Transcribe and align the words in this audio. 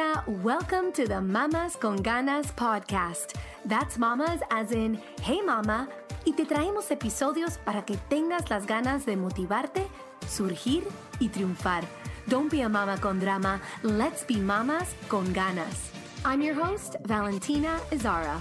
Mamacita, 0.00 0.42
welcome 0.42 0.92
to 0.92 1.06
the 1.06 1.20
Mamas 1.20 1.76
con 1.76 1.98
Ganas 1.98 2.52
podcast. 2.52 3.34
That's 3.66 3.98
mamas 3.98 4.40
as 4.50 4.72
in, 4.72 5.00
hey, 5.20 5.40
mama, 5.42 5.88
y 6.24 6.32
te 6.32 6.44
traemos 6.44 6.90
episodios 6.90 7.58
para 7.64 7.82
que 7.82 7.96
tengas 8.08 8.48
las 8.50 8.66
ganas 8.66 9.04
de 9.04 9.16
motivarte, 9.16 9.86
surgir 10.26 10.84
y 11.20 11.28
triunfar. 11.28 11.84
Don't 12.28 12.50
be 12.50 12.62
a 12.62 12.68
mama 12.68 12.98
con 12.98 13.18
drama, 13.20 13.60
let's 13.82 14.24
be 14.24 14.36
mamas 14.36 14.94
con 15.08 15.32
ganas. 15.34 15.90
I'm 16.24 16.40
your 16.40 16.54
host, 16.54 16.96
Valentina 17.04 17.78
Izara. 17.90 18.40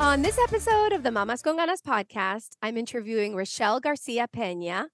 On 0.00 0.22
this 0.22 0.38
episode 0.38 0.92
of 0.92 1.02
the 1.02 1.10
Mamas 1.10 1.42
con 1.42 1.56
Ganas 1.56 1.82
podcast, 1.82 2.56
I'm 2.62 2.76
interviewing 2.76 3.34
Richelle 3.34 3.80
Garcia 3.80 4.26
Pena, 4.32 4.88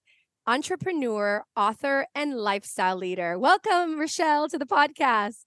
entrepreneur, 0.47 1.45
author, 1.57 2.07
and 2.15 2.37
lifestyle 2.37 2.97
leader. 2.97 3.39
Welcome, 3.39 3.99
Richelle, 3.99 4.49
to 4.49 4.59
the 4.59 4.67
podcast. 4.67 5.45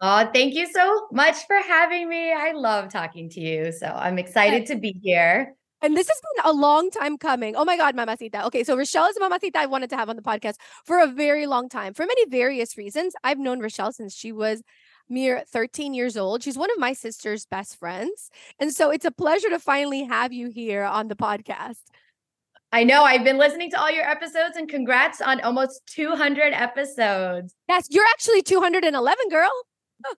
Oh, 0.00 0.30
thank 0.32 0.54
you 0.54 0.66
so 0.72 1.08
much 1.10 1.46
for 1.46 1.56
having 1.56 2.08
me. 2.08 2.32
I 2.32 2.52
love 2.52 2.92
talking 2.92 3.28
to 3.30 3.40
you. 3.40 3.72
So 3.72 3.86
I'm 3.86 4.18
excited 4.18 4.66
to 4.66 4.76
be 4.76 4.98
here. 5.02 5.54
And 5.80 5.96
this 5.96 6.08
has 6.08 6.20
been 6.20 6.50
a 6.50 6.54
long 6.54 6.90
time 6.90 7.18
coming. 7.18 7.56
Oh 7.56 7.64
my 7.64 7.76
God, 7.76 7.94
Mamacita. 7.94 8.46
Okay, 8.46 8.64
so 8.64 8.76
Richelle 8.76 9.06
is 9.06 9.16
a 9.16 9.20
Mamacita 9.20 9.58
I 9.58 9.66
wanted 9.66 9.90
to 9.90 9.96
have 9.96 10.08
on 10.08 10.16
the 10.16 10.22
podcast 10.22 10.54
for 10.84 11.00
a 11.00 11.06
very 11.06 11.46
long 11.46 11.68
time 11.68 11.94
for 11.94 12.04
many 12.04 12.26
various 12.26 12.76
reasons. 12.76 13.14
I've 13.22 13.38
known 13.38 13.60
Richelle 13.60 13.92
since 13.92 14.14
she 14.14 14.32
was 14.32 14.62
mere 15.08 15.44
13 15.48 15.94
years 15.94 16.16
old. 16.16 16.42
She's 16.42 16.58
one 16.58 16.70
of 16.70 16.78
my 16.78 16.92
sister's 16.92 17.46
best 17.46 17.78
friends. 17.78 18.30
And 18.58 18.72
so 18.72 18.90
it's 18.90 19.04
a 19.04 19.10
pleasure 19.10 19.50
to 19.50 19.58
finally 19.58 20.04
have 20.04 20.32
you 20.32 20.48
here 20.48 20.84
on 20.84 21.08
the 21.08 21.16
podcast. 21.16 21.82
I 22.70 22.84
know 22.84 23.02
I've 23.02 23.24
been 23.24 23.38
listening 23.38 23.70
to 23.70 23.80
all 23.80 23.90
your 23.90 24.04
episodes 24.04 24.56
and 24.56 24.68
congrats 24.68 25.22
on 25.22 25.40
almost 25.40 25.80
200 25.86 26.52
episodes. 26.52 27.54
Yes, 27.68 27.86
you're 27.90 28.04
actually 28.12 28.42
211, 28.42 29.28
girl. 29.30 29.50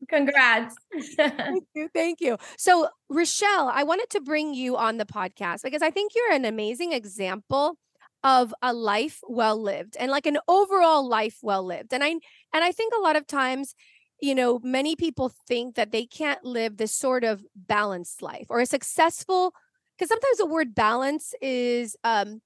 Congrats. 0.09 0.75
thank 1.17 1.65
you. 1.75 1.89
Thank 1.95 2.21
you. 2.21 2.37
So, 2.59 2.89
Richelle, 3.09 3.71
I 3.73 3.85
wanted 3.85 4.11
to 4.11 4.21
bring 4.21 4.53
you 4.53 4.77
on 4.77 4.99
the 4.99 5.07
podcast 5.07 5.63
because 5.63 5.83
I 5.83 5.91
think 5.91 6.13
you're 6.15 6.33
an 6.33 6.45
amazing 6.45 6.93
example 6.93 7.77
of 8.23 8.53
a 8.61 8.75
life 8.75 9.21
well 9.27 9.61
lived 9.61 9.97
and 9.99 10.11
like 10.11 10.27
an 10.27 10.39
overall 10.47 11.09
life 11.09 11.39
well 11.43 11.65
lived. 11.65 11.95
And 11.95 12.05
I 12.05 12.09
and 12.09 12.21
I 12.53 12.73
think 12.73 12.93
a 12.95 13.01
lot 13.01 13.17
of 13.17 13.27
times, 13.27 13.75
you 14.21 14.35
know, 14.35 14.61
many 14.63 14.97
people 14.97 15.33
think 15.49 15.77
that 15.77 15.93
they 15.93 16.05
can't 16.05 16.45
live 16.45 16.77
this 16.77 16.95
sort 16.95 17.25
of 17.25 17.43
balanced 17.57 18.21
life 18.21 18.47
or 18.51 18.61
a 18.61 18.67
successful 18.67 19.55
because 20.01 20.09
sometimes 20.09 20.39
the 20.39 20.47
word 20.47 20.75
balance 20.75 21.35
is 21.43 21.95
um 22.05 22.41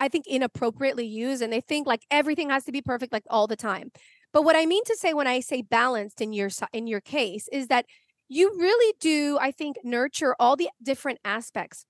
I 0.00 0.08
think 0.08 0.26
inappropriately 0.26 1.06
used 1.06 1.42
and 1.42 1.52
they 1.52 1.60
think 1.60 1.86
like 1.86 2.02
everything 2.10 2.50
has 2.50 2.64
to 2.64 2.72
be 2.72 2.82
perfect 2.82 3.12
like 3.12 3.24
all 3.30 3.46
the 3.46 3.56
time. 3.56 3.92
But 4.32 4.42
what 4.42 4.56
I 4.56 4.66
mean 4.66 4.84
to 4.84 4.96
say 4.96 5.14
when 5.14 5.26
I 5.26 5.40
say 5.40 5.62
balanced 5.62 6.20
in 6.20 6.32
your 6.32 6.48
in 6.72 6.86
your 6.86 7.02
case 7.02 7.48
is 7.52 7.68
that 7.68 7.84
you 8.28 8.50
really 8.58 8.94
do 8.98 9.38
I 9.40 9.52
think 9.52 9.76
nurture 9.84 10.34
all 10.40 10.56
the 10.56 10.70
different 10.82 11.18
aspects 11.24 11.84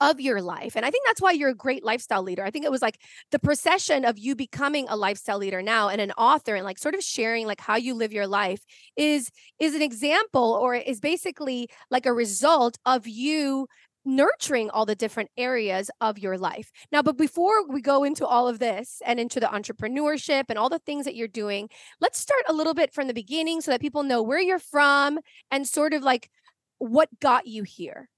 of 0.00 0.20
your 0.20 0.40
life. 0.40 0.76
And 0.76 0.86
I 0.86 0.90
think 0.90 1.04
that's 1.06 1.20
why 1.20 1.32
you're 1.32 1.48
a 1.48 1.54
great 1.54 1.84
lifestyle 1.84 2.22
leader. 2.22 2.44
I 2.44 2.50
think 2.50 2.64
it 2.64 2.70
was 2.70 2.82
like 2.82 3.00
the 3.32 3.38
procession 3.38 4.04
of 4.04 4.18
you 4.18 4.36
becoming 4.36 4.86
a 4.88 4.96
lifestyle 4.96 5.38
leader 5.38 5.60
now 5.60 5.88
and 5.88 6.00
an 6.00 6.12
author 6.12 6.54
and 6.54 6.64
like 6.64 6.78
sort 6.78 6.94
of 6.94 7.02
sharing 7.02 7.46
like 7.46 7.60
how 7.60 7.76
you 7.76 7.94
live 7.94 8.12
your 8.12 8.26
life 8.26 8.60
is 8.96 9.30
is 9.58 9.74
an 9.74 9.82
example 9.82 10.58
or 10.62 10.74
is 10.74 11.00
basically 11.00 11.68
like 11.90 12.06
a 12.06 12.12
result 12.12 12.78
of 12.86 13.08
you 13.08 13.66
nurturing 14.08 14.70
all 14.70 14.86
the 14.86 14.94
different 14.94 15.30
areas 15.36 15.90
of 16.00 16.18
your 16.18 16.38
life. 16.38 16.72
Now, 16.90 17.02
but 17.02 17.18
before 17.18 17.68
we 17.68 17.82
go 17.82 18.04
into 18.04 18.26
all 18.26 18.48
of 18.48 18.58
this 18.58 19.02
and 19.04 19.20
into 19.20 19.38
the 19.38 19.46
entrepreneurship 19.46 20.44
and 20.48 20.58
all 20.58 20.70
the 20.70 20.78
things 20.78 21.04
that 21.04 21.14
you're 21.14 21.28
doing, 21.28 21.68
let's 22.00 22.18
start 22.18 22.42
a 22.48 22.54
little 22.54 22.72
bit 22.72 22.94
from 22.94 23.06
the 23.06 23.14
beginning 23.14 23.60
so 23.60 23.70
that 23.70 23.82
people 23.82 24.02
know 24.02 24.22
where 24.22 24.40
you're 24.40 24.58
from 24.58 25.18
and 25.50 25.68
sort 25.68 25.92
of 25.92 26.02
like 26.02 26.30
what 26.78 27.08
got 27.20 27.46
you 27.46 27.64
here. 27.64 28.08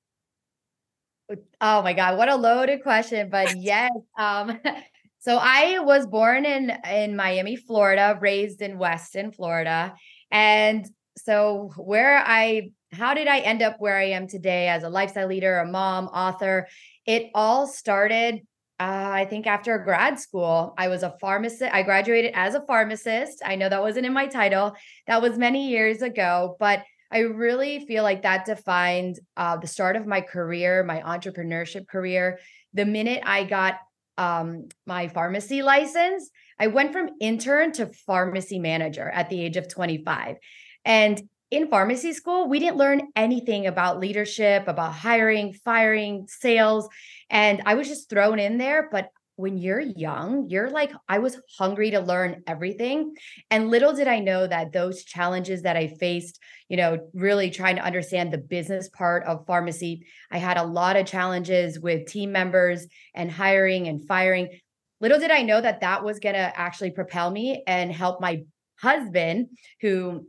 Oh 1.61 1.83
my 1.83 1.93
god, 1.93 2.17
what 2.17 2.29
a 2.29 2.37
loaded 2.37 2.83
question, 2.83 3.29
but 3.29 3.57
yes, 3.59 3.91
um 4.17 4.61
so 5.19 5.39
I 5.41 5.81
was 5.81 6.07
born 6.07 6.45
in 6.45 6.73
in 6.89 7.17
Miami, 7.17 7.57
Florida, 7.57 8.17
raised 8.21 8.63
in 8.63 8.79
Weston, 8.79 9.33
Florida, 9.33 9.95
and 10.31 10.87
so 11.19 11.73
where 11.77 12.19
I 12.19 12.71
how 12.93 13.15
did 13.15 13.29
I 13.29 13.41
end 13.41 13.63
up 13.63 13.77
where 13.79 13.97
I 13.97 14.11
am 14.11 14.27
today 14.27 14.69
as 14.69 14.83
a 14.83 14.89
lifestyle 14.89 15.29
leader, 15.29 15.59
a 15.59 15.67
mom, 15.67 16.07
author? 16.07 16.67
It 17.07 17.31
all 17.35 17.67
started, 17.67 18.41
uh, 18.81 19.11
I 19.13 19.27
think, 19.27 19.47
after 19.47 19.79
grad 19.79 20.19
school. 20.19 20.75
I 20.77 20.89
was 20.89 21.03
a 21.03 21.15
pharmacist. 21.21 21.73
I 21.73 21.83
graduated 21.83 22.33
as 22.35 22.55
a 22.55 22.63
pharmacist. 22.63 23.43
I 23.45 23.57
know 23.57 23.69
that 23.69 23.83
wasn't 23.83 24.07
in 24.07 24.13
my 24.13 24.27
title, 24.27 24.75
that 25.07 25.23
was 25.23 25.39
many 25.39 25.69
years 25.69 26.03
ago, 26.03 26.57
but 26.59 26.83
I 27.13 27.21
really 27.21 27.87
feel 27.87 28.03
like 28.03 28.23
that 28.23 28.45
defined 28.45 29.19
uh, 29.37 29.57
the 29.57 29.67
start 29.67 29.97
of 29.97 30.07
my 30.07 30.21
career, 30.21 30.85
my 30.85 31.01
entrepreneurship 31.01 31.89
career. 31.89 32.39
The 32.73 32.85
minute 32.85 33.23
I 33.25 33.45
got 33.45 33.79
um, 34.17 34.69
my 34.87 35.09
pharmacy 35.09 35.63
license, 35.63 36.31
I 36.59 36.69
went 36.69 36.93
from 36.93 37.11
intern 37.21 37.73
to 37.73 37.87
pharmacy 37.87 38.59
manager 38.59 39.09
at 39.09 39.29
the 39.29 39.41
age 39.41 39.57
of 39.57 39.69
25. 39.69 40.37
And 40.85 41.21
in 41.51 41.69
pharmacy 41.69 42.13
school, 42.13 42.49
we 42.49 42.61
didn't 42.61 42.77
learn 42.77 43.09
anything 43.17 43.67
about 43.67 43.99
leadership, 43.99 44.69
about 44.69 44.93
hiring, 44.93 45.53
firing, 45.53 46.27
sales. 46.29 46.89
And 47.29 47.63
I 47.67 47.75
was 47.75 47.89
just 47.89 48.09
thrown 48.09 48.39
in 48.39 48.57
there. 48.57 48.89
But 48.91 49.11
when 49.37 49.57
you're 49.57 49.81
young, 49.81 50.49
you're 50.51 50.71
like, 50.71 50.93
I 51.09 51.19
was 51.19 51.41
hungry 51.59 51.93
to 51.93 52.01
learn 52.01 52.43
everything. 52.47 53.15
And 53.51 53.71
little 53.71 53.95
did 53.95 54.07
I 54.07 54.21
know 54.21 54.47
that 54.47 54.73
those 54.73 55.03
challenges 55.03 55.63
that 55.63 55.77
I 55.77 55.89
faced, 55.89 56.39
you 56.69 56.77
know, 56.77 57.09
really 57.15 57.51
trying 57.51 57.77
to 57.77 57.85
understand 57.85 58.33
the 58.33 58.39
business 58.39 58.89
part 58.91 59.25
of 59.25 59.47
pharmacy, 59.47 60.07
I 60.31 60.39
had 60.39 60.59
a 60.59 60.63
lot 60.63 60.97
of 60.97 61.07
challenges 61.07 61.81
with 61.81 62.07
team 62.07 62.33
members 62.33 62.87
and 63.15 63.31
hiring 63.31 63.89
and 63.89 64.07
firing. 64.07 64.61
Little 65.01 65.19
did 65.19 65.31
I 65.31 65.43
know 65.43 65.61
that 65.61 65.81
that 65.81 66.05
was 66.05 66.21
going 66.21 66.35
to 66.35 66.61
actually 66.61 66.91
propel 66.91 67.31
me 67.31 67.63
and 67.67 67.91
help 67.91 68.21
my 68.21 68.45
husband, 68.79 69.49
who 69.81 70.27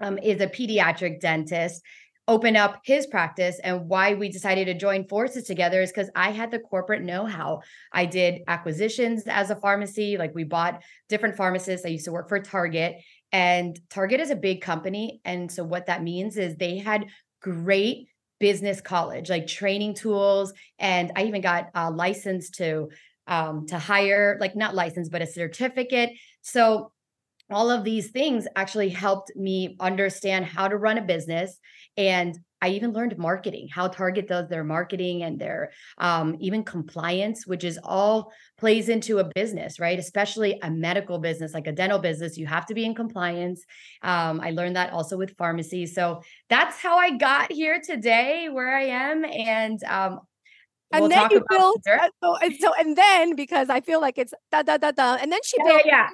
um, 0.00 0.18
is 0.18 0.40
a 0.40 0.46
pediatric 0.46 1.20
dentist 1.20 1.82
open 2.30 2.54
up 2.54 2.80
his 2.84 3.08
practice 3.08 3.58
and 3.64 3.88
why 3.88 4.14
we 4.14 4.28
decided 4.28 4.66
to 4.66 4.74
join 4.74 5.04
forces 5.08 5.42
together 5.42 5.82
is 5.82 5.90
because 5.90 6.08
I 6.14 6.30
had 6.30 6.52
the 6.52 6.60
corporate 6.60 7.02
know-how. 7.02 7.62
I 7.92 8.06
did 8.06 8.42
acquisitions 8.46 9.24
as 9.26 9.50
a 9.50 9.56
pharmacy, 9.56 10.16
like 10.16 10.32
we 10.32 10.44
bought 10.44 10.80
different 11.08 11.36
pharmacists. 11.36 11.84
I 11.84 11.88
used 11.88 12.04
to 12.04 12.12
work 12.12 12.28
for 12.28 12.38
Target 12.38 12.98
and 13.32 13.76
Target 13.90 14.20
is 14.20 14.30
a 14.30 14.36
big 14.36 14.60
company 14.60 15.20
and 15.24 15.50
so 15.50 15.64
what 15.64 15.86
that 15.86 16.04
means 16.04 16.36
is 16.36 16.54
they 16.54 16.78
had 16.78 17.06
great 17.42 18.06
business 18.38 18.80
college, 18.80 19.28
like 19.28 19.48
training 19.48 19.94
tools 19.94 20.52
and 20.78 21.10
I 21.16 21.24
even 21.24 21.40
got 21.40 21.66
a 21.74 21.90
license 21.90 22.50
to 22.50 22.90
um 23.26 23.66
to 23.66 23.78
hire 23.78 24.38
like 24.40 24.54
not 24.54 24.76
license 24.76 25.08
but 25.08 25.20
a 25.20 25.26
certificate. 25.26 26.10
So 26.42 26.92
all 27.50 27.70
of 27.70 27.84
these 27.84 28.10
things 28.10 28.46
actually 28.56 28.88
helped 28.88 29.34
me 29.36 29.76
understand 29.80 30.44
how 30.44 30.68
to 30.68 30.76
run 30.76 30.98
a 30.98 31.02
business. 31.02 31.58
And 31.96 32.38
i 32.62 32.68
even 32.68 32.92
learned 32.92 33.16
marketing 33.16 33.68
how 33.72 33.88
target 33.88 34.28
does 34.28 34.46
their 34.48 34.62
marketing 34.62 35.22
and 35.22 35.38
their 35.38 35.70
um, 35.96 36.36
even 36.40 36.62
compliance 36.62 37.46
which 37.46 37.64
is 37.64 37.78
all 37.82 38.30
plays 38.58 38.88
into 38.90 39.18
a 39.18 39.30
business 39.34 39.80
right? 39.80 39.98
Especially 39.98 40.58
a 40.62 40.70
medical 40.70 41.18
business 41.18 41.54
like 41.54 41.66
a 41.66 41.72
dental 41.72 41.98
business 41.98 42.36
you 42.36 42.46
have 42.46 42.66
to 42.66 42.74
be 42.74 42.84
in 42.84 42.94
compliance. 42.94 43.64
Um, 44.02 44.40
i 44.40 44.50
learned 44.50 44.76
that 44.76 44.92
also 44.92 45.16
with 45.16 45.36
pharmacy. 45.36 45.86
So 45.86 46.22
that's 46.48 46.76
how 46.78 46.98
i 46.98 47.16
got 47.16 47.50
here 47.50 47.80
today 47.82 48.48
where 48.50 48.74
i 48.76 48.84
am. 48.84 49.24
And 49.24 49.82
um, 49.84 50.20
and 50.92 51.02
we'll 51.02 51.08
then 51.08 51.28
you 51.30 51.44
built 51.48 51.82
uh, 51.86 52.08
so, 52.22 52.36
and 52.36 52.54
so 52.56 52.72
and 52.78 52.96
then 52.96 53.36
because 53.36 53.70
I 53.70 53.80
feel 53.80 54.00
like 54.00 54.18
it's 54.18 54.34
da 54.50 54.62
da 54.62 54.76
da 54.76 54.90
da 54.90 55.16
and 55.20 55.30
then 55.32 55.40
she 55.44 55.56
yeah, 55.58 55.64
built 55.64 55.82
yeah, 55.84 55.92
yeah. 55.92 56.08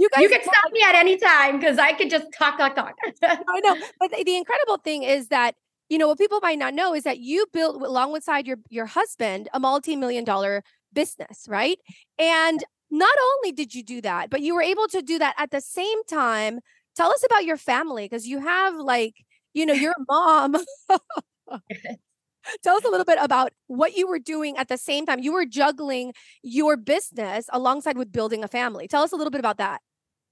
You 0.00 0.08
guys, 0.08 0.22
you 0.22 0.28
can 0.30 0.42
stop 0.42 0.72
me 0.72 0.80
at 0.88 0.94
any 0.94 1.18
time 1.18 1.58
because 1.60 1.76
I 1.78 1.92
could 1.92 2.08
just 2.08 2.32
talk, 2.32 2.56
talk, 2.56 2.74
talk. 2.74 2.94
I 3.22 3.60
know, 3.60 3.76
but 3.98 4.10
the, 4.10 4.24
the 4.24 4.34
incredible 4.34 4.78
thing 4.78 5.02
is 5.02 5.28
that 5.28 5.56
you 5.90 5.98
know 5.98 6.08
what 6.08 6.16
people 6.16 6.40
might 6.40 6.58
not 6.58 6.72
know 6.72 6.94
is 6.94 7.04
that 7.04 7.18
you 7.18 7.44
built 7.52 7.82
alongside 7.82 8.46
your 8.46 8.56
your 8.70 8.86
husband 8.86 9.50
a 9.52 9.60
multi-million 9.60 10.24
dollar 10.24 10.62
business, 10.94 11.44
right? 11.50 11.76
And 12.18 12.64
not 12.90 13.14
only 13.34 13.52
did 13.52 13.74
you 13.74 13.82
do 13.82 14.00
that, 14.00 14.30
but 14.30 14.40
you 14.40 14.54
were 14.54 14.62
able 14.62 14.88
to 14.88 15.02
do 15.02 15.18
that 15.18 15.34
at 15.36 15.50
the 15.50 15.60
same 15.60 16.02
time. 16.04 16.60
Tell 16.96 17.10
us 17.10 17.22
about 17.26 17.44
your 17.44 17.58
family 17.58 18.06
because 18.06 18.26
you 18.26 18.40
have 18.40 18.76
like, 18.76 19.16
you 19.52 19.66
know, 19.66 19.74
your 19.74 19.94
mom. 20.08 20.56
Tell 22.62 22.76
us 22.76 22.84
a 22.84 22.88
little 22.88 23.04
bit 23.04 23.18
about 23.20 23.52
what 23.66 23.96
you 23.96 24.08
were 24.08 24.18
doing 24.18 24.56
at 24.56 24.68
the 24.68 24.78
same 24.78 25.04
time. 25.04 25.18
You 25.20 25.34
were 25.34 25.44
juggling 25.44 26.14
your 26.42 26.78
business 26.78 27.50
alongside 27.52 27.98
with 27.98 28.10
building 28.10 28.42
a 28.42 28.48
family. 28.48 28.88
Tell 28.88 29.02
us 29.02 29.12
a 29.12 29.16
little 29.16 29.30
bit 29.30 29.40
about 29.40 29.58
that. 29.58 29.82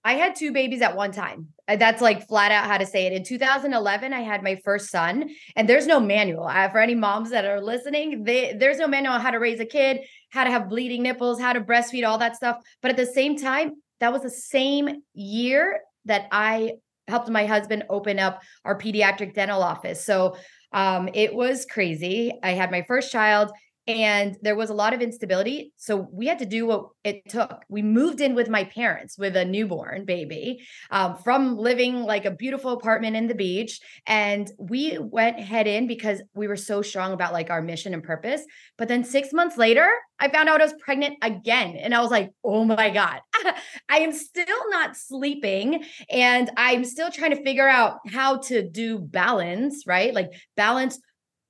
I 0.04 0.14
had 0.14 0.36
two 0.36 0.52
babies 0.52 0.80
at 0.80 0.96
one 0.96 1.12
time. 1.12 1.48
Uh, 1.66 1.76
that's 1.76 2.00
like 2.00 2.26
flat 2.28 2.50
out 2.50 2.66
how 2.66 2.78
to 2.78 2.86
say 2.86 3.06
it. 3.06 3.12
In 3.12 3.24
2011, 3.24 4.12
I 4.12 4.20
had 4.20 4.42
my 4.42 4.58
first 4.64 4.90
son, 4.90 5.28
and 5.56 5.68
there's 5.68 5.86
no 5.86 6.00
manual. 6.00 6.44
Uh, 6.44 6.68
for 6.68 6.78
any 6.78 6.94
moms 6.94 7.30
that 7.30 7.44
are 7.44 7.60
listening, 7.60 8.24
they, 8.24 8.54
there's 8.54 8.78
no 8.78 8.88
manual 8.88 9.14
on 9.14 9.20
how 9.20 9.30
to 9.30 9.38
raise 9.38 9.60
a 9.60 9.66
kid, 9.66 10.00
how 10.30 10.44
to 10.44 10.50
have 10.50 10.68
bleeding 10.68 11.02
nipples, 11.02 11.40
how 11.40 11.52
to 11.52 11.60
breastfeed, 11.60 12.06
all 12.06 12.18
that 12.18 12.36
stuff. 12.36 12.56
But 12.80 12.92
at 12.92 12.96
the 12.96 13.06
same 13.06 13.36
time, 13.36 13.72
that 14.00 14.12
was 14.12 14.22
the 14.22 14.30
same 14.30 15.02
year 15.14 15.80
that 16.04 16.28
I 16.30 16.72
helped 17.08 17.28
my 17.28 17.46
husband 17.46 17.84
open 17.90 18.18
up 18.18 18.42
our 18.64 18.78
pediatric 18.78 19.34
dental 19.34 19.62
office. 19.62 20.04
So 20.04 20.36
um, 20.72 21.08
it 21.14 21.34
was 21.34 21.64
crazy. 21.64 22.32
I 22.42 22.50
had 22.52 22.70
my 22.70 22.84
first 22.86 23.10
child 23.10 23.50
and 23.88 24.36
there 24.42 24.54
was 24.54 24.68
a 24.68 24.74
lot 24.74 24.92
of 24.92 25.00
instability. 25.00 25.72
So 25.78 26.06
we 26.12 26.26
had 26.26 26.40
to 26.40 26.46
do 26.46 26.66
what 26.66 26.90
it 27.04 27.26
took. 27.26 27.62
We 27.70 27.80
moved 27.80 28.20
in 28.20 28.34
with 28.34 28.50
my 28.50 28.64
parents 28.64 29.16
with 29.16 29.34
a 29.34 29.46
newborn 29.46 30.04
baby 30.04 30.60
um, 30.90 31.16
from 31.16 31.56
living 31.56 32.02
like 32.02 32.26
a 32.26 32.30
beautiful 32.30 32.72
apartment 32.72 33.16
in 33.16 33.28
the 33.28 33.34
beach. 33.34 33.80
And 34.06 34.50
we 34.58 34.98
went 35.00 35.40
head 35.40 35.66
in 35.66 35.86
because 35.86 36.22
we 36.34 36.48
were 36.48 36.56
so 36.56 36.82
strong 36.82 37.14
about 37.14 37.32
like 37.32 37.48
our 37.48 37.62
mission 37.62 37.94
and 37.94 38.02
purpose. 38.02 38.42
But 38.76 38.88
then 38.88 39.04
six 39.04 39.32
months 39.32 39.56
later, 39.56 39.88
I 40.20 40.28
found 40.28 40.50
out 40.50 40.60
I 40.60 40.64
was 40.64 40.74
pregnant 40.80 41.16
again. 41.22 41.76
And 41.76 41.94
I 41.94 42.02
was 42.02 42.10
like, 42.10 42.30
oh 42.44 42.64
my 42.64 42.90
God, 42.90 43.20
I 43.88 44.00
am 44.00 44.12
still 44.12 44.70
not 44.70 44.96
sleeping. 44.96 45.82
And 46.10 46.50
I'm 46.58 46.84
still 46.84 47.10
trying 47.10 47.30
to 47.30 47.42
figure 47.42 47.68
out 47.68 48.00
how 48.06 48.38
to 48.38 48.68
do 48.68 48.98
balance, 48.98 49.84
right? 49.86 50.12
Like 50.12 50.32
balance 50.56 51.00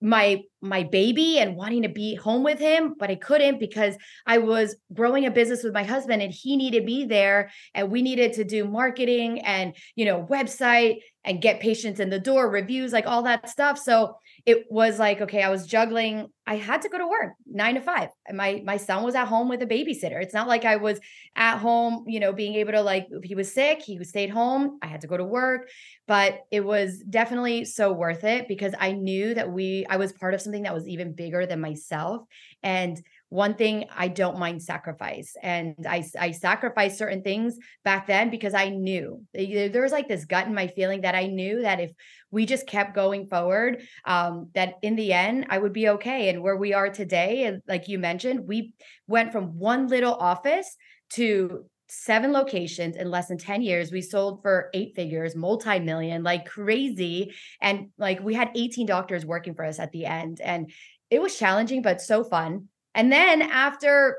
my 0.01 0.43
my 0.61 0.85
baby 0.85 1.39
and 1.39 1.57
wanting 1.57 1.83
to 1.83 1.89
be 1.89 2.15
home 2.15 2.45
with 2.45 2.59
him 2.59 2.95
but 2.99 3.11
i 3.11 3.15
couldn't 3.17 3.59
because 3.59 3.97
i 4.27 4.39
was 4.39 4.77
growing 4.93 5.27
a 5.27 5.31
business 5.31 5.65
with 5.65 5.75
my 5.75 5.83
husband 5.83 6.23
and 6.23 6.33
he 6.33 6.57
needed 6.57 6.85
me 6.85 7.05
there 7.05 7.51
and 7.75 7.91
we 7.91 8.01
needed 8.03 8.33
to 8.33 8.45
do 8.45 8.65
marketing 8.65 9.41
and 9.41 9.75
you 9.97 10.05
know 10.05 10.25
website 10.31 10.99
and 11.25 11.43
get 11.43 11.61
patients 11.61 12.01
in 12.01 12.11
the 12.11 12.21
door 12.21 12.49
reviews 12.49 12.93
like 12.93 13.07
all 13.07 13.25
that 13.25 13.51
stuff. 13.51 13.79
So 13.79 14.17
it 14.47 14.65
was 14.71 14.99
like 14.99 15.21
okay 15.21 15.43
i 15.43 15.51
was 15.51 15.67
juggling 15.67 16.27
i 16.49 16.57
had 16.57 16.83
to 16.83 16.89
go 16.89 16.99
to 16.99 17.07
work 17.07 17.35
9 17.47 17.75
to 17.77 17.81
5 17.81 18.09
and 18.27 18.37
my 18.37 18.63
my 18.65 18.77
son 18.77 19.05
was 19.05 19.15
at 19.15 19.29
home 19.29 19.49
with 19.49 19.63
a 19.63 19.67
babysitter 19.67 20.21
it's 20.21 20.35
not 20.35 20.49
like 20.49 20.65
i 20.65 20.77
was 20.77 20.99
at 21.37 21.59
home 21.59 22.05
you 22.07 22.19
know 22.19 22.33
being 22.33 22.55
able 22.55 22.73
to 22.73 22.83
like 22.83 23.07
if 23.11 23.23
he 23.23 23.35
was 23.35 23.53
sick 23.53 23.83
he 23.83 24.03
stayed 24.05 24.31
home 24.31 24.79
i 24.83 24.87
had 24.87 25.03
to 25.03 25.07
go 25.07 25.17
to 25.17 25.25
work 25.25 25.69
but 26.07 26.41
it 26.51 26.65
was 26.65 26.99
definitely 27.11 27.65
so 27.65 27.93
worth 27.93 28.25
it 28.25 28.49
because 28.49 28.75
i 28.81 28.93
knew 28.93 29.35
that 29.35 29.53
we 29.53 29.87
i 29.89 29.97
was 29.97 30.13
part 30.13 30.35
of 30.35 30.41
something 30.41 30.63
that 30.63 30.75
was 30.75 30.89
even 30.89 31.15
bigger 31.15 31.47
than 31.47 31.61
myself 31.61 32.23
and 32.63 33.01
one 33.31 33.55
thing 33.55 33.85
I 33.95 34.09
don't 34.09 34.39
mind 34.39 34.63
sacrifice. 34.63 35.35
And 35.43 35.75
I, 35.87 36.05
I 36.19 36.31
sacrificed 36.31 36.97
certain 36.97 37.23
things 37.23 37.59
back 37.85 38.07
then 38.07 38.31
because 38.31 38.55
I 38.55 38.71
knew 38.71 39.23
there 39.35 39.83
was 39.83 39.93
like 39.93 40.09
this 40.09 40.25
gut 40.25 40.47
in 40.47 40.55
my 40.55 40.69
feeling 40.69 41.03
that 41.03 41.15
I 41.15 41.27
knew 41.27 41.63
that 41.63 41.81
if 41.81 41.93
we 42.31 42.47
just 42.47 42.67
kept 42.67 42.95
going 42.95 43.27
forward, 43.27 43.83
um, 44.07 44.49
that 44.55 44.75
in 44.83 44.97
the 44.97 45.13
end, 45.13 45.47
I 45.51 45.59
would 45.59 45.75
be 45.75 45.91
okay. 45.91 46.31
And 46.31 46.38
where 46.43 46.57
we 46.57 46.73
are 46.75 46.91
today, 46.91 47.45
and 47.45 47.63
like 47.67 47.89
you 47.89 47.99
mentioned, 47.99 48.47
we 48.47 48.73
went 49.07 49.33
from 49.33 49.59
one 49.59 49.89
little 49.89 50.15
office 50.15 50.77
to 51.11 51.65
seven 51.89 52.33
locations 52.33 52.97
in 52.97 53.11
less 53.11 53.29
than 53.29 53.39
10 53.39 53.63
years. 53.63 53.91
We 53.91 54.03
sold 54.03 54.43
for 54.43 54.71
eight 54.75 54.95
figures, 54.95 55.35
multi 55.35 55.79
million, 55.79 56.23
like 56.23 56.47
crazy. 56.47 57.33
And 57.61 57.89
like 57.97 58.21
we 58.21 58.35
had 58.35 58.51
18 58.55 58.87
doctors 58.87 59.25
working 59.25 59.55
for 59.55 59.65
us 59.65 59.79
at 59.79 59.93
the 59.93 60.07
end. 60.07 60.41
And 60.41 60.71
it 61.11 61.23
was 61.23 61.39
challenging, 61.39 61.83
but 61.83 62.01
so 62.01 62.25
fun. 62.25 62.69
And 62.95 63.11
then 63.11 63.43
after 63.43 64.19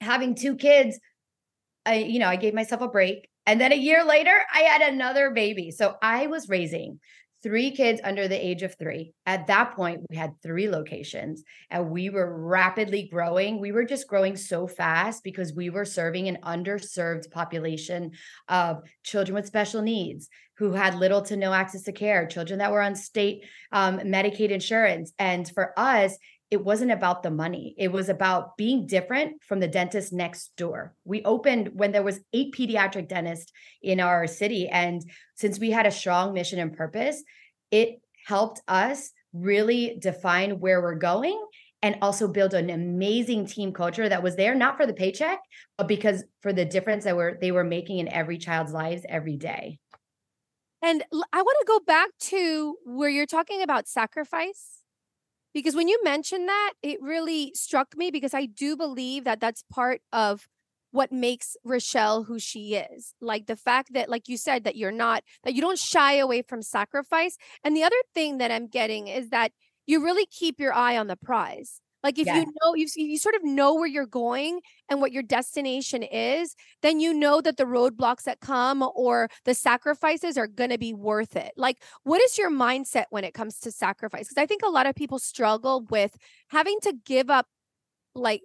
having 0.00 0.34
two 0.34 0.56
kids, 0.56 0.98
I, 1.84 1.96
you 1.96 2.18
know, 2.18 2.28
I 2.28 2.36
gave 2.36 2.54
myself 2.54 2.80
a 2.80 2.88
break. 2.88 3.28
And 3.44 3.60
then 3.60 3.72
a 3.72 3.76
year 3.76 4.04
later, 4.04 4.34
I 4.54 4.60
had 4.60 4.82
another 4.82 5.30
baby. 5.30 5.70
So 5.70 5.96
I 6.00 6.28
was 6.28 6.48
raising 6.48 7.00
three 7.42 7.72
kids 7.72 8.00
under 8.04 8.28
the 8.28 8.46
age 8.46 8.62
of 8.62 8.76
three. 8.78 9.12
At 9.26 9.48
that 9.48 9.74
point, 9.74 10.02
we 10.08 10.16
had 10.16 10.34
three 10.42 10.68
locations 10.68 11.42
and 11.70 11.90
we 11.90 12.08
were 12.08 12.46
rapidly 12.46 13.08
growing. 13.12 13.60
We 13.60 13.72
were 13.72 13.84
just 13.84 14.06
growing 14.06 14.36
so 14.36 14.66
fast 14.66 15.24
because 15.24 15.52
we 15.52 15.70
were 15.70 15.84
serving 15.84 16.28
an 16.28 16.38
underserved 16.44 17.30
population 17.30 18.12
of 18.48 18.82
children 19.02 19.34
with 19.34 19.46
special 19.46 19.82
needs 19.82 20.28
who 20.58 20.72
had 20.72 20.94
little 20.94 21.22
to 21.22 21.36
no 21.36 21.52
access 21.52 21.82
to 21.82 21.92
care, 21.92 22.26
children 22.26 22.58
that 22.60 22.70
were 22.70 22.82
on 22.82 22.94
state 22.94 23.44
um, 23.72 23.98
Medicaid 23.98 24.50
insurance. 24.50 25.12
And 25.18 25.48
for 25.48 25.72
us, 25.76 26.16
it 26.52 26.62
wasn't 26.62 26.90
about 26.90 27.22
the 27.22 27.30
money. 27.30 27.74
It 27.78 27.90
was 27.90 28.10
about 28.10 28.58
being 28.58 28.86
different 28.86 29.42
from 29.42 29.58
the 29.58 29.66
dentist 29.66 30.12
next 30.12 30.54
door. 30.58 30.94
We 31.02 31.24
opened 31.24 31.70
when 31.72 31.92
there 31.92 32.02
was 32.02 32.20
eight 32.34 32.54
pediatric 32.54 33.08
dentists 33.08 33.50
in 33.82 34.00
our 34.00 34.26
city 34.26 34.68
and 34.68 35.02
since 35.34 35.58
we 35.58 35.70
had 35.70 35.86
a 35.86 35.90
strong 35.90 36.34
mission 36.34 36.58
and 36.58 36.76
purpose 36.76 37.24
it 37.70 38.02
helped 38.26 38.60
us 38.68 39.12
really 39.32 39.96
define 39.98 40.60
where 40.60 40.82
we're 40.82 40.94
going 40.94 41.42
and 41.80 41.96
also 42.02 42.28
build 42.28 42.52
an 42.52 42.68
amazing 42.68 43.46
team 43.46 43.72
culture 43.72 44.06
that 44.06 44.22
was 44.22 44.36
there 44.36 44.54
not 44.54 44.76
for 44.76 44.86
the 44.86 44.92
paycheck 44.92 45.40
but 45.78 45.88
because 45.88 46.22
for 46.42 46.52
the 46.52 46.66
difference 46.66 47.04
that 47.04 47.16
were 47.16 47.38
they 47.40 47.50
were 47.50 47.64
making 47.64 47.98
in 47.98 48.08
every 48.08 48.36
child's 48.36 48.74
lives 48.74 49.06
every 49.08 49.38
day. 49.38 49.78
And 50.82 51.02
i 51.32 51.40
want 51.40 51.56
to 51.60 51.66
go 51.66 51.80
back 51.80 52.10
to 52.20 52.76
where 52.84 53.08
you're 53.08 53.24
talking 53.24 53.62
about 53.62 53.88
sacrifice 53.88 54.81
because 55.54 55.74
when 55.74 55.88
you 55.88 55.98
mentioned 56.02 56.48
that, 56.48 56.72
it 56.82 57.00
really 57.02 57.52
struck 57.54 57.96
me 57.96 58.10
because 58.10 58.34
I 58.34 58.46
do 58.46 58.76
believe 58.76 59.24
that 59.24 59.40
that's 59.40 59.64
part 59.70 60.00
of 60.12 60.48
what 60.92 61.10
makes 61.10 61.56
Richelle 61.64 62.24
who 62.24 62.38
she 62.38 62.74
is. 62.74 63.14
Like 63.20 63.46
the 63.46 63.56
fact 63.56 63.94
that, 63.94 64.08
like 64.08 64.28
you 64.28 64.36
said, 64.36 64.64
that 64.64 64.76
you're 64.76 64.92
not, 64.92 65.24
that 65.42 65.54
you 65.54 65.62
don't 65.62 65.78
shy 65.78 66.14
away 66.14 66.42
from 66.42 66.62
sacrifice. 66.62 67.36
And 67.64 67.74
the 67.74 67.82
other 67.82 67.96
thing 68.14 68.38
that 68.38 68.50
I'm 68.50 68.68
getting 68.68 69.08
is 69.08 69.30
that 69.30 69.52
you 69.86 70.04
really 70.04 70.26
keep 70.26 70.60
your 70.60 70.72
eye 70.72 70.96
on 70.96 71.06
the 71.06 71.16
prize. 71.16 71.80
Like 72.02 72.18
if 72.18 72.26
you 72.26 72.44
know 72.60 72.74
you 72.74 72.86
you 72.96 73.18
sort 73.18 73.34
of 73.34 73.44
know 73.44 73.74
where 73.74 73.86
you're 73.86 74.06
going 74.06 74.60
and 74.88 75.00
what 75.00 75.12
your 75.12 75.22
destination 75.22 76.02
is, 76.02 76.54
then 76.82 77.00
you 77.00 77.14
know 77.14 77.40
that 77.40 77.56
the 77.56 77.64
roadblocks 77.64 78.22
that 78.24 78.40
come 78.40 78.88
or 78.94 79.28
the 79.44 79.54
sacrifices 79.54 80.36
are 80.36 80.46
going 80.46 80.70
to 80.70 80.78
be 80.78 80.92
worth 80.92 81.36
it. 81.36 81.52
Like 81.56 81.82
what 82.02 82.20
is 82.22 82.38
your 82.38 82.50
mindset 82.50 83.04
when 83.10 83.24
it 83.24 83.34
comes 83.34 83.58
to 83.60 83.70
sacrifice? 83.70 84.28
Cuz 84.28 84.38
I 84.38 84.46
think 84.46 84.62
a 84.62 84.68
lot 84.68 84.86
of 84.86 84.94
people 84.94 85.18
struggle 85.18 85.86
with 85.90 86.16
having 86.48 86.78
to 86.82 86.92
give 87.04 87.30
up 87.30 87.46
like 88.14 88.42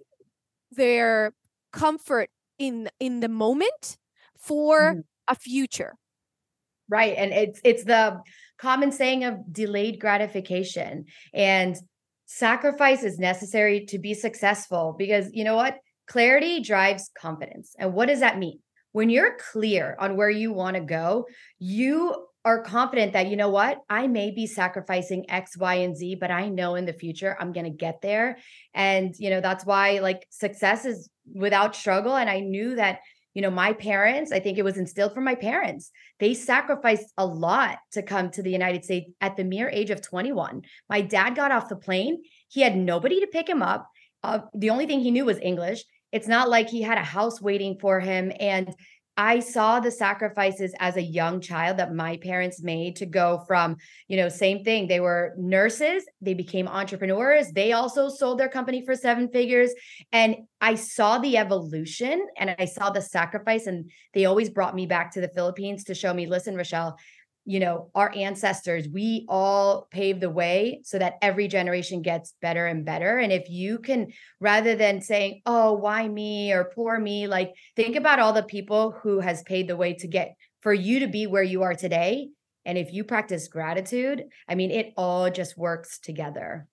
their 0.70 1.32
comfort 1.72 2.30
in 2.58 2.88
in 3.00 3.20
the 3.20 3.28
moment 3.28 3.98
for 4.36 4.94
mm. 4.94 5.02
a 5.26 5.34
future. 5.34 5.94
Right. 6.88 7.14
And 7.16 7.32
it's 7.32 7.60
it's 7.64 7.84
the 7.84 8.20
common 8.58 8.92
saying 8.92 9.24
of 9.24 9.52
delayed 9.52 10.00
gratification. 10.00 11.06
And 11.32 11.76
sacrifice 12.30 13.02
is 13.02 13.18
necessary 13.18 13.86
to 13.86 13.98
be 13.98 14.12
successful 14.12 14.94
because 14.96 15.30
you 15.32 15.44
know 15.44 15.56
what? 15.56 15.78
Clarity 16.06 16.60
drives 16.60 17.10
confidence. 17.18 17.74
And 17.78 17.94
what 17.94 18.08
does 18.08 18.20
that 18.20 18.38
mean? 18.38 18.60
When 18.92 19.08
you're 19.08 19.36
clear 19.52 19.96
on 19.98 20.16
where 20.16 20.30
you 20.30 20.52
want 20.52 20.76
to 20.76 20.82
go, 20.82 21.26
you 21.58 22.26
are 22.44 22.62
confident 22.62 23.14
that, 23.14 23.28
you 23.28 23.36
know 23.36 23.48
what, 23.48 23.78
I 23.88 24.06
may 24.06 24.30
be 24.30 24.46
sacrificing 24.46 25.24
X, 25.30 25.56
Y, 25.56 25.74
and 25.76 25.96
Z, 25.96 26.16
but 26.16 26.30
I 26.30 26.48
know 26.48 26.74
in 26.74 26.84
the 26.84 26.92
future 26.92 27.36
I'm 27.40 27.52
going 27.52 27.64
to 27.64 27.70
get 27.70 28.00
there. 28.02 28.38
And, 28.74 29.14
you 29.18 29.30
know, 29.30 29.40
that's 29.40 29.64
why 29.64 29.98
like 29.98 30.26
success 30.30 30.84
is 30.84 31.10
without 31.34 31.74
struggle. 31.74 32.14
And 32.16 32.28
I 32.28 32.40
knew 32.40 32.76
that 32.76 33.00
you 33.38 33.42
know, 33.42 33.50
my 33.52 33.72
parents, 33.72 34.32
I 34.32 34.40
think 34.40 34.58
it 34.58 34.64
was 34.64 34.78
instilled 34.78 35.14
from 35.14 35.22
my 35.22 35.36
parents. 35.36 35.92
They 36.18 36.34
sacrificed 36.34 37.12
a 37.16 37.24
lot 37.24 37.78
to 37.92 38.02
come 38.02 38.32
to 38.32 38.42
the 38.42 38.50
United 38.50 38.84
States 38.84 39.12
at 39.20 39.36
the 39.36 39.44
mere 39.44 39.68
age 39.68 39.90
of 39.90 40.02
21. 40.02 40.62
My 40.90 41.02
dad 41.02 41.36
got 41.36 41.52
off 41.52 41.68
the 41.68 41.76
plane. 41.76 42.24
He 42.48 42.62
had 42.62 42.76
nobody 42.76 43.20
to 43.20 43.28
pick 43.28 43.48
him 43.48 43.62
up. 43.62 43.86
Uh, 44.24 44.40
the 44.56 44.70
only 44.70 44.86
thing 44.86 44.98
he 44.98 45.12
knew 45.12 45.24
was 45.24 45.38
English. 45.38 45.84
It's 46.10 46.26
not 46.26 46.48
like 46.48 46.68
he 46.68 46.82
had 46.82 46.98
a 46.98 47.04
house 47.04 47.40
waiting 47.40 47.78
for 47.80 48.00
him. 48.00 48.32
And 48.40 48.74
I 49.18 49.40
saw 49.40 49.80
the 49.80 49.90
sacrifices 49.90 50.72
as 50.78 50.96
a 50.96 51.02
young 51.02 51.40
child 51.40 51.78
that 51.78 51.92
my 51.92 52.18
parents 52.18 52.62
made 52.62 52.94
to 52.96 53.06
go 53.06 53.42
from, 53.48 53.76
you 54.06 54.16
know, 54.16 54.28
same 54.28 54.62
thing. 54.62 54.86
They 54.86 55.00
were 55.00 55.34
nurses, 55.36 56.04
they 56.20 56.34
became 56.34 56.68
entrepreneurs. 56.68 57.50
They 57.50 57.72
also 57.72 58.08
sold 58.08 58.38
their 58.38 58.48
company 58.48 58.86
for 58.86 58.94
seven 58.94 59.28
figures. 59.28 59.72
And 60.12 60.36
I 60.60 60.76
saw 60.76 61.18
the 61.18 61.36
evolution 61.36 62.24
and 62.36 62.54
I 62.60 62.64
saw 62.64 62.90
the 62.90 63.02
sacrifice. 63.02 63.66
And 63.66 63.90
they 64.14 64.24
always 64.24 64.50
brought 64.50 64.76
me 64.76 64.86
back 64.86 65.10
to 65.14 65.20
the 65.20 65.32
Philippines 65.34 65.82
to 65.84 65.96
show 65.96 66.14
me, 66.14 66.26
listen, 66.26 66.54
Richelle, 66.54 66.96
you 67.48 67.60
know, 67.60 67.90
our 67.94 68.14
ancestors, 68.14 68.86
we 68.92 69.24
all 69.26 69.88
pave 69.90 70.20
the 70.20 70.28
way 70.28 70.82
so 70.84 70.98
that 70.98 71.14
every 71.22 71.48
generation 71.48 72.02
gets 72.02 72.34
better 72.42 72.66
and 72.66 72.84
better. 72.84 73.16
And 73.16 73.32
if 73.32 73.48
you 73.48 73.78
can, 73.78 74.12
rather 74.38 74.76
than 74.76 75.00
saying, 75.00 75.40
oh, 75.46 75.72
why 75.72 76.06
me 76.06 76.52
or 76.52 76.70
poor 76.74 76.98
me, 76.98 77.26
like 77.26 77.54
think 77.74 77.96
about 77.96 78.18
all 78.18 78.34
the 78.34 78.42
people 78.42 78.90
who 79.02 79.20
has 79.20 79.42
paved 79.44 79.70
the 79.70 79.78
way 79.78 79.94
to 79.94 80.06
get 80.06 80.34
for 80.60 80.74
you 80.74 81.00
to 81.00 81.06
be 81.06 81.26
where 81.26 81.42
you 81.42 81.62
are 81.62 81.74
today. 81.74 82.28
And 82.66 82.76
if 82.76 82.92
you 82.92 83.02
practice 83.02 83.48
gratitude, 83.48 84.24
I 84.46 84.54
mean, 84.54 84.70
it 84.70 84.92
all 84.98 85.30
just 85.30 85.56
works 85.56 85.98
together. 85.98 86.68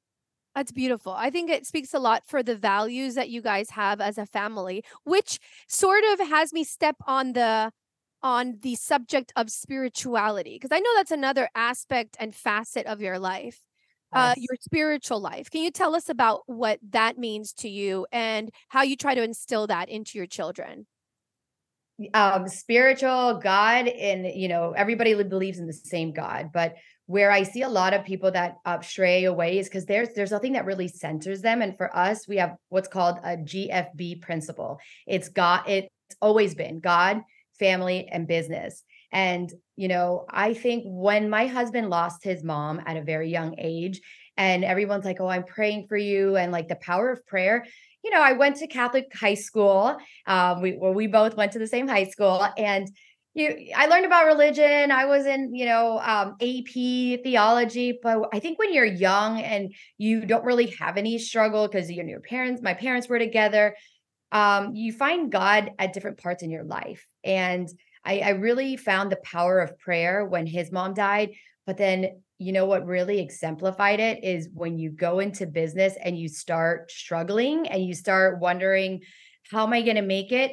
That's 0.56 0.74
beautiful. 0.74 1.14
I 1.14 1.30
think 1.30 1.50
it 1.50 1.66
speaks 1.66 1.94
a 1.94 2.00
lot 2.00 2.24
for 2.28 2.44
the 2.44 2.58
values 2.58 3.16
that 3.16 3.30
you 3.30 3.42
guys 3.42 3.70
have 3.70 4.02
as 4.02 4.18
a 4.18 4.26
family, 4.26 4.84
which 5.06 5.40
sort 5.70 6.04
of 6.12 6.28
has 6.28 6.52
me 6.52 6.66
step 6.66 6.98
on 7.08 7.32
the 7.32 7.72
on 8.26 8.58
the 8.64 8.74
subject 8.74 9.32
of 9.36 9.52
spirituality 9.52 10.56
because 10.56 10.76
I 10.76 10.80
know 10.80 10.90
that's 10.96 11.12
another 11.12 11.48
aspect 11.54 12.18
and 12.20 12.34
facet 12.34 12.88
of 12.88 13.00
your 13.00 13.20
life. 13.20 13.62
Uh, 14.12 14.34
yes. 14.36 14.38
Uh, 14.38 14.42
your 14.50 14.58
spiritual 14.62 15.20
life. 15.20 15.50
Can 15.52 15.62
you 15.62 15.72
tell 15.72 15.94
us 15.94 16.10
about 16.10 16.42
what 16.46 16.80
that 16.90 17.18
means 17.18 17.54
to 17.54 17.70
you 17.70 18.08
and 18.12 18.50
how 18.70 18.82
you 18.82 18.96
try 18.96 19.14
to 19.14 19.22
instill 19.22 19.68
that 19.68 19.90
into 19.90 20.18
your 20.18 20.28
children? 20.28 20.88
Um, 22.14 22.48
spiritual 22.48 23.40
God, 23.44 23.88
and 23.88 24.26
you 24.26 24.48
know, 24.48 24.74
everybody 24.76 25.14
believes 25.24 25.60
in 25.60 25.68
the 25.68 25.74
same 25.74 26.12
God, 26.12 26.52
but 26.54 26.76
where 27.08 27.32
I 27.32 27.44
see 27.44 27.62
a 27.62 27.70
lot 27.70 27.94
of 27.94 28.06
people 28.06 28.32
that 28.32 28.56
uh, 28.66 28.82
stray 28.82 29.26
away 29.26 29.60
is 29.60 29.68
because 29.68 29.86
there's 29.86 30.10
there's 30.16 30.32
nothing 30.32 30.54
that 30.54 30.66
really 30.66 30.88
centers 30.88 31.42
them. 31.42 31.62
And 31.62 31.78
for 31.78 31.96
us, 31.96 32.28
we 32.28 32.38
have 32.38 32.56
what's 32.70 32.88
called 32.88 33.18
a 33.24 33.38
GFB 33.38 34.22
principle. 34.22 34.80
It's 35.06 35.30
God. 35.30 35.64
It's 35.68 35.90
always 36.22 36.56
been 36.56 36.80
God, 36.80 37.22
family, 37.60 38.08
and 38.12 38.28
business. 38.28 38.84
And 39.12 39.52
you 39.76 39.88
know, 39.88 40.26
I 40.30 40.54
think 40.54 40.84
when 40.86 41.30
my 41.30 41.48
husband 41.48 41.90
lost 41.90 42.24
his 42.24 42.44
mom 42.44 42.82
at 42.86 42.98
a 42.98 43.04
very 43.04 43.30
young 43.30 43.56
age, 43.58 44.02
and 44.38 44.64
everyone's 44.64 45.06
like, 45.06 45.20
"Oh, 45.20 45.28
I'm 45.28 45.44
praying 45.46 45.88
for 45.88 45.98
you," 45.98 46.36
and 46.36 46.52
like 46.52 46.68
the 46.68 46.76
power 46.76 47.12
of 47.12 47.26
prayer. 47.26 47.66
You 48.04 48.12
know, 48.12 48.22
I 48.22 48.34
went 48.34 48.58
to 48.58 48.68
Catholic 48.68 49.12
high 49.16 49.34
school. 49.34 49.98
Um, 50.28 50.62
we 50.62 50.78
well, 50.78 50.94
we 50.94 51.08
both 51.08 51.36
went 51.36 51.54
to 51.54 51.60
the 51.60 51.68
same 51.68 51.88
high 51.88 52.06
school, 52.06 52.46
and 52.58 52.88
you 53.36 53.70
I 53.76 53.86
learned 53.88 54.06
about 54.06 54.26
religion. 54.26 54.92
I 54.92 55.06
was 55.06 55.26
in, 55.26 55.54
you 55.54 55.66
know, 55.66 56.00
um, 56.00 56.36
AP 56.42 57.24
theology, 57.24 58.00
but 58.02 58.30
I 58.34 58.40
think 58.40 58.58
when 58.58 58.74
you're 58.74 58.86
young 58.86 59.42
and 59.42 59.74
you 59.98 60.26
don't 60.26 60.46
really 60.46 60.68
have 60.80 60.98
any 60.98 61.20
struggle 61.20 61.68
because 61.68 61.92
you 61.92 62.04
your 62.04 62.22
parents, 62.22 62.62
my 62.62 62.74
parents 62.74 63.08
were 63.10 63.20
together, 63.20 63.76
um, 64.36 64.76
you 64.76 64.92
find 64.92 65.32
God 65.32 65.72
at 65.80 65.94
different 65.94 66.18
parts 66.18 66.44
in 66.44 66.50
your 66.50 66.66
life. 66.66 67.08
And 67.24 67.70
I, 68.04 68.20
I 68.20 68.30
really 68.32 68.76
found 68.76 69.10
the 69.10 69.20
power 69.24 69.62
of 69.62 69.80
prayer 69.80 70.26
when 70.26 70.46
his 70.46 70.74
mom 70.74 70.94
died. 70.94 71.32
But 71.66 71.78
then, 71.78 72.22
you 72.38 72.52
know, 72.52 72.66
what 72.66 72.86
really 72.86 73.22
exemplified 73.22 74.02
it 74.02 74.26
is 74.26 74.50
when 74.54 74.78
you 74.78 74.90
go 74.90 75.20
into 75.20 75.48
business 75.48 75.94
and 76.04 76.20
you 76.20 76.28
start 76.28 76.92
struggling 76.92 77.70
and 77.70 77.82
you 77.86 77.94
start 77.94 78.42
wondering, 78.42 79.04
how 79.50 79.66
am 79.66 79.72
I 79.72 79.82
going 79.82 79.96
to 79.96 80.02
make 80.02 80.34
it? 80.34 80.52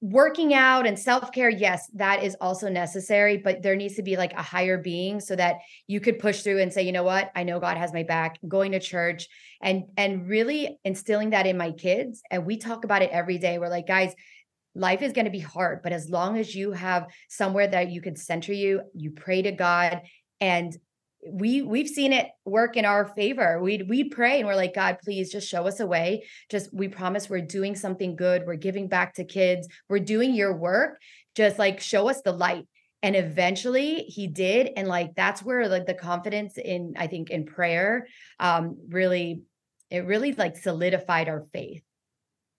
Working 0.00 0.54
out 0.54 0.86
and 0.86 0.96
self-care 0.96 1.50
yes 1.50 1.90
that 1.94 2.22
is 2.22 2.36
also 2.40 2.68
necessary 2.68 3.36
but 3.36 3.62
there 3.62 3.74
needs 3.74 3.96
to 3.96 4.02
be 4.02 4.16
like 4.16 4.32
a 4.34 4.42
higher 4.42 4.78
being 4.78 5.18
so 5.18 5.34
that 5.34 5.56
you 5.88 5.98
could 5.98 6.20
push 6.20 6.42
through 6.42 6.60
and 6.60 6.72
say 6.72 6.82
you 6.82 6.92
know 6.92 7.02
what? 7.02 7.32
I 7.34 7.42
know 7.42 7.58
god 7.58 7.76
has 7.76 7.92
my 7.92 8.04
back 8.04 8.38
going 8.46 8.72
to 8.72 8.80
church 8.80 9.26
and 9.60 9.84
and 9.96 10.28
really 10.28 10.78
instilling 10.84 11.30
that 11.30 11.46
in 11.46 11.58
my 11.58 11.72
kids 11.72 12.22
and 12.30 12.46
we 12.46 12.58
talk 12.58 12.84
about 12.84 13.02
it 13.02 13.10
every 13.10 13.38
day. 13.38 13.58
We're 13.58 13.68
like 13.68 13.88
guys 13.88 14.14
life 14.74 15.02
is 15.02 15.12
going 15.12 15.24
to 15.24 15.30
be 15.32 15.40
hard 15.40 15.80
but 15.82 15.92
as 15.92 16.08
long 16.08 16.38
as 16.38 16.54
you 16.54 16.70
have 16.72 17.08
somewhere 17.28 17.66
that 17.66 17.90
you 17.90 18.00
can 18.00 18.14
center 18.14 18.52
you 18.52 18.82
you 18.94 19.10
pray 19.10 19.42
to 19.42 19.50
god 19.50 20.02
and 20.40 20.76
we 21.30 21.62
we've 21.62 21.88
seen 21.88 22.12
it 22.12 22.28
work 22.44 22.76
in 22.76 22.84
our 22.84 23.04
favor. 23.04 23.60
We'd 23.60 23.88
we'd 23.88 24.10
pray 24.10 24.38
and 24.38 24.46
we're 24.46 24.56
like, 24.56 24.74
God, 24.74 24.98
please 25.02 25.30
just 25.30 25.48
show 25.48 25.66
us 25.66 25.80
a 25.80 25.86
way. 25.86 26.24
Just 26.50 26.72
we 26.72 26.88
promise 26.88 27.28
we're 27.28 27.40
doing 27.40 27.74
something 27.74 28.16
good. 28.16 28.44
We're 28.46 28.56
giving 28.56 28.88
back 28.88 29.14
to 29.14 29.24
kids. 29.24 29.68
We're 29.88 29.98
doing 29.98 30.34
your 30.34 30.56
work. 30.56 30.98
Just 31.34 31.58
like 31.58 31.80
show 31.80 32.08
us 32.08 32.22
the 32.22 32.32
light. 32.32 32.66
And 33.02 33.14
eventually 33.14 34.04
he 34.04 34.26
did. 34.26 34.70
And 34.76 34.88
like 34.88 35.14
that's 35.14 35.42
where 35.42 35.68
like 35.68 35.86
the 35.86 35.94
confidence 35.94 36.58
in, 36.58 36.94
I 36.96 37.06
think, 37.06 37.30
in 37.30 37.46
prayer 37.46 38.08
um 38.40 38.78
really 38.88 39.42
it 39.90 40.04
really 40.04 40.32
like 40.32 40.56
solidified 40.56 41.28
our 41.28 41.46
faith 41.52 41.82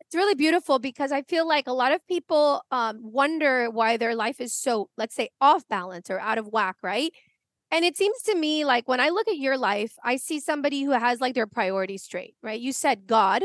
it's 0.10 0.16
really 0.16 0.34
beautiful 0.34 0.80
because 0.80 1.12
I 1.12 1.22
feel 1.22 1.48
like 1.48 1.68
a 1.68 1.72
lot 1.72 1.92
of 1.92 2.06
people 2.08 2.64
um, 2.72 2.98
wonder 3.04 3.70
why 3.70 3.96
their 3.98 4.16
life 4.16 4.42
is 4.42 4.56
so, 4.56 4.90
let's 4.98 5.14
say, 5.14 5.30
off 5.40 5.68
balance 5.70 6.10
or 6.10 6.20
out 6.20 6.40
of 6.40 6.48
whack, 6.48 6.78
right? 6.82 7.12
And 7.72 7.86
it 7.86 7.98
seems 7.98 8.22
to 8.24 8.36
me 8.36 8.66
like 8.66 8.88
when 8.88 9.00
I 9.00 9.10
look 9.10 9.28
at 9.28 9.38
your 9.38 9.58
life, 9.58 9.94
I 10.04 10.18
see 10.18 10.40
somebody 10.40 10.84
who 10.84 10.92
has 10.92 11.22
like 11.22 11.36
their 11.36 11.48
priorities 11.48 12.04
straight, 12.04 12.36
right? 12.42 12.60
You 12.60 12.74
said 12.74 13.06
God, 13.06 13.44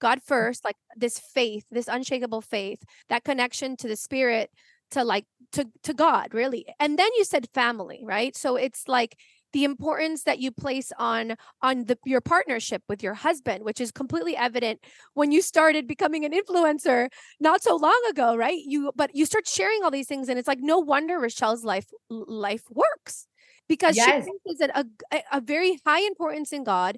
God 0.00 0.18
mm. 0.18 0.24
first, 0.24 0.64
like 0.64 0.76
this 0.96 1.18
faith, 1.18 1.64
this 1.70 1.88
unshakable 1.88 2.40
faith, 2.40 2.82
that 3.08 3.24
connection 3.24 3.76
to 3.78 3.88
the 3.88 3.96
spirit, 3.96 4.50
to 4.92 5.02
like 5.02 5.26
to 5.52 5.66
to 5.82 5.94
God, 5.94 6.34
really. 6.34 6.66
And 6.78 6.98
then 6.98 7.08
you 7.16 7.24
said 7.24 7.48
family, 7.52 8.02
right? 8.04 8.36
So 8.36 8.56
it's 8.56 8.86
like 8.86 9.16
the 9.54 9.64
importance 9.64 10.24
that 10.24 10.40
you 10.40 10.50
place 10.50 10.92
on 10.98 11.36
on 11.62 11.84
the 11.84 11.96
your 12.04 12.20
partnership 12.20 12.82
with 12.88 13.04
your 13.04 13.14
husband 13.14 13.64
which 13.64 13.80
is 13.80 13.92
completely 13.92 14.36
evident 14.36 14.80
when 15.14 15.30
you 15.30 15.40
started 15.40 15.86
becoming 15.86 16.24
an 16.24 16.32
influencer 16.32 17.08
not 17.38 17.62
so 17.62 17.76
long 17.76 18.00
ago 18.10 18.34
right 18.34 18.58
you 18.66 18.90
but 18.96 19.14
you 19.14 19.24
start 19.24 19.46
sharing 19.46 19.84
all 19.84 19.92
these 19.92 20.08
things 20.08 20.28
and 20.28 20.40
it's 20.40 20.48
like 20.48 20.58
no 20.60 20.80
wonder 20.80 21.20
Richelle's 21.20 21.62
life 21.62 21.86
life 22.10 22.64
works 22.68 23.28
because 23.68 23.96
yes. 23.96 24.24
she 24.24 24.30
places 24.44 24.60
it 24.60 24.70
a, 24.74 25.22
a 25.32 25.40
very 25.40 25.78
high 25.84 26.00
importance 26.00 26.52
in 26.52 26.64
God 26.64 26.96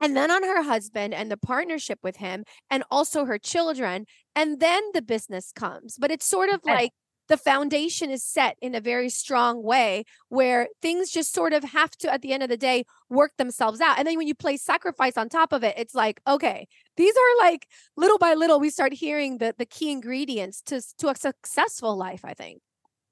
and 0.00 0.16
then 0.16 0.30
on 0.30 0.42
her 0.42 0.62
husband 0.62 1.14
and 1.14 1.30
the 1.30 1.36
partnership 1.36 1.98
with 2.02 2.16
him 2.16 2.44
and 2.70 2.84
also 2.90 3.24
her 3.24 3.38
children 3.38 4.06
and 4.34 4.60
then 4.60 4.82
the 4.92 5.02
business 5.02 5.52
comes 5.52 5.96
but 5.98 6.10
it's 6.10 6.26
sort 6.26 6.50
of 6.50 6.60
yes. 6.64 6.74
like 6.74 6.90
the 7.26 7.36
foundation 7.38 8.10
is 8.10 8.22
set 8.22 8.56
in 8.60 8.74
a 8.74 8.80
very 8.80 9.08
strong 9.08 9.62
way 9.62 10.04
where 10.28 10.68
things 10.82 11.10
just 11.10 11.32
sort 11.32 11.54
of 11.54 11.64
have 11.64 11.90
to 11.92 12.12
at 12.12 12.20
the 12.20 12.32
end 12.32 12.42
of 12.42 12.50
the 12.50 12.56
day 12.56 12.84
work 13.08 13.32
themselves 13.38 13.80
out 13.80 13.98
and 13.98 14.06
then 14.06 14.16
when 14.18 14.28
you 14.28 14.34
place 14.34 14.62
sacrifice 14.62 15.16
on 15.16 15.28
top 15.28 15.52
of 15.52 15.64
it 15.64 15.74
it's 15.78 15.94
like 15.94 16.20
okay 16.26 16.66
these 16.96 17.14
are 17.14 17.44
like 17.46 17.66
little 17.96 18.18
by 18.18 18.34
little 18.34 18.60
we 18.60 18.70
start 18.70 18.92
hearing 18.92 19.38
the 19.38 19.54
the 19.58 19.66
key 19.66 19.90
ingredients 19.90 20.60
to 20.60 20.82
to 20.98 21.08
a 21.08 21.14
successful 21.14 21.96
life 21.96 22.24
i 22.24 22.34
think 22.34 22.60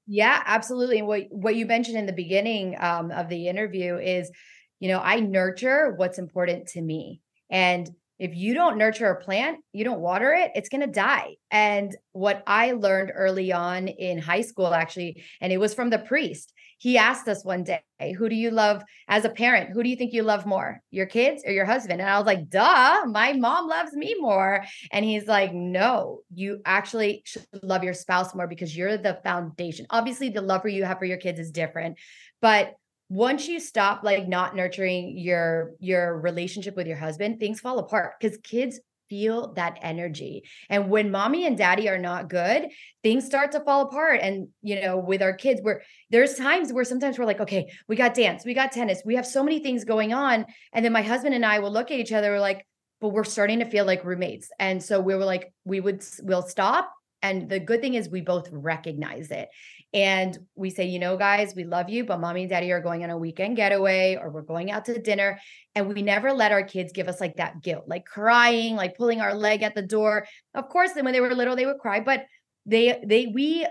yeah, 0.05 0.41
absolutely. 0.45 0.99
And 0.99 1.07
what 1.07 1.23
what 1.31 1.55
you 1.55 1.65
mentioned 1.65 1.97
in 1.97 2.05
the 2.05 2.13
beginning 2.13 2.75
um, 2.79 3.11
of 3.11 3.29
the 3.29 3.47
interview 3.47 3.95
is, 3.97 4.31
you 4.79 4.89
know, 4.89 4.99
I 4.99 5.19
nurture 5.19 5.93
what's 5.95 6.19
important 6.19 6.67
to 6.69 6.81
me, 6.81 7.21
and 7.49 7.89
if 8.19 8.35
you 8.35 8.53
don't 8.53 8.77
nurture 8.77 9.09
a 9.09 9.21
plant, 9.21 9.59
you 9.73 9.83
don't 9.83 9.99
water 9.99 10.33
it, 10.33 10.51
it's 10.55 10.69
going 10.69 10.81
to 10.81 10.87
die. 10.87 11.35
And 11.51 11.95
what 12.11 12.43
I 12.47 12.71
learned 12.73 13.11
early 13.13 13.51
on 13.51 13.87
in 13.87 14.17
high 14.17 14.41
school, 14.41 14.73
actually, 14.73 15.23
and 15.41 15.51
it 15.51 15.57
was 15.57 15.73
from 15.73 15.89
the 15.89 15.99
priest, 15.99 16.53
he 16.77 16.97
asked 16.97 17.27
us 17.29 17.45
one 17.45 17.63
day, 17.63 17.81
Who 18.17 18.27
do 18.27 18.35
you 18.35 18.51
love 18.51 18.83
as 19.07 19.23
a 19.23 19.29
parent? 19.29 19.69
Who 19.71 19.83
do 19.83 19.89
you 19.89 19.95
think 19.95 20.11
you 20.11 20.21
love 20.21 20.45
more, 20.45 20.81
your 20.91 21.05
kids 21.05 21.43
or 21.45 21.53
your 21.53 21.65
husband? 21.65 22.01
And 22.01 22.09
I 22.09 22.17
was 22.17 22.25
like, 22.25 22.49
Duh, 22.49 23.05
my 23.05 23.31
mom 23.33 23.67
loves 23.67 23.93
me 23.93 24.15
more. 24.19 24.65
And 24.91 25.05
he's 25.05 25.25
like, 25.25 25.53
No, 25.53 26.19
you 26.33 26.59
actually 26.65 27.21
should 27.25 27.45
love 27.61 27.85
your 27.85 27.93
spouse 27.93 28.35
more 28.35 28.47
because 28.47 28.75
you're 28.75 28.97
the 28.97 29.19
foundation. 29.23 29.85
Obviously, 29.89 30.27
the 30.27 30.41
love 30.41 30.61
for 30.61 30.67
you 30.67 30.83
have 30.83 30.99
for 30.99 31.05
your 31.05 31.17
kids 31.17 31.39
is 31.39 31.51
different, 31.51 31.97
but 32.41 32.73
once 33.13 33.47
you 33.47 33.59
stop 33.59 34.03
like 34.03 34.27
not 34.27 34.55
nurturing 34.55 35.15
your 35.15 35.73
your 35.79 36.19
relationship 36.19 36.75
with 36.75 36.87
your 36.87 36.97
husband 36.97 37.39
things 37.39 37.59
fall 37.59 37.77
apart 37.77 38.13
because 38.19 38.37
kids 38.39 38.79
feel 39.07 39.53
that 39.53 39.77
energy. 39.83 40.43
And 40.69 40.89
when 40.89 41.11
mommy 41.11 41.45
and 41.45 41.55
daddy 41.55 41.87
are 41.87 41.99
not 41.99 42.27
good 42.27 42.69
things 43.03 43.25
start 43.25 43.51
to 43.51 43.59
fall 43.59 43.83
apart. 43.83 44.21
And 44.23 44.47
you 44.63 44.81
know 44.81 44.97
with 44.97 45.21
our 45.21 45.33
kids 45.33 45.61
where 45.61 45.83
there's 46.09 46.35
times 46.35 46.73
where 46.73 46.83
sometimes 46.83 47.19
we're 47.19 47.25
like 47.25 47.41
okay 47.41 47.71
we 47.87 47.95
got 47.95 48.15
dance 48.15 48.43
we 48.45 48.55
got 48.55 48.71
tennis 48.71 49.03
we 49.05 49.13
have 49.15 49.27
so 49.27 49.43
many 49.43 49.59
things 49.59 49.83
going 49.83 50.11
on. 50.13 50.45
And 50.73 50.83
then 50.83 50.91
my 50.91 51.03
husband 51.03 51.35
and 51.35 51.45
i 51.45 51.59
will 51.59 51.71
look 51.71 51.91
at 51.91 51.99
each 51.99 52.13
other 52.13 52.31
we're 52.31 52.39
like 52.39 52.65
but 52.99 53.09
we're 53.09 53.25
starting 53.25 53.59
to 53.59 53.65
feel 53.65 53.85
like 53.85 54.03
roommates. 54.05 54.49
And 54.57 54.81
so 54.81 54.99
we 54.99 55.13
were 55.13 55.25
like 55.25 55.53
we 55.65 55.79
would 55.79 56.03
we'll 56.23 56.41
stop 56.41 56.91
and 57.23 57.49
the 57.49 57.59
good 57.59 57.81
thing 57.81 57.95
is 57.95 58.09
we 58.09 58.21
both 58.21 58.49
recognize 58.51 59.31
it 59.31 59.49
and 59.93 60.37
we 60.55 60.69
say, 60.69 60.85
you 60.85 60.99
know, 60.99 61.17
guys, 61.17 61.53
we 61.55 61.63
love 61.63 61.89
you, 61.89 62.03
but 62.03 62.19
mommy 62.19 62.41
and 62.41 62.49
daddy 62.49 62.71
are 62.71 62.81
going 62.81 63.03
on 63.03 63.11
a 63.11 63.17
weekend 63.17 63.55
getaway 63.55 64.17
or 64.19 64.29
we're 64.29 64.41
going 64.41 64.71
out 64.71 64.85
to 64.85 64.99
dinner. 64.99 65.39
And 65.73 65.87
we 65.87 66.01
never 66.01 66.33
let 66.33 66.51
our 66.51 66.63
kids 66.63 66.91
give 66.91 67.07
us 67.07 67.21
like 67.21 67.37
that 67.37 67.61
guilt, 67.61 67.85
like 67.87 68.05
crying, 68.05 68.75
like 68.75 68.97
pulling 68.97 69.21
our 69.21 69.33
leg 69.33 69.63
at 69.63 69.73
the 69.73 69.81
door. 69.81 70.27
Of 70.53 70.67
course, 70.67 70.91
then 70.93 71.05
when 71.05 71.13
they 71.13 71.21
were 71.21 71.33
little, 71.33 71.55
they 71.55 71.65
would 71.65 71.77
cry, 71.77 72.01
but 72.01 72.25
they, 72.65 73.01
they, 73.05 73.27
we 73.27 73.65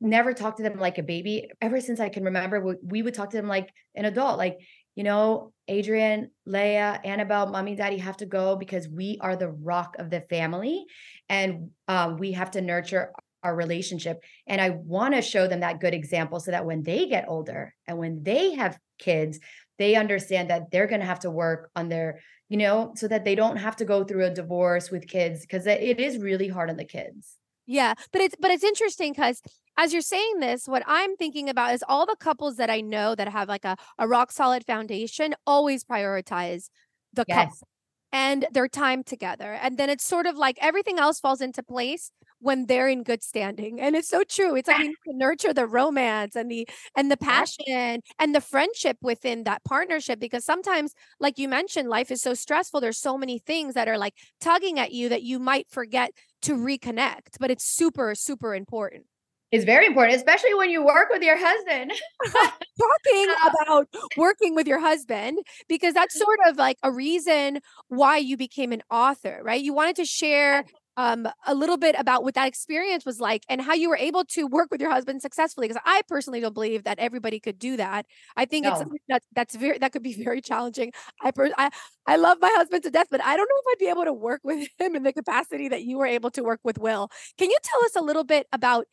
never 0.00 0.32
talk 0.32 0.56
to 0.56 0.62
them 0.62 0.78
like 0.78 0.98
a 0.98 1.02
baby. 1.02 1.50
Ever 1.60 1.80
since 1.80 2.00
I 2.00 2.08
can 2.08 2.24
remember, 2.24 2.60
we, 2.60 2.74
we 2.82 3.02
would 3.02 3.14
talk 3.14 3.30
to 3.30 3.36
them 3.36 3.48
like 3.48 3.68
an 3.94 4.06
adult, 4.06 4.38
like, 4.38 4.58
you 4.94 5.04
know, 5.04 5.52
Adrian, 5.66 6.30
Leah, 6.46 7.00
Annabelle, 7.04 7.46
mommy, 7.46 7.74
daddy 7.74 7.98
have 7.98 8.18
to 8.18 8.26
go 8.26 8.56
because 8.56 8.88
we 8.88 9.18
are 9.20 9.36
the 9.36 9.50
rock 9.50 9.96
of 9.98 10.10
the 10.10 10.20
family 10.20 10.84
and 11.28 11.70
um, 11.88 12.16
we 12.18 12.32
have 12.32 12.50
to 12.52 12.60
nurture 12.60 13.12
our 13.42 13.54
relationship. 13.54 14.22
And 14.46 14.60
I 14.60 14.70
want 14.70 15.14
to 15.14 15.22
show 15.22 15.46
them 15.46 15.60
that 15.60 15.80
good 15.80 15.94
example 15.94 16.40
so 16.40 16.50
that 16.50 16.64
when 16.64 16.82
they 16.82 17.06
get 17.06 17.26
older 17.28 17.74
and 17.86 17.98
when 17.98 18.22
they 18.22 18.54
have 18.54 18.78
kids, 18.98 19.38
they 19.78 19.96
understand 19.96 20.50
that 20.50 20.70
they're 20.70 20.86
going 20.86 21.00
to 21.00 21.06
have 21.06 21.20
to 21.20 21.30
work 21.30 21.70
on 21.74 21.88
their, 21.88 22.20
you 22.48 22.56
know, 22.56 22.92
so 22.96 23.08
that 23.08 23.24
they 23.24 23.34
don't 23.34 23.56
have 23.56 23.76
to 23.76 23.84
go 23.84 24.04
through 24.04 24.24
a 24.24 24.30
divorce 24.30 24.90
with 24.90 25.08
kids 25.08 25.40
because 25.40 25.66
it 25.66 25.98
is 25.98 26.18
really 26.18 26.48
hard 26.48 26.70
on 26.70 26.76
the 26.76 26.84
kids. 26.84 27.36
Yeah, 27.66 27.94
but 28.12 28.20
it's 28.20 28.34
but 28.38 28.50
it's 28.50 28.64
interesting 28.64 29.12
because 29.12 29.40
as 29.76 29.92
you're 29.92 30.02
saying 30.02 30.40
this, 30.40 30.68
what 30.68 30.82
I'm 30.86 31.16
thinking 31.16 31.48
about 31.48 31.74
is 31.74 31.82
all 31.88 32.06
the 32.06 32.16
couples 32.18 32.56
that 32.56 32.70
I 32.70 32.80
know 32.80 33.14
that 33.14 33.28
have 33.28 33.48
like 33.48 33.64
a, 33.64 33.76
a 33.98 34.06
rock 34.06 34.30
solid 34.30 34.64
foundation 34.64 35.34
always 35.46 35.84
prioritize 35.84 36.68
the 37.12 37.24
yes. 37.26 37.36
couple 37.36 37.68
and 38.14 38.46
their 38.52 38.68
time 38.68 39.02
together. 39.02 39.58
And 39.60 39.76
then 39.76 39.90
it's 39.90 40.06
sort 40.06 40.26
of 40.26 40.36
like 40.36 40.56
everything 40.60 41.00
else 41.00 41.18
falls 41.18 41.40
into 41.40 41.64
place 41.64 42.12
when 42.38 42.66
they're 42.66 42.88
in 42.88 43.02
good 43.02 43.24
standing. 43.24 43.80
And 43.80 43.96
it's 43.96 44.08
so 44.08 44.22
true. 44.22 44.54
It's 44.54 44.68
like 44.68 44.78
you 44.78 44.84
need 44.88 44.96
to 45.10 45.16
nurture 45.16 45.52
the 45.52 45.66
romance 45.66 46.36
and 46.36 46.48
the 46.48 46.68
and 46.96 47.10
the 47.10 47.16
passion 47.16 48.02
and 48.20 48.34
the 48.34 48.40
friendship 48.40 48.98
within 49.02 49.42
that 49.44 49.64
partnership 49.64 50.20
because 50.20 50.44
sometimes 50.44 50.92
like 51.18 51.38
you 51.38 51.48
mentioned 51.48 51.88
life 51.88 52.12
is 52.12 52.22
so 52.22 52.34
stressful 52.34 52.80
there's 52.80 52.98
so 52.98 53.18
many 53.18 53.40
things 53.40 53.74
that 53.74 53.88
are 53.88 53.98
like 53.98 54.14
tugging 54.40 54.78
at 54.78 54.92
you 54.92 55.08
that 55.08 55.22
you 55.22 55.40
might 55.40 55.68
forget 55.68 56.12
to 56.44 56.54
reconnect, 56.54 57.38
but 57.40 57.50
it's 57.50 57.64
super 57.64 58.14
super 58.14 58.54
important 58.54 59.04
It's 59.52 59.64
very 59.64 59.86
important, 59.86 60.16
especially 60.16 60.54
when 60.54 60.68
you 60.70 60.84
work 60.84 61.10
with 61.10 61.22
your 61.22 61.36
husband. 61.38 61.92
Talking 62.26 63.28
about 63.48 63.86
working 64.16 64.54
with 64.56 64.66
your 64.66 64.80
husband, 64.80 65.38
because 65.68 65.94
that's 65.94 66.16
mm-hmm. 66.16 66.24
sort 66.24 66.38
of 66.48 66.56
like 66.56 66.76
a 66.82 66.90
reason 66.90 67.60
why 67.88 68.16
you 68.18 68.36
became 68.36 68.72
an 68.72 68.82
author, 68.90 69.40
right? 69.44 69.62
You 69.62 69.72
wanted 69.72 69.96
to 69.96 70.04
share 70.04 70.64
um, 70.96 71.28
a 71.46 71.54
little 71.54 71.76
bit 71.76 71.96
about 71.98 72.22
what 72.22 72.34
that 72.34 72.46
experience 72.46 73.04
was 73.04 73.20
like 73.20 73.44
and 73.48 73.60
how 73.60 73.74
you 73.74 73.88
were 73.88 73.96
able 73.96 74.24
to 74.24 74.46
work 74.46 74.68
with 74.70 74.80
your 74.80 74.90
husband 74.90 75.22
successfully. 75.22 75.68
Because 75.68 75.82
I 75.84 76.02
personally 76.08 76.40
don't 76.40 76.54
believe 76.54 76.84
that 76.84 76.98
everybody 76.98 77.40
could 77.40 77.58
do 77.58 77.76
that. 77.76 78.06
I 78.36 78.44
think 78.44 78.64
no. 78.64 78.74
it's 78.74 78.90
that 79.08 79.22
that's 79.34 79.54
very 79.54 79.78
that 79.78 79.92
could 79.92 80.02
be 80.02 80.12
very 80.24 80.40
challenging. 80.40 80.92
I, 81.22 81.30
per, 81.30 81.50
I 81.56 81.70
I 82.06 82.16
love 82.16 82.38
my 82.40 82.52
husband 82.54 82.82
to 82.84 82.90
death, 82.90 83.08
but 83.10 83.22
I 83.24 83.36
don't 83.36 83.48
know 83.48 83.56
if 83.64 83.72
I'd 83.72 83.84
be 83.84 83.90
able 83.90 84.04
to 84.04 84.12
work 84.12 84.40
with 84.44 84.68
him 84.78 84.94
in 84.96 85.02
the 85.02 85.12
capacity 85.12 85.68
that 85.68 85.82
you 85.82 85.98
were 85.98 86.06
able 86.06 86.30
to 86.32 86.42
work 86.42 86.60
with 86.62 86.78
Will. 86.78 87.10
Can 87.38 87.50
you 87.50 87.58
tell 87.62 87.84
us 87.84 87.96
a 87.96 88.02
little 88.02 88.24
bit 88.24 88.46
about 88.52 88.86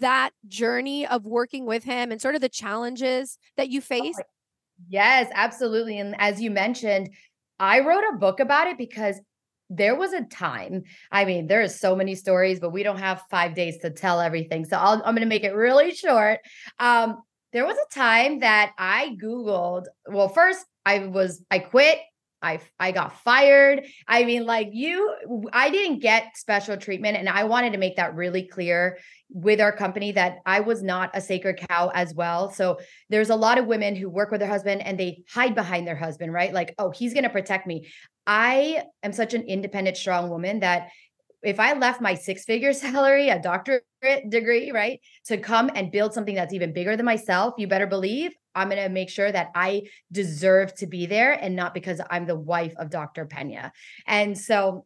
that 0.00 0.30
journey 0.46 1.06
of 1.06 1.24
working 1.24 1.64
with 1.64 1.84
him 1.84 2.12
and 2.12 2.20
sort 2.20 2.34
of 2.34 2.40
the 2.40 2.48
challenges 2.48 3.38
that 3.56 3.70
you 3.70 3.80
face? 3.80 4.16
Yes, 4.88 5.30
absolutely. 5.34 5.98
And 5.98 6.14
as 6.18 6.40
you 6.40 6.50
mentioned, 6.50 7.10
I 7.58 7.80
wrote 7.80 8.04
a 8.12 8.16
book 8.16 8.38
about 8.38 8.68
it 8.68 8.78
because 8.78 9.20
there 9.70 9.94
was 9.94 10.12
a 10.12 10.24
time. 10.24 10.84
I 11.10 11.24
mean, 11.24 11.46
there 11.46 11.62
are 11.62 11.68
so 11.68 11.94
many 11.94 12.14
stories, 12.14 12.60
but 12.60 12.70
we 12.70 12.82
don't 12.82 12.98
have 12.98 13.22
five 13.30 13.54
days 13.54 13.78
to 13.78 13.90
tell 13.90 14.20
everything. 14.20 14.64
So 14.64 14.76
i 14.76 14.94
am 14.94 15.00
going 15.00 15.16
to 15.16 15.26
make 15.26 15.44
it 15.44 15.54
really 15.54 15.94
short. 15.94 16.40
Um, 16.78 17.22
there 17.52 17.66
was 17.66 17.76
a 17.76 17.94
time 17.94 18.40
that 18.40 18.72
I 18.78 19.16
Googled, 19.22 19.84
well, 20.06 20.28
first 20.28 20.64
I 20.84 20.98
was, 21.06 21.44
I 21.50 21.58
quit 21.58 21.98
I 22.42 22.60
I 22.78 22.92
got 22.92 23.20
fired. 23.22 23.84
I 24.06 24.24
mean, 24.24 24.46
like 24.46 24.70
you, 24.72 25.14
I 25.52 25.70
didn't 25.70 26.00
get 26.00 26.36
special 26.36 26.76
treatment, 26.76 27.16
and 27.16 27.28
I 27.28 27.44
wanted 27.44 27.72
to 27.72 27.78
make 27.78 27.96
that 27.96 28.14
really 28.14 28.44
clear 28.44 28.98
with 29.30 29.60
our 29.60 29.72
company 29.72 30.12
that 30.12 30.38
I 30.46 30.60
was 30.60 30.82
not 30.82 31.10
a 31.14 31.20
sacred 31.20 31.60
cow 31.68 31.90
as 31.94 32.14
well. 32.14 32.50
So 32.50 32.78
there's 33.10 33.30
a 33.30 33.36
lot 33.36 33.58
of 33.58 33.66
women 33.66 33.94
who 33.94 34.08
work 34.08 34.30
with 34.30 34.40
their 34.40 34.48
husband 34.48 34.82
and 34.82 34.98
they 34.98 35.22
hide 35.28 35.54
behind 35.54 35.86
their 35.86 35.96
husband, 35.96 36.32
right? 36.32 36.52
Like, 36.52 36.74
oh, 36.78 36.90
he's 36.90 37.12
going 37.12 37.24
to 37.24 37.30
protect 37.30 37.66
me. 37.66 37.88
I 38.26 38.84
am 39.02 39.12
such 39.12 39.34
an 39.34 39.42
independent, 39.42 39.96
strong 39.96 40.30
woman 40.30 40.60
that 40.60 40.88
if 41.42 41.60
I 41.60 41.72
left 41.74 42.00
my 42.00 42.14
six 42.14 42.44
figure 42.44 42.72
salary, 42.72 43.28
a 43.28 43.40
doctorate 43.40 43.84
degree, 44.28 44.70
right, 44.70 45.00
to 45.26 45.38
come 45.38 45.70
and 45.74 45.92
build 45.92 46.14
something 46.14 46.34
that's 46.34 46.54
even 46.54 46.72
bigger 46.72 46.96
than 46.96 47.06
myself, 47.06 47.54
you 47.58 47.66
better 47.66 47.86
believe 47.86 48.32
I'm 48.54 48.68
going 48.68 48.82
to 48.82 48.88
make 48.88 49.10
sure 49.10 49.30
that 49.30 49.50
I 49.54 49.82
deserve 50.10 50.74
to 50.76 50.86
be 50.86 51.06
there 51.06 51.32
and 51.32 51.54
not 51.54 51.74
because 51.74 52.00
I'm 52.10 52.26
the 52.26 52.38
wife 52.38 52.74
of 52.76 52.90
Dr. 52.90 53.26
Pena. 53.26 53.72
And 54.06 54.36
so, 54.36 54.84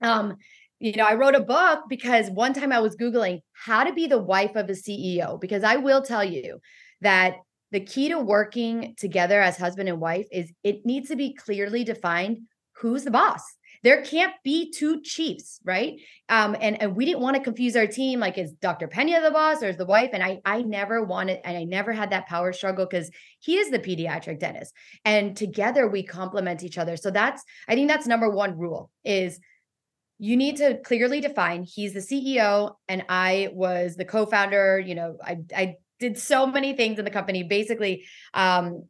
um, 0.00 0.36
you 0.78 0.92
know, 0.92 1.04
I 1.04 1.14
wrote 1.14 1.34
a 1.34 1.40
book 1.40 1.80
because 1.88 2.30
one 2.30 2.54
time 2.54 2.72
I 2.72 2.80
was 2.80 2.96
Googling 2.96 3.40
how 3.52 3.84
to 3.84 3.92
be 3.92 4.06
the 4.06 4.18
wife 4.18 4.56
of 4.56 4.70
a 4.70 4.72
CEO, 4.72 5.38
because 5.38 5.62
I 5.62 5.76
will 5.76 6.00
tell 6.00 6.24
you 6.24 6.60
that 7.02 7.34
the 7.72 7.80
key 7.80 8.08
to 8.08 8.18
working 8.18 8.94
together 8.98 9.40
as 9.40 9.58
husband 9.58 9.88
and 9.88 10.00
wife 10.00 10.26
is 10.32 10.52
it 10.64 10.86
needs 10.86 11.08
to 11.08 11.16
be 11.16 11.34
clearly 11.34 11.84
defined 11.84 12.38
who's 12.76 13.04
the 13.04 13.10
boss 13.10 13.42
there 13.82 14.02
can't 14.02 14.34
be 14.44 14.70
two 14.70 15.00
chiefs, 15.00 15.58
right? 15.64 16.00
Um, 16.28 16.54
and, 16.60 16.80
and 16.82 16.94
we 16.94 17.06
didn't 17.06 17.22
want 17.22 17.36
to 17.36 17.42
confuse 17.42 17.76
our 17.76 17.86
team. 17.86 18.20
Like, 18.20 18.36
is 18.36 18.52
Dr. 18.52 18.88
Pena 18.88 19.20
the 19.22 19.30
boss 19.30 19.62
or 19.62 19.68
is 19.68 19.76
the 19.76 19.86
wife? 19.86 20.10
And 20.12 20.22
I, 20.22 20.40
I 20.44 20.62
never 20.62 21.02
wanted, 21.02 21.40
and 21.44 21.56
I 21.56 21.64
never 21.64 21.92
had 21.92 22.10
that 22.10 22.26
power 22.26 22.52
struggle 22.52 22.86
because 22.86 23.10
he 23.38 23.56
is 23.56 23.70
the 23.70 23.78
pediatric 23.78 24.38
dentist. 24.38 24.74
And 25.04 25.36
together 25.36 25.88
we 25.88 26.02
complement 26.02 26.62
each 26.62 26.76
other. 26.76 26.96
So 26.96 27.10
that's, 27.10 27.42
I 27.68 27.74
think 27.74 27.88
that's 27.88 28.06
number 28.06 28.28
one 28.28 28.58
rule 28.58 28.90
is 29.04 29.40
you 30.18 30.36
need 30.36 30.58
to 30.58 30.78
clearly 30.82 31.22
define 31.22 31.62
he's 31.62 31.94
the 31.94 32.00
CEO 32.00 32.74
and 32.88 33.04
I 33.08 33.48
was 33.52 33.96
the 33.96 34.04
co-founder. 34.04 34.78
You 34.78 34.94
know, 34.94 35.16
I, 35.24 35.38
I 35.56 35.76
did 35.98 36.18
so 36.18 36.46
many 36.46 36.74
things 36.74 36.98
in 36.98 37.06
the 37.06 37.10
company. 37.10 37.42
Basically, 37.42 38.04
um, 38.34 38.84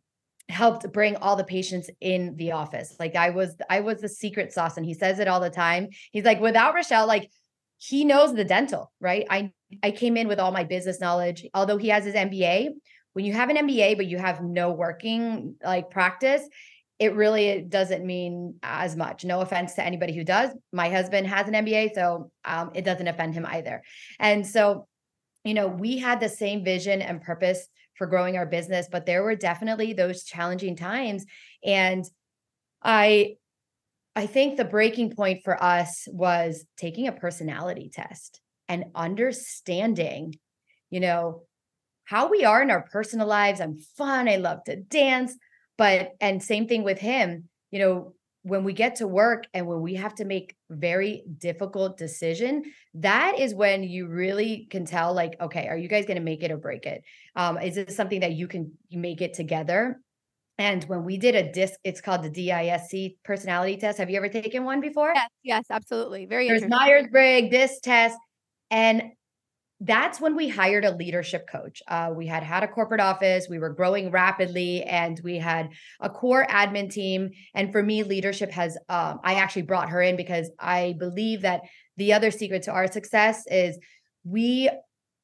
helped 0.51 0.91
bring 0.93 1.17
all 1.17 1.37
the 1.37 1.45
patients 1.45 1.91
in 2.01 2.37
the 2.37 2.53
office. 2.53 2.97
Like 2.99 3.17
I 3.17 3.31
was 3.31 3.57
I 3.69 3.81
was 3.81 4.01
the 4.01 4.09
secret 4.09 4.53
sauce 4.53 4.77
and 4.77 4.87
he 4.87 4.95
says 4.95 5.19
it 5.19 5.29
all 5.29 5.41
the 5.41 5.51
time. 5.51 5.89
He's 6.13 6.25
like 6.25 6.41
without 6.41 6.75
Richelle 6.75 7.07
like 7.07 7.31
he 7.79 8.05
knows 8.05 8.35
the 8.35 8.45
dental, 8.45 8.93
right? 9.01 9.27
I 9.31 9.53
I 9.83 9.91
came 9.91 10.17
in 10.17 10.29
with 10.29 10.39
all 10.39 10.53
my 10.53 10.65
business 10.65 11.01
knowledge. 11.01 11.47
Although 11.55 11.79
he 11.79 11.89
has 11.89 12.05
his 12.05 12.15
MBA, 12.15 12.71
when 13.13 13.25
you 13.25 13.33
have 13.33 13.49
an 13.49 13.57
MBA 13.57 13.97
but 13.97 14.07
you 14.07 14.19
have 14.19 14.43
no 14.43 14.73
working 14.73 15.57
like 15.65 15.91
practice, 15.91 16.43
it 16.99 17.15
really 17.15 17.63
doesn't 17.63 18.05
mean 18.05 18.57
as 18.63 18.95
much. 18.95 19.25
No 19.25 19.41
offense 19.41 19.75
to 19.75 19.85
anybody 19.85 20.15
who 20.15 20.23
does. 20.23 20.51
My 20.71 20.91
husband 20.91 21.27
has 21.29 21.49
an 21.49 21.55
MBA, 21.55 21.95
so 21.95 22.31
um, 22.45 22.73
it 22.75 22.85
doesn't 22.85 23.09
offend 23.09 23.33
him 23.33 23.47
either. 23.47 23.83
And 24.19 24.47
so, 24.47 24.87
you 25.43 25.55
know, 25.55 25.67
we 25.67 25.97
had 25.97 26.21
the 26.21 26.29
same 26.29 26.63
vision 26.63 27.01
and 27.01 27.23
purpose 27.23 27.67
for 28.01 28.07
growing 28.07 28.39
our 28.39 28.47
business, 28.47 28.89
but 28.91 29.05
there 29.05 29.23
were 29.23 29.37
definitely 29.37 29.93
those 29.93 30.25
challenging 30.25 30.75
times. 30.75 31.27
And 31.63 32.03
I 32.83 33.37
I 34.17 34.25
think 34.27 34.57
the 34.57 34.65
breaking 34.65 35.15
point 35.15 35.43
for 35.45 35.63
us 35.63 36.09
was 36.11 36.65
taking 36.79 37.09
a 37.09 37.13
personality 37.13 37.91
test 37.93 38.41
and 38.71 38.87
understanding, 38.95 40.37
you 40.89 41.01
know, 41.01 41.43
how 42.05 42.31
we 42.31 42.43
are 42.43 42.63
in 42.63 42.71
our 42.71 42.89
personal 42.91 43.27
lives. 43.27 43.61
I'm 43.61 43.79
fun, 43.99 44.31
I 44.31 44.37
love 44.37 44.65
to 44.65 44.77
dance, 44.77 45.37
but 45.77 46.13
and 46.23 46.43
same 46.43 46.69
thing 46.69 46.85
with 46.85 46.99
him, 47.01 47.51
you 47.71 47.81
know, 47.81 48.15
when 48.42 48.64
we 48.64 48.72
get 48.72 48.96
to 48.96 49.07
work 49.07 49.44
and 49.53 49.66
when 49.66 49.81
we 49.83 49.94
have 49.94 50.14
to 50.14 50.24
make 50.24 50.57
very 50.70 51.24
difficult 51.37 51.98
decision 51.98 52.62
that 52.94 53.38
is 53.38 53.55
when 53.55 53.83
you 53.83 54.07
really 54.07 54.66
can 54.70 54.87
tell 54.87 55.12
like 55.12 55.38
okay 55.40 55.68
are 55.68 55.76
you 55.76 55.88
guys 55.88 56.07
going 56.07 56.16
to 56.16 56.22
make 56.22 56.42
it 56.42 56.50
or 56.50 56.57
break 56.57 56.87
it? 56.87 57.03
Um 57.37 57.59
is 57.59 57.74
this 57.74 57.94
something 57.94 58.20
that 58.20 58.33
you 58.33 58.48
can 58.48 58.72
make 58.90 59.20
it 59.20 59.35
together? 59.35 60.00
And 60.59 60.85
when 60.85 61.05
we 61.05 61.18
did 61.18 61.35
a 61.35 61.53
disc 61.53 61.74
it's 61.85 62.00
called 62.00 62.22
the 62.22 62.31
disc 62.31 62.94
personality 63.24 63.76
test. 63.76 63.98
Have 63.98 64.11
you 64.11 64.16
ever 64.16 64.29
taken 64.29 64.64
one 64.64 64.81
before? 64.81 65.12
Yes 65.14 65.29
yes 65.42 65.64
absolutely. 65.70 66.26
Very 66.26 66.48
there's 66.48 66.66
myers-briggs 66.66 67.50
disc 67.50 67.83
test 67.83 68.16
and 68.70 69.03
that's 69.81 70.21
when 70.21 70.37
we 70.37 70.49
hired 70.49 70.85
a 70.85 70.95
leadership 70.95 71.49
coach. 71.51 71.83
Uh, 71.88 72.12
we 72.14 72.27
had 72.27 72.43
had 72.43 72.62
a 72.62 72.69
corporate 72.69 73.01
office, 73.01 73.47
we 73.49 73.59
were 73.59 73.71
growing 73.71 74.11
rapidly, 74.11 74.83
and 74.83 75.19
we 75.25 75.38
had 75.38 75.71
a 76.01 76.11
core 76.11 76.47
admin 76.47 76.90
team. 76.90 77.31
And 77.55 77.73
for 77.73 77.83
me, 77.83 78.03
leadership 78.03 78.51
has, 78.51 78.77
um, 78.90 79.21
I 79.25 79.35
actually 79.35 79.62
brought 79.62 79.88
her 79.88 80.03
in 80.03 80.16
because 80.16 80.51
I 80.59 80.97
believe 80.99 81.43
that 81.43 81.62
the 81.97 82.12
other 82.12 82.31
secret 82.31 82.64
to 82.64 82.73
our 82.73 82.93
success 82.93 83.45
is 83.47 83.79
we 84.23 84.69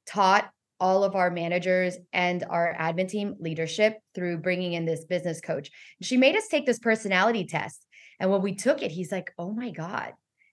taught 0.07 0.51
all 0.81 1.05
of 1.05 1.15
our 1.15 1.31
managers 1.31 1.97
and 2.13 2.45
our 2.49 2.75
admin 2.79 3.09
team 3.09 3.35
leadership 3.39 3.99
through 4.15 4.39
bringing 4.39 4.73
in 4.73 4.87
this 4.87 5.05
business 5.05 5.41
coach. 5.41 5.71
She 6.03 6.17
made 6.17 6.37
us 6.37 6.49
take 6.49 6.67
this 6.67 6.79
personality 6.79 7.45
test. 7.45 7.85
And 8.21 8.31
when 8.31 8.43
we 8.43 8.55
took 8.55 8.83
it, 8.83 8.91
he's 8.91 9.13
like, 9.13 9.33
oh 9.39 9.53
my 9.53 9.71
God, 9.71 10.13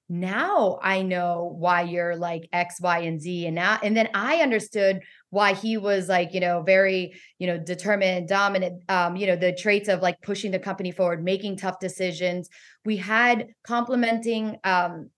now 0.09 0.79
I 0.81 1.01
know 1.01 1.55
why 1.57 1.83
you're 1.83 2.15
like 2.15 2.49
X, 2.51 2.79
Y, 2.81 2.99
and 2.99 3.21
Z. 3.21 3.47
And 3.47 3.55
now, 3.55 3.79
and 3.81 3.95
then 3.95 4.09
I 4.13 4.37
understood 4.37 5.01
why 5.29 5.53
he 5.53 5.77
was 5.77 6.09
like, 6.09 6.33
you 6.33 6.39
know, 6.39 6.61
very, 6.61 7.13
you 7.39 7.47
know, 7.47 7.57
determined, 7.57 8.27
dominant, 8.27 8.83
um, 8.89 9.15
you 9.15 9.27
know, 9.27 9.35
the 9.35 9.53
traits 9.53 9.89
of 9.89 10.01
like 10.01 10.21
pushing 10.21 10.51
the 10.51 10.59
company 10.59 10.91
forward, 10.91 11.23
making 11.23 11.57
tough 11.57 11.79
decisions. 11.79 12.49
We 12.85 12.97
had 12.97 13.47
complementing 13.65 14.57
um, 14.63 15.09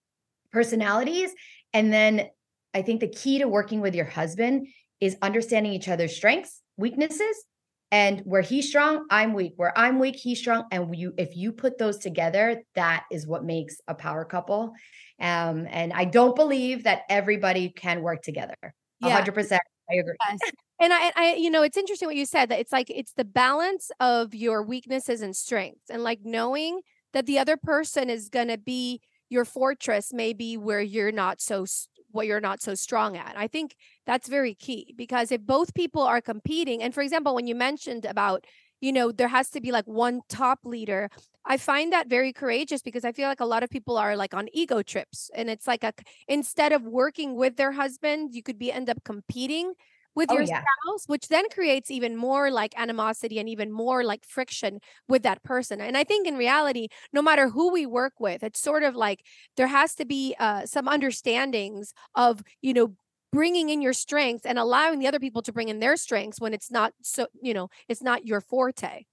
personalities. 0.51 1.31
And 1.73 1.91
then 1.91 2.29
I 2.73 2.81
think 2.81 3.01
the 3.01 3.07
key 3.07 3.39
to 3.39 3.47
working 3.47 3.81
with 3.81 3.95
your 3.95 4.05
husband 4.05 4.67
is 5.01 5.17
understanding 5.21 5.73
each 5.73 5.89
other's 5.89 6.15
strengths, 6.15 6.61
weaknesses, 6.77 7.43
and 7.91 8.21
where 8.21 8.41
he's 8.41 8.67
strong 8.67 9.05
i'm 9.09 9.33
weak. 9.33 9.53
Where 9.55 9.77
i'm 9.77 9.99
weak 9.99 10.15
he's 10.15 10.39
strong. 10.39 10.65
And 10.71 10.95
you 10.95 11.13
if 11.17 11.35
you 11.35 11.51
put 11.51 11.77
those 11.77 11.97
together 11.97 12.61
that 12.75 13.05
is 13.11 13.27
what 13.27 13.43
makes 13.43 13.77
a 13.87 13.93
power 13.93 14.25
couple. 14.25 14.73
Um 15.19 15.67
and 15.69 15.93
i 15.93 16.05
don't 16.05 16.35
believe 16.35 16.83
that 16.83 17.03
everybody 17.09 17.69
can 17.69 18.01
work 18.01 18.21
together. 18.21 18.55
Yeah. 18.99 19.21
100% 19.21 19.59
i 19.91 19.93
agree. 19.95 20.15
Yes. 20.29 20.39
and 20.79 20.93
I, 20.93 21.11
I 21.15 21.33
you 21.35 21.49
know 21.49 21.61
it's 21.63 21.77
interesting 21.77 22.07
what 22.07 22.15
you 22.15 22.25
said 22.25 22.49
that 22.49 22.59
it's 22.59 22.71
like 22.71 22.89
it's 22.89 23.13
the 23.13 23.25
balance 23.25 23.91
of 23.99 24.33
your 24.33 24.63
weaknesses 24.63 25.21
and 25.21 25.35
strengths. 25.35 25.89
And 25.89 26.03
like 26.03 26.19
knowing 26.23 26.81
that 27.13 27.25
the 27.25 27.39
other 27.39 27.55
person 27.55 28.09
is 28.09 28.29
going 28.29 28.49
to 28.49 28.57
be 28.57 28.99
your 29.35 29.45
fortress 29.45 30.13
may 30.13 30.31
be 30.31 30.55
where 30.55 30.81
you're 30.81 31.11
not 31.11 31.41
so 31.41 31.65
what 32.11 32.25
you're 32.25 32.39
not 32.49 32.61
so 32.61 32.73
strong 32.73 33.17
at. 33.17 33.33
I 33.37 33.47
think 33.47 33.75
that's 34.07 34.29
very 34.29 34.55
key 34.55 34.95
because 34.97 35.33
if 35.33 35.41
both 35.41 35.73
people 35.73 36.01
are 36.01 36.21
competing, 36.21 36.81
and 36.81 36.93
for 36.93 37.01
example, 37.01 37.35
when 37.35 37.45
you 37.45 37.55
mentioned 37.55 38.05
about, 38.05 38.45
you 38.79 38.93
know, 38.93 39.11
there 39.11 39.27
has 39.27 39.49
to 39.49 39.59
be 39.59 39.73
like 39.73 39.85
one 39.85 40.21
top 40.29 40.59
leader, 40.63 41.09
I 41.45 41.57
find 41.57 41.91
that 41.91 42.07
very 42.07 42.31
courageous 42.31 42.81
because 42.81 43.03
I 43.03 43.11
feel 43.11 43.27
like 43.27 43.41
a 43.41 43.51
lot 43.53 43.63
of 43.63 43.69
people 43.69 43.97
are 43.97 44.15
like 44.15 44.33
on 44.33 44.47
ego 44.53 44.81
trips 44.81 45.29
and 45.35 45.49
it's 45.49 45.67
like 45.67 45.83
a 45.83 45.91
instead 46.29 46.71
of 46.71 46.83
working 46.83 47.35
with 47.35 47.57
their 47.57 47.73
husband, 47.73 48.33
you 48.33 48.41
could 48.41 48.57
be 48.57 48.71
end 48.71 48.89
up 48.89 49.03
competing 49.03 49.73
with 50.15 50.31
oh, 50.31 50.35
your 50.35 50.43
yeah. 50.43 50.61
spouse, 50.61 51.03
which 51.07 51.27
then 51.27 51.49
creates 51.49 51.91
even 51.91 52.15
more 52.15 52.49
like 52.49 52.73
animosity 52.77 53.37
and 53.39 53.49
even 53.49 53.71
more 53.71 54.03
like 54.03 54.25
friction 54.25 54.79
with 55.07 55.23
that 55.23 55.43
person. 55.43 55.81
And 55.81 55.97
I 55.97 56.03
think 56.03 56.27
in 56.27 56.37
reality, 56.37 56.87
no 57.13 57.21
matter 57.21 57.49
who 57.49 57.71
we 57.71 57.85
work 57.85 58.13
with, 58.19 58.43
it's 58.43 58.59
sort 58.59 58.83
of 58.83 58.95
like 58.95 59.23
there 59.57 59.67
has 59.67 59.95
to 59.95 60.05
be 60.05 60.35
uh, 60.39 60.65
some 60.65 60.87
understandings 60.87 61.93
of, 62.15 62.41
you 62.61 62.73
know, 62.73 62.95
bringing 63.31 63.69
in 63.69 63.81
your 63.81 63.93
strengths 63.93 64.45
and 64.45 64.57
allowing 64.57 64.99
the 64.99 65.07
other 65.07 65.19
people 65.19 65.41
to 65.41 65.51
bring 65.51 65.67
in 65.67 65.79
their 65.79 65.97
strengths 65.97 66.39
when 66.39 66.53
it's 66.53 66.71
not 66.71 66.93
so, 67.01 67.27
you 67.41 67.53
know, 67.53 67.69
it's 67.89 68.01
not 68.01 68.25
your 68.25 68.39
forte. 68.39 69.03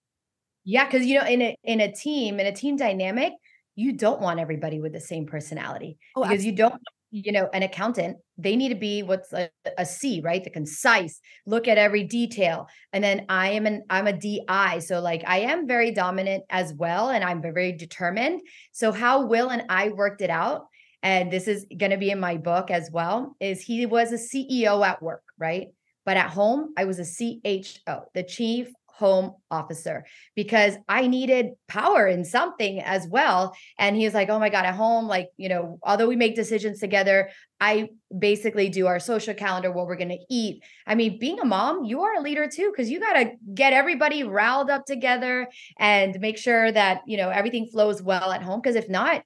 Yeah, 0.65 0.85
because 0.85 1.05
you 1.05 1.19
know, 1.19 1.27
in 1.27 1.43
a 1.43 1.57
in 1.65 1.81
a 1.81 1.93
team, 1.93 2.38
in 2.38 2.47
a 2.47 2.55
team 2.55 2.77
dynamic, 2.77 3.33
you 3.75 3.93
don't 3.93 4.21
want 4.21 4.38
everybody 4.38 4.79
with 4.81 4.93
the 4.93 5.01
same 5.01 5.27
personality 5.27 5.99
oh, 6.15 6.23
because 6.23 6.35
absolutely. 6.35 6.51
you 6.51 6.57
don't 6.57 6.83
you 7.12 7.31
know, 7.31 7.48
an 7.53 7.62
accountant, 7.62 8.16
they 8.38 8.57
need 8.57 8.70
to 8.70 8.75
be 8.75 9.03
what's 9.03 9.33
a, 9.35 9.51
a 9.77 9.85
C, 9.85 10.22
right? 10.25 10.42
The 10.42 10.51
concise, 10.51 11.20
look 11.46 11.68
at 11.68 11.77
every 11.77 12.05
detail. 12.05 12.68
And 12.92 13.05
then 13.05 13.27
I 13.29 13.51
am 13.51 13.66
an 13.66 13.83
I'm 13.90 14.07
a 14.07 14.12
DI. 14.14 14.79
So 14.81 15.01
like 15.01 15.22
I 15.27 15.40
am 15.40 15.68
very 15.68 15.92
dominant 15.92 16.44
as 16.48 16.72
well. 16.72 17.11
And 17.11 17.22
I'm 17.22 17.42
very 17.42 17.72
determined. 17.72 18.40
So 18.72 18.92
how 18.92 19.27
Will 19.27 19.51
and 19.51 19.64
I 19.68 19.90
worked 19.90 20.22
it 20.22 20.31
out, 20.31 20.66
and 21.03 21.31
this 21.31 21.48
is 21.48 21.66
gonna 21.77 21.98
be 21.98 22.11
in 22.11 22.18
my 22.18 22.38
book 22.38 22.70
as 22.70 22.90
well, 22.90 23.37
is 23.40 23.61
he 23.61 23.85
was 23.85 24.11
a 24.11 24.16
CEO 24.16 24.85
at 24.85 25.03
work, 25.03 25.22
right? 25.38 25.68
But 26.07 26.16
at 26.16 26.31
home, 26.31 26.72
I 26.79 26.87
was 26.87 26.98
a 26.98 27.05
CHO, 27.05 28.05
the 28.14 28.25
chief 28.25 28.72
home 29.03 29.35
officer 29.51 30.07
because 30.37 30.77
I 30.88 31.09
needed 31.09 31.47
power 31.67 32.07
in 32.07 32.25
something 32.25 32.79
as 32.81 33.05
well. 33.09 33.53
And 33.77 33.97
he 33.97 34.05
was 34.05 34.15
like, 34.15 34.29
Oh 34.29 34.38
my 34.38 34.49
God, 34.49 34.65
at 34.65 34.77
home, 34.77 35.09
like, 35.09 35.29
you 35.37 35.49
know, 35.49 35.81
although 35.83 36.07
we 36.07 36.15
make 36.15 36.37
decisions 36.37 36.79
together, 36.79 37.31
I 37.61 37.88
basically 38.17 38.69
do 38.69 38.87
our 38.87 39.01
social 39.01 39.35
calendar, 39.35 39.73
what 39.73 39.87
we're 39.88 39.97
going 39.97 40.17
to 40.17 40.25
eat. 40.31 40.62
I 40.87 40.95
mean, 40.95 41.19
being 41.19 41.41
a 41.41 41.45
mom, 41.45 41.83
you 41.85 42.03
are 42.03 42.15
a 42.15 42.21
leader 42.21 42.47
too, 42.49 42.71
because 42.71 42.88
you 42.91 43.01
got 43.01 43.15
to 43.15 43.33
get 43.53 43.73
everybody 43.73 44.23
riled 44.23 44.71
up 44.71 44.87
together 44.87 45.49
and 45.79 46.21
make 46.21 46.38
sure 46.38 46.71
that, 46.71 47.03
you 47.09 47.17
know, 47.17 47.31
everything 47.31 47.67
flows 47.67 48.01
well 48.01 48.31
at 48.31 48.43
home. 48.43 48.61
Because 48.61 48.77
if 48.77 48.88
not, 48.88 49.25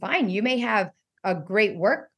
fine, 0.00 0.30
you 0.30 0.42
may 0.42 0.58
have 0.58 0.90
a 1.24 1.34
great 1.34 1.76
work 1.76 2.10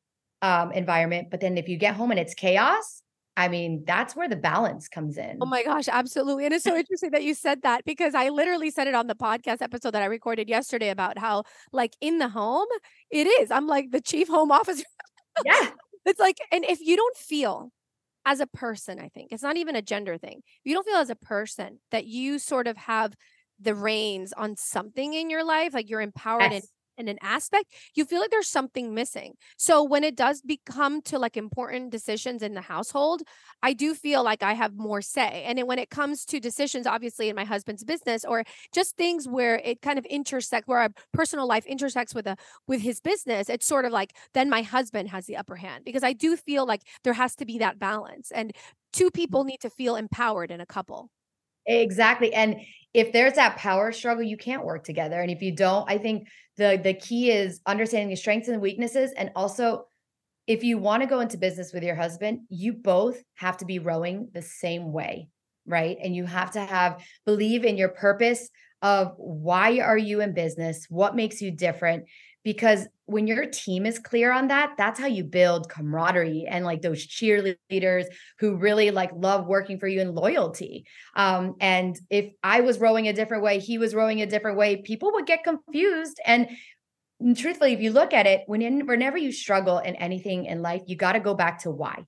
um, 0.43 0.73
environment, 0.73 1.29
but 1.31 1.41
then 1.41 1.57
if 1.57 1.69
you 1.69 1.79
get 1.79 1.95
home 1.95 2.11
and 2.11 2.21
it's 2.21 2.35
chaos, 2.35 3.03
I 3.39 3.47
mean, 3.47 3.85
that's 3.87 4.17
where 4.17 4.29
the 4.29 4.35
balance 4.35 4.89
comes 4.89 5.17
oh 5.17 5.23
in. 5.23 5.39
Oh 5.41 5.47
my 5.47 5.63
gosh, 5.63 5.87
absolutely. 5.87 6.45
And 6.45 6.53
it's 6.53 6.65
so 6.65 6.77
interesting 6.77 7.13
that 7.13 7.23
you 7.23 7.35
said 7.35 7.63
that 7.63 7.85
because 7.85 8.13
I 8.13 8.31
literally 8.31 8.69
said 8.69 8.89
it 8.89 8.97
on 8.97 9.07
the 9.07 9.15
podcast 9.15 9.63
episode 9.63 9.93
that 9.93 10.03
I 10.03 10.07
recorded 10.07 10.49
yesterday 10.49 10.89
about 10.89 11.19
how, 11.19 11.45
like, 11.71 11.95
in 12.01 12.19
the 12.19 12.29
home, 12.29 12.67
it 13.13 13.29
is. 13.29 13.53
I'm 13.53 13.69
like 13.69 13.93
the 13.93 14.01
chief 14.01 14.27
home 14.27 14.51
officer. 14.61 14.83
Yeah. 15.45 15.71
it's 16.05 16.19
like, 16.19 16.39
and 16.51 16.65
if 16.65 16.81
you 16.81 16.97
don't 16.97 17.17
feel 17.17 17.71
as 18.27 18.41
a 18.41 18.49
person, 18.49 18.99
I 18.99 19.09
think 19.09 19.31
it's 19.31 19.45
not 19.45 19.57
even 19.57 19.77
a 19.77 19.83
gender 19.83 20.19
thing. 20.19 20.39
If 20.39 20.61
you 20.65 20.75
don't 20.75 20.85
feel 20.85 20.97
as 20.97 21.11
a 21.11 21.15
person 21.15 21.79
that 21.93 22.07
you 22.07 22.41
sort 22.41 22.67
of 22.67 22.77
have 22.77 23.15
the 23.61 23.77
reins 23.77 24.33
on 24.33 24.57
something 24.57 25.15
in 25.15 25.31
your 25.31 25.45
life, 25.45 25.75
like 25.75 25.89
you're 25.89 26.01
empowered 26.01 26.51
yes 26.51 26.67
in 26.99 27.09
an 27.09 27.19
aspect, 27.23 27.73
you 27.95 28.05
feel 28.05 28.21
like 28.21 28.31
there's 28.31 28.49
something 28.49 28.95
missing. 28.95 29.35
So 29.57 29.83
when 29.83 30.05
it 30.05 30.17
does 30.17 30.43
become 30.43 31.01
to 31.03 31.19
like 31.19 31.37
important 31.37 31.91
decisions 31.91 32.43
in 32.43 32.55
the 32.55 32.61
household, 32.61 33.23
I 33.63 33.73
do 33.73 33.95
feel 33.95 34.23
like 34.23 34.43
I 34.43 34.55
have 34.55 34.77
more 34.77 35.01
say. 35.01 35.45
And 35.47 35.59
then 35.59 35.67
when 35.67 35.79
it 35.79 35.91
comes 35.91 36.25
to 36.27 36.41
decisions, 36.41 36.87
obviously 36.87 37.29
in 37.29 37.37
my 37.37 37.45
husband's 37.45 37.85
business 37.85 38.25
or 38.25 38.45
just 38.75 38.97
things 38.97 39.29
where 39.29 39.57
it 39.65 39.81
kind 39.81 39.99
of 39.99 40.05
intersects, 40.07 40.67
where 40.67 40.81
our 40.81 40.91
personal 41.13 41.47
life 41.47 41.67
intersects 41.67 42.15
with 42.15 42.27
a 42.27 42.37
with 42.67 42.81
his 42.81 43.01
business, 43.01 43.49
it's 43.49 43.67
sort 43.67 43.85
of 43.85 43.93
like 43.93 44.15
then 44.35 44.51
my 44.51 44.63
husband 44.63 45.09
has 45.09 45.27
the 45.27 45.37
upper 45.37 45.57
hand 45.57 45.85
because 45.85 46.03
I 46.03 46.13
do 46.13 46.37
feel 46.37 46.67
like 46.67 46.83
there 47.05 47.13
has 47.13 47.35
to 47.37 47.47
be 47.47 47.59
that 47.59 47.79
balance. 47.79 48.31
And 48.31 48.53
two 48.93 49.11
people 49.11 49.41
mm-hmm. 49.41 49.49
need 49.49 49.61
to 49.61 49.71
feel 49.71 49.97
empowered 49.97 50.51
in 50.51 50.61
a 50.61 50.67
couple. 50.67 51.11
Exactly. 51.69 52.33
And 52.35 52.57
if 52.95 53.13
there's 53.13 53.35
that 53.35 53.59
power 53.59 53.93
struggle, 53.93 54.25
you 54.25 54.37
can't 54.37 54.65
work 54.65 54.83
together. 54.85 55.21
And 55.21 55.31
if 55.31 55.43
you 55.43 55.55
don't, 55.55 55.89
I 55.89 55.99
think 55.99 56.27
the 56.57 56.81
the 56.83 56.95
key 56.95 57.31
is 57.31 57.61
understanding 57.67 58.09
the 58.09 58.17
strengths 58.17 58.49
and 58.49 58.61
weaknesses 58.61 59.13
and 59.17 59.31
also 59.37 59.85
if 60.47 60.65
you 60.65 60.79
want 60.79 61.03
to 61.03 61.09
go 61.09 61.21
into 61.21 61.39
business 61.39 61.73
with 61.73 61.85
your 61.85 61.97
husband, 61.97 62.41
you 62.51 62.73
both 62.75 63.23
have 63.37 63.57
to 63.59 63.67
be 63.67 63.79
rowing 63.79 64.29
the 64.35 64.43
same 64.43 64.93
way, 64.93 65.29
right? 65.67 65.99
And 66.03 66.17
you 66.17 66.27
have 66.27 66.53
to 66.53 66.61
have 66.61 67.03
believe 67.27 67.65
in 67.65 67.79
your 67.79 67.91
purpose 67.91 68.51
of 68.83 69.15
why 69.19 69.81
are 69.81 69.99
you 69.99 70.21
in 70.21 70.35
business? 70.35 70.87
What 70.91 71.17
makes 71.17 71.43
you 71.43 71.51
different? 71.53 72.05
Because 72.45 72.87
when 73.07 73.27
your 73.27 73.47
team 73.47 73.87
is 73.87 73.99
clear 73.99 74.31
on 74.31 74.49
that 74.49 74.75
that's 74.77 75.01
how 75.01 75.07
you 75.07 75.25
build 75.25 75.69
camaraderie 75.69 76.47
and 76.49 76.65
like 76.65 76.83
those 76.83 77.07
cheerleaders 77.07 78.05
who 78.39 78.57
really 78.57 78.91
like 78.91 79.11
love 79.15 79.47
working 79.47 79.79
for 79.79 79.89
you 79.89 80.01
and 80.01 80.15
loyalty. 80.15 80.85
Um, 81.17 81.55
and 81.61 81.99
if 82.11 82.33
i 82.43 82.61
was 82.61 82.79
rowing 82.79 83.09
a 83.09 83.13
different 83.13 83.43
way 83.43 83.59
he 83.59 83.79
was 83.79 83.95
rowing 83.95 84.21
a 84.23 84.27
different 84.27 84.59
way 84.59 84.83
people 84.83 85.13
would 85.13 85.27
get 85.27 85.45
confused. 85.45 86.21
And 86.25 86.49
truthfully 87.37 87.73
if 87.73 87.81
you 87.81 87.91
look 87.91 88.13
at 88.13 88.27
it 88.27 88.43
when 88.47 88.87
whenever 88.87 89.19
you 89.19 89.33
struggle 89.33 89.79
in 89.79 89.97
anything 89.97 90.45
in 90.45 90.63
life 90.63 90.83
you 90.87 90.97
got 90.97 91.13
to 91.13 91.21
go 91.21 91.35
back 91.35 91.63
to 91.63 91.71
why 91.71 92.05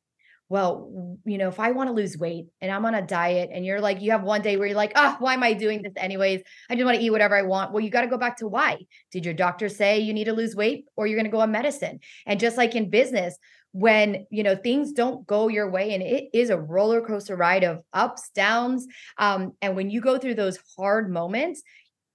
well, 0.51 1.17
you 1.25 1.39
know, 1.39 1.49
if 1.49 1.61
I 1.61 1.71
want 1.71 1.89
to 1.89 1.95
lose 1.95 2.19
weight 2.19 2.47
and 2.61 2.73
I'm 2.73 2.85
on 2.85 2.97
a 2.97 3.07
diet 3.07 3.51
and 3.53 3.65
you're 3.65 3.81
like, 3.81 4.03
you 4.03 4.11
have 4.11 4.25
one 4.25 4.43
day 4.43 4.57
where 4.57 4.67
you're 4.67 4.77
like, 4.77 4.93
oh, 4.97 5.17
why 5.21 5.35
am 5.35 5.45
I 5.45 5.53
doing 5.53 5.81
this 5.81 5.93
anyways? 5.97 6.43
I 6.69 6.75
just 6.75 6.85
want 6.85 6.99
to 6.99 7.03
eat 7.03 7.11
whatever 7.11 7.37
I 7.37 7.43
want. 7.43 7.73
Well, 7.73 7.85
you 7.85 7.89
got 7.89 8.01
to 8.01 8.09
go 8.09 8.19
back 8.19 8.37
to 8.39 8.49
why. 8.49 8.79
Did 9.13 9.25
your 9.25 9.33
doctor 9.33 9.69
say 9.69 10.01
you 10.01 10.13
need 10.13 10.25
to 10.25 10.33
lose 10.33 10.57
weight 10.57 10.87
or 10.97 11.07
you're 11.07 11.17
going 11.17 11.31
to 11.31 11.31
go 11.31 11.41
on 11.41 11.53
medicine? 11.53 12.01
And 12.27 12.41
just 12.41 12.57
like 12.57 12.75
in 12.75 12.91
business, 12.91 13.39
when 13.73 14.27
you 14.31 14.43
know 14.43 14.57
things 14.57 14.91
don't 14.91 15.25
go 15.29 15.47
your 15.47 15.71
way 15.71 15.95
and 15.95 16.03
it 16.03 16.29
is 16.35 16.51
a 16.51 16.59
roller 16.59 17.01
coaster 17.01 17.37
ride 17.37 17.63
of 17.63 17.81
ups 17.93 18.31
downs 18.35 18.85
um, 19.17 19.53
and 19.63 19.77
when 19.77 19.89
you 19.91 20.01
go 20.01 20.19
through 20.19 20.35
those 20.35 20.59
hard 20.77 21.09
moments 21.09 21.63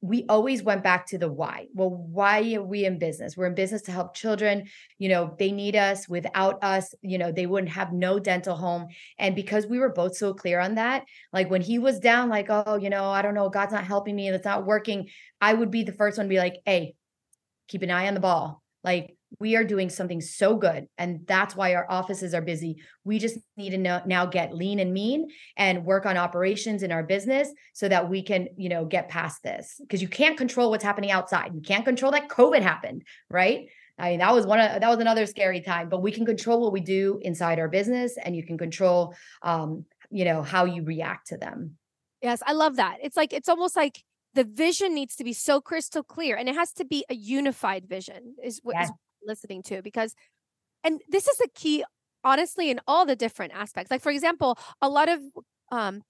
we 0.05 0.23
always 0.29 0.61
went 0.61 0.83
back 0.83 1.07
to 1.07 1.17
the 1.17 1.31
why. 1.31 1.65
Well, 1.73 1.89
why 1.89 2.53
are 2.53 2.61
we 2.61 2.85
in 2.85 2.99
business? 2.99 3.35
We're 3.35 3.47
in 3.47 3.55
business 3.55 3.81
to 3.83 3.91
help 3.91 4.15
children. 4.15 4.67
You 4.99 5.09
know, 5.09 5.35
they 5.39 5.51
need 5.51 5.75
us. 5.75 6.07
Without 6.07 6.63
us, 6.63 6.93
you 7.01 7.17
know, 7.17 7.31
they 7.31 7.47
wouldn't 7.47 7.71
have 7.71 7.91
no 7.91 8.19
dental 8.19 8.55
home. 8.55 8.87
And 9.17 9.35
because 9.35 9.65
we 9.65 9.79
were 9.79 9.89
both 9.89 10.15
so 10.15 10.33
clear 10.33 10.59
on 10.59 10.75
that, 10.75 11.05
like 11.33 11.49
when 11.49 11.61
he 11.61 11.79
was 11.79 11.99
down, 11.99 12.29
like, 12.29 12.47
oh, 12.49 12.75
you 12.75 12.91
know, 12.91 13.05
I 13.05 13.23
don't 13.23 13.33
know, 13.33 13.49
God's 13.49 13.73
not 13.73 13.83
helping 13.83 14.15
me, 14.15 14.27
and 14.27 14.35
it's 14.35 14.45
not 14.45 14.65
working. 14.65 15.09
I 15.41 15.53
would 15.53 15.71
be 15.71 15.83
the 15.83 15.91
first 15.91 16.17
one 16.17 16.27
to 16.27 16.29
be 16.29 16.37
like, 16.37 16.57
hey, 16.65 16.93
keep 17.67 17.81
an 17.81 17.89
eye 17.89 18.07
on 18.07 18.13
the 18.13 18.19
ball. 18.19 18.61
Like, 18.83 19.17
we 19.39 19.55
are 19.55 19.63
doing 19.63 19.89
something 19.89 20.21
so 20.21 20.55
good 20.55 20.87
and 20.97 21.25
that's 21.27 21.55
why 21.55 21.75
our 21.75 21.85
offices 21.89 22.33
are 22.33 22.41
busy. 22.41 22.77
We 23.03 23.19
just 23.19 23.37
need 23.57 23.71
to 23.71 23.77
know, 23.77 24.01
now 24.05 24.25
get 24.25 24.53
lean 24.53 24.79
and 24.79 24.93
mean 24.93 25.29
and 25.57 25.85
work 25.85 26.05
on 26.05 26.17
operations 26.17 26.83
in 26.83 26.91
our 26.91 27.03
business 27.03 27.49
so 27.73 27.87
that 27.89 28.09
we 28.09 28.21
can 28.21 28.49
you 28.57 28.69
know 28.69 28.85
get 28.85 29.09
past 29.09 29.43
this. 29.43 29.75
Because 29.79 30.01
you 30.01 30.07
can't 30.07 30.37
control 30.37 30.69
what's 30.69 30.83
happening 30.83 31.11
outside. 31.11 31.51
You 31.53 31.61
can't 31.61 31.85
control 31.85 32.11
that 32.11 32.29
covid 32.29 32.61
happened 32.61 33.03
right? 33.29 33.67
I 33.97 34.09
mean, 34.11 34.19
that 34.19 34.33
was 34.33 34.45
one 34.45 34.59
of 34.59 34.81
that 34.81 34.89
was 34.89 34.99
another 34.99 35.25
scary 35.25 35.61
time, 35.61 35.87
but 35.89 36.01
we 36.01 36.11
can 36.11 36.25
control 36.25 36.61
what 36.61 36.73
we 36.73 36.81
do 36.81 37.19
inside 37.21 37.59
our 37.59 37.69
business 37.69 38.17
and 38.21 38.35
you 38.35 38.45
can 38.45 38.57
control 38.57 39.15
um, 39.41 39.85
you 40.11 40.25
know, 40.25 40.41
how 40.41 40.65
you 40.65 40.83
react 40.83 41.27
to 41.27 41.37
them. 41.37 41.77
Yes, 42.21 42.41
I 42.45 42.53
love 42.53 42.75
that. 42.77 42.97
It's 43.01 43.17
like 43.17 43.33
it's 43.33 43.49
almost 43.49 43.75
like 43.75 44.03
the 44.33 44.43
vision 44.43 44.93
needs 44.93 45.15
to 45.15 45.23
be 45.23 45.33
so 45.33 45.61
crystal 45.61 46.03
clear 46.03 46.35
and 46.35 46.49
it 46.49 46.55
has 46.55 46.73
to 46.73 46.85
be 46.85 47.05
a 47.09 47.15
unified 47.15 47.87
vision 47.87 48.35
is 48.43 48.59
what 48.63 48.75
is 48.81 48.91
listening 49.25 49.63
to 49.63 49.81
because 49.81 50.15
and 50.83 51.01
this 51.09 51.27
is 51.27 51.39
a 51.41 51.47
key 51.49 51.83
honestly 52.23 52.69
in 52.69 52.79
all 52.87 53.05
the 53.05 53.15
different 53.15 53.53
aspects. 53.53 53.91
Like 53.91 54.01
for 54.01 54.11
example 54.11 54.57
a 54.81 54.89
lot 54.89 55.09
of 55.09 55.19
um 55.71 56.01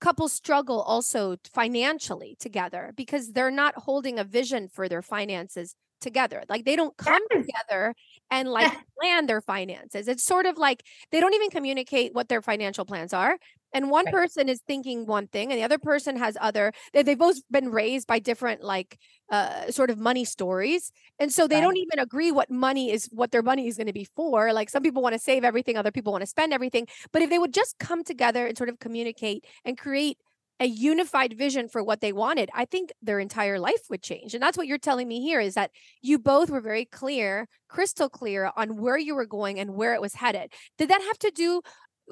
couples 0.00 0.32
struggle 0.32 0.82
also 0.82 1.36
financially 1.52 2.36
together 2.38 2.92
because 2.96 3.32
they're 3.32 3.50
not 3.50 3.74
holding 3.76 4.18
a 4.18 4.24
vision 4.24 4.68
for 4.68 4.88
their 4.88 5.02
finances 5.02 5.76
together. 6.00 6.42
Like 6.48 6.64
they 6.64 6.76
don't 6.76 6.96
come 6.96 7.22
yes. 7.30 7.46
together 7.46 7.94
and 8.30 8.48
like 8.48 8.70
plan 9.00 9.26
their 9.26 9.40
finances. 9.40 10.06
It's 10.06 10.24
sort 10.24 10.46
of 10.46 10.58
like 10.58 10.84
they 11.10 11.20
don't 11.20 11.34
even 11.34 11.50
communicate 11.50 12.14
what 12.14 12.28
their 12.28 12.42
financial 12.42 12.84
plans 12.84 13.12
are 13.12 13.38
and 13.74 13.90
one 13.90 14.06
Right. 14.06 14.16
person 14.18 14.48
is 14.48 14.62
thinking 14.66 15.06
one 15.06 15.26
thing 15.28 15.52
and 15.52 15.58
the 15.60 15.64
other 15.64 15.78
person 15.78 16.16
has 16.16 16.38
other 16.40 16.72
they, 16.94 17.02
they've 17.02 17.18
both 17.18 17.36
been 17.50 17.70
raised 17.70 18.06
by 18.06 18.18
different 18.18 18.62
like 18.62 18.98
uh 19.30 19.70
sort 19.70 19.90
of 19.90 19.98
money 19.98 20.24
stories 20.24 20.92
and 21.18 21.32
so 21.32 21.46
they 21.48 21.60
Right. 21.60 21.62
don't 21.62 21.76
even 21.76 21.98
agree 21.98 22.32
what 22.32 22.50
money 22.50 22.90
is 22.90 23.06
what 23.12 23.30
their 23.32 23.42
money 23.42 23.66
is 23.66 23.76
going 23.76 23.86
to 23.86 23.92
be 23.92 24.06
for 24.16 24.52
like 24.52 24.70
some 24.70 24.82
people 24.82 25.02
want 25.02 25.14
to 25.14 25.18
save 25.18 25.44
everything 25.44 25.76
other 25.76 25.92
people 25.92 26.12
want 26.12 26.22
to 26.22 26.26
spend 26.26 26.52
everything 26.52 26.86
but 27.12 27.22
if 27.22 27.30
they 27.30 27.38
would 27.38 27.54
just 27.54 27.78
come 27.78 28.04
together 28.04 28.46
and 28.46 28.56
sort 28.56 28.68
of 28.70 28.78
communicate 28.78 29.44
and 29.64 29.76
create 29.78 30.18
a 30.60 30.66
unified 30.66 31.36
vision 31.36 31.68
for 31.68 31.82
what 31.82 32.00
they 32.00 32.12
wanted 32.12 32.48
i 32.54 32.64
think 32.64 32.92
their 33.02 33.18
entire 33.18 33.58
life 33.58 33.82
would 33.90 34.02
change 34.02 34.34
and 34.34 34.42
that's 34.42 34.56
what 34.56 34.68
you're 34.68 34.78
telling 34.78 35.08
me 35.08 35.20
here 35.20 35.40
is 35.40 35.54
that 35.54 35.70
you 36.00 36.18
both 36.18 36.48
were 36.48 36.60
very 36.60 36.84
clear 36.84 37.48
crystal 37.68 38.08
clear 38.08 38.50
on 38.56 38.76
where 38.76 38.96
you 38.98 39.16
were 39.16 39.26
going 39.26 39.58
and 39.58 39.74
where 39.74 39.94
it 39.94 40.00
was 40.00 40.14
headed 40.14 40.52
did 40.78 40.88
that 40.88 41.02
have 41.02 41.18
to 41.18 41.32
do 41.34 41.60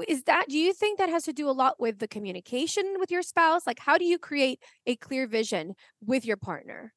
is 0.09 0.22
that 0.24 0.46
do 0.48 0.57
you 0.57 0.72
think 0.72 0.98
that 0.98 1.09
has 1.09 1.24
to 1.24 1.33
do 1.33 1.48
a 1.48 1.52
lot 1.52 1.78
with 1.78 1.98
the 1.98 2.09
communication 2.09 2.96
with 2.98 3.11
your 3.11 3.22
spouse 3.22 3.66
like 3.66 3.78
how 3.78 3.98
do 3.98 4.05
you 4.05 4.18
create 4.18 4.61
a 4.87 4.96
clear 4.96 5.26
vision 5.26 5.74
with 6.05 6.24
your 6.24 6.37
partner 6.37 6.92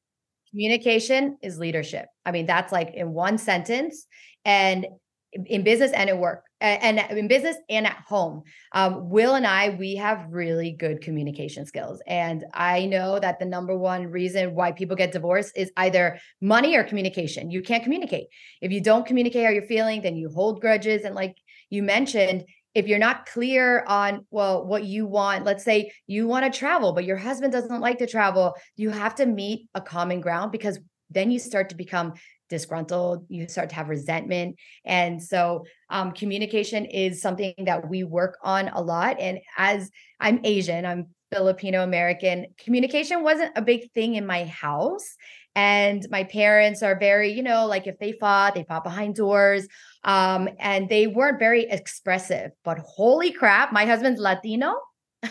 Communication 0.50 1.36
is 1.42 1.58
leadership. 1.58 2.06
I 2.24 2.30
mean, 2.30 2.46
that's 2.46 2.72
like 2.72 2.94
in 2.94 3.12
one 3.12 3.36
sentence 3.36 4.06
and 4.44 4.86
in- 5.32 5.44
in 5.46 5.62
business 5.64 5.92
and 5.92 6.08
at 6.08 6.18
work 6.18 6.44
and 6.62 6.98
in 7.10 7.28
business 7.28 7.56
and 7.68 7.86
at 7.86 7.98
home. 8.08 8.42
Um, 8.72 9.10
Will 9.10 9.34
and 9.34 9.46
I, 9.46 9.76
we 9.78 9.96
have 9.96 10.24
really 10.30 10.70
good 10.70 11.02
communication 11.02 11.66
skills. 11.66 12.00
And 12.06 12.44
I 12.54 12.86
know 12.86 13.18
that 13.18 13.38
the 13.38 13.44
number 13.44 13.76
one 13.76 14.06
reason 14.06 14.54
why 14.54 14.72
people 14.72 14.96
get 14.96 15.12
divorced 15.12 15.52
is 15.56 15.70
either 15.76 16.18
money 16.40 16.74
or 16.74 16.84
communication. 16.84 17.50
You 17.50 17.60
can't 17.60 17.84
communicate. 17.84 18.28
If 18.62 18.72
you 18.72 18.80
don't 18.80 19.04
communicate 19.04 19.44
how 19.44 19.50
you're 19.50 19.62
feeling, 19.62 20.00
then 20.00 20.16
you 20.16 20.30
hold 20.30 20.62
grudges. 20.62 21.02
And 21.02 21.14
like 21.14 21.36
you 21.68 21.82
mentioned, 21.82 22.44
if 22.76 22.86
you're 22.86 22.98
not 22.98 23.24
clear 23.24 23.82
on 23.88 24.26
well 24.30 24.66
what 24.66 24.84
you 24.84 25.06
want 25.06 25.44
let's 25.44 25.64
say 25.64 25.90
you 26.06 26.26
want 26.26 26.44
to 26.44 26.56
travel 26.56 26.92
but 26.92 27.06
your 27.06 27.16
husband 27.16 27.50
doesn't 27.50 27.80
like 27.80 27.98
to 27.98 28.06
travel 28.06 28.54
you 28.76 28.90
have 28.90 29.14
to 29.14 29.24
meet 29.24 29.66
a 29.74 29.80
common 29.80 30.20
ground 30.20 30.52
because 30.52 30.78
then 31.10 31.30
you 31.30 31.38
start 31.38 31.70
to 31.70 31.74
become 31.74 32.12
disgruntled 32.48 33.24
you 33.28 33.48
start 33.48 33.70
to 33.70 33.74
have 33.74 33.88
resentment. 33.88 34.56
And 34.84 35.20
so 35.20 35.64
um, 35.90 36.12
communication 36.12 36.84
is 36.84 37.20
something 37.20 37.54
that 37.64 37.88
we 37.88 38.04
work 38.04 38.38
on 38.42 38.68
a 38.68 38.80
lot. 38.80 39.18
And 39.18 39.40
as 39.56 39.90
i'm 40.20 40.40
asian 40.44 40.86
i'm 40.86 41.06
filipino 41.30 41.82
american 41.82 42.46
communication 42.58 43.22
wasn't 43.22 43.52
a 43.56 43.62
big 43.62 43.90
thing 43.92 44.14
in 44.14 44.24
my 44.24 44.44
house 44.44 45.16
and 45.56 46.06
my 46.10 46.22
parents 46.22 46.84
are 46.84 46.96
very 46.96 47.32
you 47.32 47.42
know 47.42 47.66
like 47.66 47.88
if 47.88 47.98
they 47.98 48.12
fought 48.12 48.54
they 48.54 48.62
fought 48.62 48.84
behind 48.84 49.16
doors 49.16 49.66
um, 50.06 50.48
and 50.60 50.88
they 50.88 51.08
weren't 51.08 51.38
very 51.38 51.64
expressive. 51.64 52.52
But 52.64 52.78
holy 52.78 53.32
crap, 53.32 53.72
my 53.72 53.84
husband's 53.84 54.20
Latino. 54.20 54.74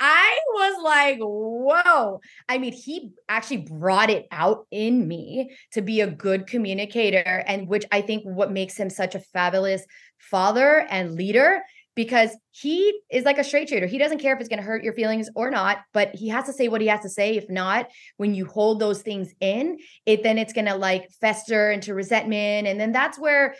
I 0.00 0.38
was 0.52 0.82
like, 0.84 1.18
whoa. 1.18 2.20
I 2.48 2.58
mean, 2.58 2.74
he 2.74 3.12
actually 3.28 3.58
brought 3.62 4.10
it 4.10 4.26
out 4.30 4.66
in 4.70 5.08
me 5.08 5.56
to 5.72 5.80
be 5.80 6.02
a 6.02 6.10
good 6.10 6.46
communicator, 6.46 7.42
and 7.46 7.66
which 7.66 7.86
I 7.90 8.02
think 8.02 8.24
what 8.24 8.52
makes 8.52 8.76
him 8.76 8.90
such 8.90 9.14
a 9.14 9.20
fabulous 9.20 9.82
father 10.18 10.86
and 10.90 11.14
leader 11.14 11.62
because 11.94 12.30
he 12.50 13.00
is 13.10 13.24
like 13.24 13.38
a 13.38 13.44
straight 13.44 13.68
shooter. 13.68 13.86
He 13.86 13.98
doesn't 13.98 14.18
care 14.18 14.34
if 14.34 14.40
it's 14.40 14.48
going 14.48 14.60
to 14.60 14.64
hurt 14.64 14.82
your 14.82 14.94
feelings 14.94 15.28
or 15.34 15.50
not, 15.50 15.78
but 15.92 16.14
he 16.14 16.28
has 16.28 16.46
to 16.46 16.52
say 16.52 16.68
what 16.68 16.80
he 16.80 16.86
has 16.86 17.00
to 17.00 17.08
say. 17.08 17.36
If 17.36 17.50
not, 17.50 17.88
when 18.16 18.34
you 18.34 18.46
hold 18.46 18.80
those 18.80 19.02
things 19.02 19.32
in, 19.40 19.78
it 20.06 20.22
then 20.22 20.38
it's 20.38 20.52
going 20.52 20.66
to 20.66 20.74
like 20.74 21.10
fester 21.20 21.70
into 21.70 21.94
resentment 21.94 22.66
and 22.66 22.80
then 22.80 22.92
that's 22.92 23.18
where 23.18 23.54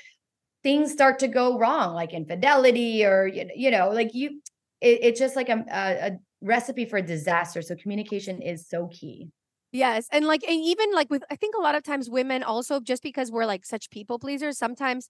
things 0.63 0.93
start 0.93 1.19
to 1.19 1.29
go 1.29 1.59
wrong 1.59 1.95
like 1.95 2.13
infidelity 2.13 3.05
or 3.05 3.27
you 3.27 3.71
know, 3.71 3.91
like 3.91 4.15
you 4.15 4.41
it, 4.81 4.99
it's 5.03 5.19
just 5.19 5.37
like 5.37 5.49
a, 5.49 5.65
a, 5.71 6.07
a 6.09 6.19
recipe 6.41 6.85
for 6.85 7.01
disaster 7.01 7.63
so 7.63 7.75
communication 7.77 8.43
is 8.43 8.69
so 8.69 8.89
key 8.89 9.29
Yes. 9.73 10.07
And 10.13 10.27
like, 10.27 10.45
and 10.47 10.61
even 10.61 10.93
like 10.93 11.11
with, 11.11 11.25
I 11.31 11.37
think 11.37 11.55
a 11.57 11.61
lot 11.61 11.75
of 11.75 11.83
times 11.83 12.11
women 12.11 12.43
also, 12.43 12.79
just 12.79 13.03
because 13.03 13.33
we're 13.33 13.47
like 13.47 13.65
such 13.65 13.89
people 13.89 14.19
pleasers, 14.19 14.59
sometimes 14.59 15.09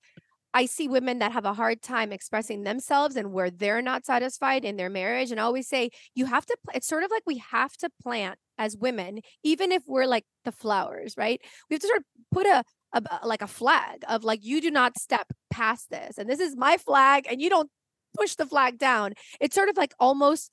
I 0.55 0.67
see 0.67 0.87
women 0.89 1.19
that 1.21 1.33
have 1.33 1.45
a 1.45 1.55
hard 1.55 1.81
time 1.83 2.13
expressing 2.13 2.63
themselves 2.63 3.17
and 3.17 3.33
where 3.33 3.51
they're 3.51 3.83
not 3.83 4.05
satisfied 4.05 4.65
in 4.65 4.77
their 4.77 4.91
marriage. 4.91 5.31
And 5.31 5.41
I 5.41 5.45
always 5.45 5.69
say, 5.69 5.91
you 6.15 6.27
have 6.27 6.45
to, 6.47 6.57
it's 6.75 6.87
sort 6.87 7.05
of 7.05 7.11
like 7.11 7.23
we 7.27 7.39
have 7.51 7.73
to 7.79 7.91
plant 8.03 8.39
as 8.59 8.77
women, 8.77 9.21
even 9.43 9.73
if 9.73 9.83
we're 9.87 10.07
like 10.07 10.25
the 10.45 10.53
flowers, 10.53 11.15
right? 11.17 11.41
We 11.71 11.75
have 11.75 11.81
to 11.81 11.87
sort 11.87 11.99
of 11.99 12.05
put 12.31 12.47
a 12.47 12.65
a- 12.93 13.27
like 13.27 13.43
a 13.43 13.47
flag 13.47 14.05
of 14.09 14.25
like, 14.25 14.45
you 14.45 14.61
do 14.61 14.71
not 14.71 14.99
step 14.99 15.33
past 15.51 15.91
this. 15.91 16.19
And 16.19 16.29
this 16.29 16.41
is 16.41 16.57
my 16.57 16.77
flag, 16.77 17.27
and 17.31 17.41
you 17.41 17.49
don't 17.49 17.71
push 18.17 18.35
the 18.35 18.47
flag 18.47 18.79
down. 18.79 19.15
It's 19.41 19.55
sort 19.55 19.69
of 19.69 19.77
like 19.77 19.95
almost 19.99 20.51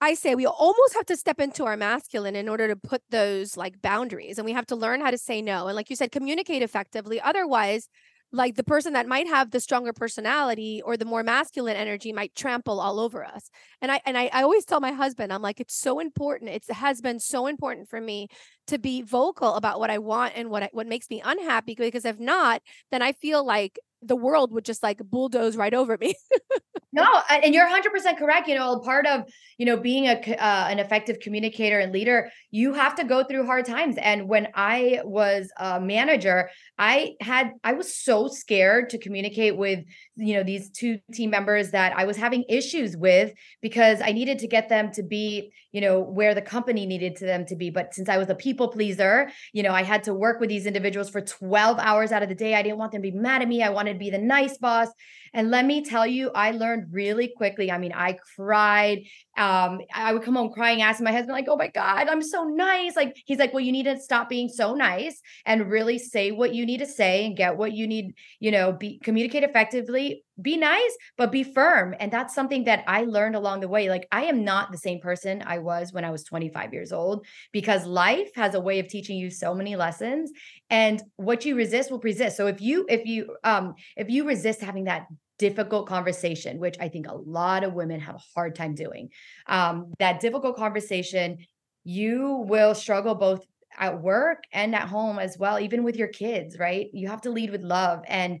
I 0.00 0.14
say 0.14 0.34
we 0.34 0.46
almost 0.46 0.94
have 0.94 1.06
to 1.06 1.16
step 1.16 1.40
into 1.40 1.64
our 1.64 1.76
masculine 1.76 2.36
in 2.36 2.48
order 2.48 2.68
to 2.68 2.76
put 2.76 3.00
those 3.10 3.56
like 3.56 3.80
boundaries 3.80 4.38
and 4.38 4.44
we 4.44 4.52
have 4.52 4.66
to 4.66 4.76
learn 4.76 5.00
how 5.00 5.10
to 5.10 5.16
say 5.16 5.40
no. 5.40 5.66
And 5.66 5.76
like 5.76 5.88
you 5.88 5.96
said, 5.96 6.12
communicate 6.12 6.62
effectively. 6.62 7.20
Otherwise, 7.20 7.88
like 8.34 8.56
the 8.56 8.64
person 8.64 8.94
that 8.94 9.06
might 9.06 9.28
have 9.28 9.50
the 9.52 9.60
stronger 9.60 9.92
personality 9.92 10.82
or 10.84 10.96
the 10.96 11.04
more 11.04 11.22
masculine 11.22 11.76
energy 11.76 12.12
might 12.12 12.34
trample 12.34 12.80
all 12.80 12.98
over 12.98 13.24
us. 13.24 13.48
And 13.80 13.92
I 13.92 14.00
and 14.04 14.18
I, 14.18 14.28
I 14.32 14.42
always 14.42 14.64
tell 14.64 14.80
my 14.80 14.90
husband, 14.90 15.32
I'm 15.32 15.40
like, 15.40 15.60
it's 15.60 15.76
so 15.76 16.00
important. 16.00 16.50
It 16.50 16.64
has 16.68 17.00
been 17.00 17.20
so 17.20 17.46
important 17.46 17.88
for 17.88 18.00
me 18.00 18.28
to 18.66 18.78
be 18.78 19.02
vocal 19.02 19.54
about 19.54 19.78
what 19.78 19.90
I 19.90 19.98
want 19.98 20.32
and 20.34 20.50
what 20.50 20.64
I, 20.64 20.70
what 20.72 20.88
makes 20.88 21.08
me 21.10 21.22
unhappy. 21.24 21.76
Because 21.78 22.04
if 22.04 22.18
not, 22.18 22.60
then 22.90 23.02
I 23.02 23.12
feel 23.12 23.46
like 23.46 23.78
the 24.06 24.16
world 24.16 24.52
would 24.52 24.64
just 24.64 24.82
like 24.82 24.98
bulldoze 24.98 25.56
right 25.56 25.74
over 25.74 25.96
me. 25.98 26.14
No, 26.94 27.08
and 27.28 27.52
you're 27.52 27.68
100% 27.68 28.18
correct. 28.18 28.46
You 28.46 28.54
know, 28.54 28.78
part 28.78 29.04
of, 29.04 29.24
you 29.58 29.66
know, 29.66 29.76
being 29.76 30.06
a 30.06 30.14
uh, 30.14 30.68
an 30.70 30.78
effective 30.78 31.18
communicator 31.18 31.80
and 31.80 31.92
leader, 31.92 32.30
you 32.52 32.72
have 32.72 32.94
to 32.94 33.04
go 33.04 33.24
through 33.24 33.46
hard 33.46 33.64
times. 33.64 33.96
And 34.00 34.28
when 34.28 34.46
I 34.54 35.00
was 35.02 35.50
a 35.58 35.80
manager, 35.80 36.50
I 36.78 37.14
had 37.20 37.50
I 37.64 37.72
was 37.72 37.96
so 37.96 38.28
scared 38.28 38.90
to 38.90 38.98
communicate 38.98 39.56
with, 39.56 39.80
you 40.14 40.34
know, 40.34 40.44
these 40.44 40.70
two 40.70 41.00
team 41.12 41.30
members 41.30 41.72
that 41.72 41.98
I 41.98 42.04
was 42.04 42.16
having 42.16 42.44
issues 42.48 42.96
with 42.96 43.32
because 43.60 44.00
I 44.00 44.12
needed 44.12 44.38
to 44.38 44.46
get 44.46 44.68
them 44.68 44.92
to 44.92 45.02
be, 45.02 45.52
you 45.72 45.80
know, 45.80 45.98
where 45.98 46.32
the 46.32 46.42
company 46.42 46.86
needed 46.86 47.16
to 47.16 47.26
them 47.26 47.44
to 47.46 47.56
be. 47.56 47.70
But 47.70 47.92
since 47.92 48.08
I 48.08 48.18
was 48.18 48.28
a 48.28 48.36
people 48.36 48.68
pleaser, 48.68 49.32
you 49.52 49.64
know, 49.64 49.72
I 49.72 49.82
had 49.82 50.04
to 50.04 50.14
work 50.14 50.38
with 50.38 50.48
these 50.48 50.64
individuals 50.64 51.10
for 51.10 51.20
12 51.20 51.80
hours 51.80 52.12
out 52.12 52.22
of 52.22 52.28
the 52.28 52.36
day. 52.36 52.54
I 52.54 52.62
didn't 52.62 52.78
want 52.78 52.92
them 52.92 53.02
to 53.02 53.10
be 53.10 53.16
mad 53.16 53.42
at 53.42 53.48
me. 53.48 53.64
I 53.64 53.70
wanted 53.70 53.93
to 53.94 53.98
be 53.98 54.10
the 54.10 54.18
nice 54.18 54.58
boss. 54.58 54.88
And 55.34 55.50
let 55.50 55.66
me 55.66 55.82
tell 55.82 56.06
you, 56.06 56.30
I 56.34 56.52
learned 56.52 56.92
really 56.92 57.32
quickly. 57.36 57.70
I 57.70 57.78
mean, 57.78 57.92
I 57.92 58.16
cried. 58.36 59.00
Um, 59.36 59.80
I 59.92 60.12
would 60.12 60.22
come 60.22 60.36
home 60.36 60.52
crying, 60.52 60.80
asking 60.80 61.04
my 61.04 61.12
husband, 61.12 61.32
like, 61.32 61.48
oh 61.48 61.56
my 61.56 61.68
God, 61.68 62.08
I'm 62.08 62.22
so 62.22 62.44
nice. 62.44 62.94
Like, 62.94 63.16
he's 63.26 63.38
like, 63.38 63.52
well, 63.52 63.64
you 63.64 63.72
need 63.72 63.84
to 63.84 63.98
stop 63.98 64.28
being 64.28 64.48
so 64.48 64.74
nice 64.74 65.20
and 65.44 65.68
really 65.68 65.98
say 65.98 66.30
what 66.30 66.54
you 66.54 66.64
need 66.64 66.78
to 66.78 66.86
say 66.86 67.26
and 67.26 67.36
get 67.36 67.56
what 67.56 67.72
you 67.72 67.88
need, 67.88 68.14
you 68.38 68.52
know, 68.52 68.72
be 68.72 69.00
communicate 69.00 69.42
effectively, 69.42 70.22
be 70.40 70.56
nice, 70.56 70.96
but 71.16 71.32
be 71.32 71.42
firm. 71.42 71.94
And 71.98 72.12
that's 72.12 72.34
something 72.34 72.64
that 72.64 72.84
I 72.86 73.02
learned 73.02 73.34
along 73.34 73.60
the 73.60 73.68
way. 73.68 73.88
Like, 73.88 74.06
I 74.12 74.24
am 74.24 74.44
not 74.44 74.70
the 74.70 74.78
same 74.78 75.00
person 75.00 75.42
I 75.44 75.58
was 75.58 75.92
when 75.92 76.04
I 76.04 76.10
was 76.10 76.22
25 76.22 76.72
years 76.72 76.92
old 76.92 77.26
because 77.52 77.86
life 77.86 78.30
has 78.36 78.54
a 78.54 78.60
way 78.60 78.78
of 78.78 78.86
teaching 78.86 79.18
you 79.18 79.30
so 79.30 79.52
many 79.52 79.74
lessons. 79.74 80.30
And 80.70 81.02
what 81.16 81.44
you 81.44 81.56
resist 81.56 81.90
will 81.90 81.98
persist. 81.98 82.36
So 82.36 82.46
if 82.46 82.60
you, 82.60 82.86
if 82.88 83.04
you, 83.04 83.36
um, 83.42 83.74
if 83.96 84.10
you 84.10 84.26
resist 84.26 84.60
having 84.60 84.84
that 84.84 85.06
difficult 85.38 85.88
conversation, 85.88 86.58
which 86.58 86.76
I 86.80 86.88
think 86.88 87.06
a 87.06 87.14
lot 87.14 87.64
of 87.64 87.74
women 87.74 88.00
have 88.00 88.16
a 88.16 88.22
hard 88.34 88.54
time 88.54 88.74
doing. 88.74 89.10
Um, 89.46 89.92
that 89.98 90.20
difficult 90.20 90.56
conversation, 90.56 91.38
you 91.84 92.44
will 92.48 92.74
struggle 92.74 93.14
both 93.14 93.44
at 93.76 94.00
work 94.00 94.44
and 94.52 94.74
at 94.74 94.88
home 94.88 95.18
as 95.18 95.36
well, 95.38 95.58
even 95.58 95.82
with 95.82 95.96
your 95.96 96.08
kids, 96.08 96.58
right? 96.58 96.86
You 96.92 97.08
have 97.08 97.22
to 97.22 97.30
lead 97.30 97.50
with 97.50 97.62
love. 97.62 98.02
And 98.06 98.40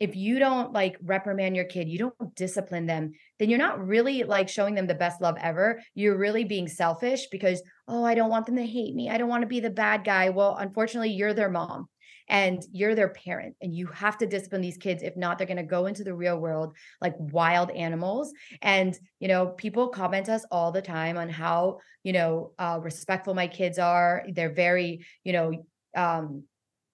if 0.00 0.16
you 0.16 0.38
don't 0.38 0.72
like 0.72 0.98
reprimand 1.02 1.56
your 1.56 1.64
kid, 1.64 1.88
you 1.88 1.98
don't 1.98 2.34
discipline 2.34 2.86
them, 2.86 3.12
then 3.38 3.48
you're 3.48 3.58
not 3.58 3.86
really 3.86 4.24
like 4.24 4.48
showing 4.48 4.74
them 4.74 4.86
the 4.86 4.94
best 4.94 5.20
love 5.20 5.36
ever. 5.40 5.80
You're 5.94 6.18
really 6.18 6.44
being 6.44 6.68
selfish 6.68 7.28
because, 7.30 7.62
oh, 7.88 8.04
I 8.04 8.14
don't 8.14 8.28
want 8.28 8.46
them 8.46 8.56
to 8.56 8.66
hate 8.66 8.94
me. 8.94 9.08
I 9.08 9.16
don't 9.16 9.28
want 9.28 9.42
to 9.42 9.48
be 9.48 9.60
the 9.60 9.70
bad 9.70 10.04
guy. 10.04 10.30
Well, 10.30 10.56
unfortunately, 10.56 11.10
you're 11.10 11.32
their 11.32 11.50
mom 11.50 11.88
and 12.28 12.62
you're 12.72 12.94
their 12.94 13.10
parent 13.10 13.54
and 13.60 13.74
you 13.74 13.86
have 13.88 14.16
to 14.18 14.26
discipline 14.26 14.62
these 14.62 14.78
kids 14.78 15.02
if 15.02 15.16
not 15.16 15.36
they're 15.36 15.46
going 15.46 15.56
to 15.56 15.62
go 15.62 15.86
into 15.86 16.04
the 16.04 16.14
real 16.14 16.38
world 16.38 16.74
like 17.00 17.14
wild 17.18 17.70
animals 17.72 18.32
and 18.62 18.98
you 19.20 19.28
know 19.28 19.48
people 19.48 19.88
comment 19.88 20.28
us 20.28 20.44
all 20.50 20.72
the 20.72 20.82
time 20.82 21.16
on 21.16 21.28
how 21.28 21.78
you 22.02 22.12
know 22.12 22.52
uh, 22.58 22.78
respectful 22.82 23.34
my 23.34 23.46
kids 23.46 23.78
are 23.78 24.24
they're 24.32 24.52
very 24.52 25.04
you 25.22 25.32
know 25.32 25.66
um 25.96 26.44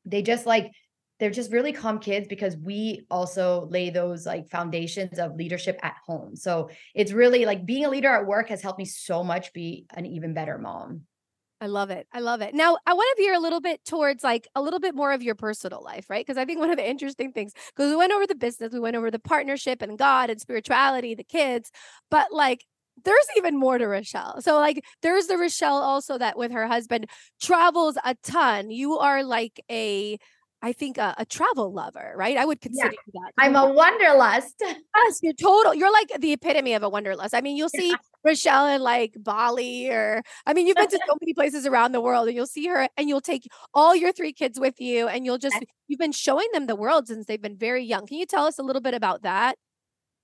they 0.04 0.22
just 0.22 0.46
like 0.46 0.70
they're 1.18 1.30
just 1.30 1.52
really 1.52 1.72
calm 1.72 1.98
kids 1.98 2.26
because 2.26 2.56
we 2.56 3.04
also 3.10 3.66
lay 3.70 3.90
those 3.90 4.24
like 4.24 4.48
foundations 4.48 5.18
of 5.18 5.36
leadership 5.36 5.78
at 5.82 5.96
home 6.06 6.34
so 6.34 6.70
it's 6.94 7.12
really 7.12 7.44
like 7.44 7.66
being 7.66 7.84
a 7.84 7.90
leader 7.90 8.08
at 8.08 8.26
work 8.26 8.48
has 8.48 8.62
helped 8.62 8.78
me 8.78 8.84
so 8.84 9.22
much 9.22 9.52
be 9.52 9.86
an 9.94 10.06
even 10.06 10.34
better 10.34 10.58
mom 10.58 11.02
I 11.60 11.66
love 11.66 11.90
it. 11.90 12.06
I 12.12 12.20
love 12.20 12.40
it. 12.40 12.54
Now, 12.54 12.78
I 12.86 12.94
want 12.94 13.16
to 13.16 13.22
veer 13.22 13.34
a 13.34 13.38
little 13.38 13.60
bit 13.60 13.84
towards 13.84 14.24
like 14.24 14.48
a 14.54 14.62
little 14.62 14.80
bit 14.80 14.94
more 14.94 15.12
of 15.12 15.22
your 15.22 15.34
personal 15.34 15.82
life, 15.82 16.08
right? 16.08 16.24
Because 16.24 16.38
I 16.38 16.46
think 16.46 16.58
one 16.58 16.70
of 16.70 16.78
the 16.78 16.88
interesting 16.88 17.32
things, 17.32 17.52
because 17.74 17.90
we 17.90 17.96
went 17.96 18.12
over 18.12 18.26
the 18.26 18.34
business, 18.34 18.72
we 18.72 18.80
went 18.80 18.96
over 18.96 19.10
the 19.10 19.18
partnership 19.18 19.82
and 19.82 19.98
God 19.98 20.30
and 20.30 20.40
spirituality, 20.40 21.14
the 21.14 21.24
kids, 21.24 21.70
but 22.10 22.32
like 22.32 22.64
there's 23.04 23.26
even 23.36 23.58
more 23.58 23.78
to 23.78 23.86
Richelle. 23.86 24.40
So 24.40 24.58
like 24.58 24.84
there's 25.02 25.26
the 25.26 25.36
Richelle 25.36 25.82
also 25.82 26.18
that 26.18 26.38
with 26.38 26.52
her 26.52 26.66
husband 26.66 27.06
travels 27.40 27.96
a 28.04 28.14
ton. 28.22 28.70
You 28.70 28.98
are 28.98 29.22
like 29.22 29.60
a 29.70 30.18
I 30.62 30.72
think 30.72 30.98
a, 30.98 31.14
a, 31.16 31.24
travel 31.24 31.72
lover, 31.72 32.12
right? 32.16 32.36
I 32.36 32.44
would 32.44 32.60
consider 32.60 32.92
yeah. 32.92 33.20
that. 33.24 33.32
I'm 33.38 33.56
a 33.56 33.72
wanderlust. 33.72 34.62
Yes, 35.06 35.20
you're 35.22 35.32
total. 35.32 35.72
You're 35.74 35.92
like 35.92 36.12
the 36.18 36.32
epitome 36.32 36.74
of 36.74 36.82
a 36.82 36.88
wanderlust. 36.88 37.34
I 37.34 37.40
mean, 37.40 37.56
you'll 37.56 37.70
see 37.70 37.94
Richelle 38.22 38.66
in 38.66 38.82
like 38.82 39.14
Bali, 39.16 39.88
or 39.88 40.22
I 40.46 40.52
mean, 40.52 40.66
you've 40.66 40.76
been 40.76 40.88
to 40.88 41.00
so 41.06 41.16
many 41.20 41.32
places 41.32 41.64
around 41.64 41.92
the 41.92 42.02
world, 42.02 42.28
and 42.28 42.36
you'll 42.36 42.46
see 42.46 42.66
her, 42.66 42.86
and 42.98 43.08
you'll 43.08 43.22
take 43.22 43.48
all 43.72 43.96
your 43.96 44.12
three 44.12 44.34
kids 44.34 44.60
with 44.60 44.78
you, 44.78 45.08
and 45.08 45.24
you'll 45.24 45.38
just 45.38 45.56
you've 45.88 45.98
been 45.98 46.12
showing 46.12 46.48
them 46.52 46.66
the 46.66 46.76
world 46.76 47.08
since 47.08 47.24
they've 47.26 47.40
been 47.40 47.56
very 47.56 47.82
young. 47.82 48.06
Can 48.06 48.18
you 48.18 48.26
tell 48.26 48.44
us 48.44 48.58
a 48.58 48.62
little 48.62 48.82
bit 48.82 48.92
about 48.92 49.22
that? 49.22 49.56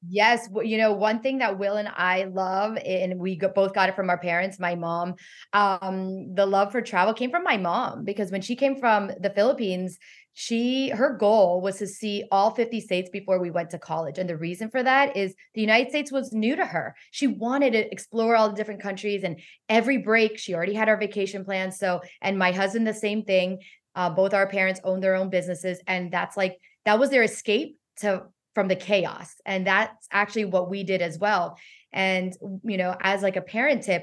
Yes, 0.08 0.48
you 0.62 0.78
know, 0.78 0.92
one 0.92 1.20
thing 1.20 1.38
that 1.38 1.58
Will 1.58 1.76
and 1.76 1.88
I 1.88 2.24
love, 2.24 2.76
and 2.84 3.18
we 3.18 3.36
both 3.36 3.74
got 3.74 3.88
it 3.88 3.96
from 3.96 4.10
our 4.10 4.18
parents, 4.18 4.58
my 4.58 4.74
mom, 4.74 5.14
um, 5.52 6.34
the 6.34 6.46
love 6.46 6.70
for 6.70 6.82
travel 6.82 7.14
came 7.14 7.30
from 7.30 7.42
my 7.42 7.56
mom 7.56 8.04
because 8.04 8.30
when 8.30 8.42
she 8.42 8.56
came 8.56 8.76
from 8.76 9.10
the 9.20 9.30
Philippines, 9.30 9.98
she 10.38 10.90
her 10.90 11.16
goal 11.16 11.62
was 11.62 11.78
to 11.78 11.86
see 11.86 12.22
all 12.30 12.50
50 12.50 12.82
states 12.82 13.08
before 13.08 13.40
we 13.40 13.50
went 13.50 13.70
to 13.70 13.78
college 13.78 14.18
and 14.18 14.28
the 14.28 14.36
reason 14.36 14.68
for 14.68 14.82
that 14.82 15.16
is 15.16 15.34
the 15.54 15.62
united 15.62 15.88
states 15.88 16.12
was 16.12 16.30
new 16.30 16.54
to 16.54 16.66
her. 16.66 16.94
She 17.10 17.26
wanted 17.26 17.72
to 17.72 17.90
explore 17.90 18.36
all 18.36 18.50
the 18.50 18.54
different 18.54 18.82
countries 18.82 19.24
and 19.24 19.40
every 19.70 19.96
break 19.96 20.36
she 20.36 20.54
already 20.54 20.74
had 20.74 20.90
our 20.90 20.98
vacation 20.98 21.42
plans 21.42 21.78
so 21.78 22.02
and 22.20 22.38
my 22.38 22.52
husband 22.52 22.86
the 22.86 22.92
same 22.92 23.22
thing 23.24 23.60
uh, 23.94 24.10
both 24.10 24.34
our 24.34 24.46
parents 24.46 24.78
own 24.84 25.00
their 25.00 25.14
own 25.14 25.30
businesses 25.30 25.80
and 25.86 26.12
that's 26.12 26.36
like 26.36 26.58
that 26.84 26.98
was 26.98 27.08
their 27.08 27.22
escape 27.22 27.78
to 28.00 28.24
from 28.54 28.68
the 28.68 28.76
chaos 28.76 29.36
and 29.46 29.66
that's 29.66 30.06
actually 30.12 30.44
what 30.44 30.68
we 30.68 30.84
did 30.84 31.00
as 31.00 31.18
well. 31.18 31.56
And 31.94 32.36
you 32.62 32.76
know 32.76 32.94
as 33.00 33.22
like 33.22 33.36
a 33.36 33.40
parent 33.40 33.84
tip 33.84 34.02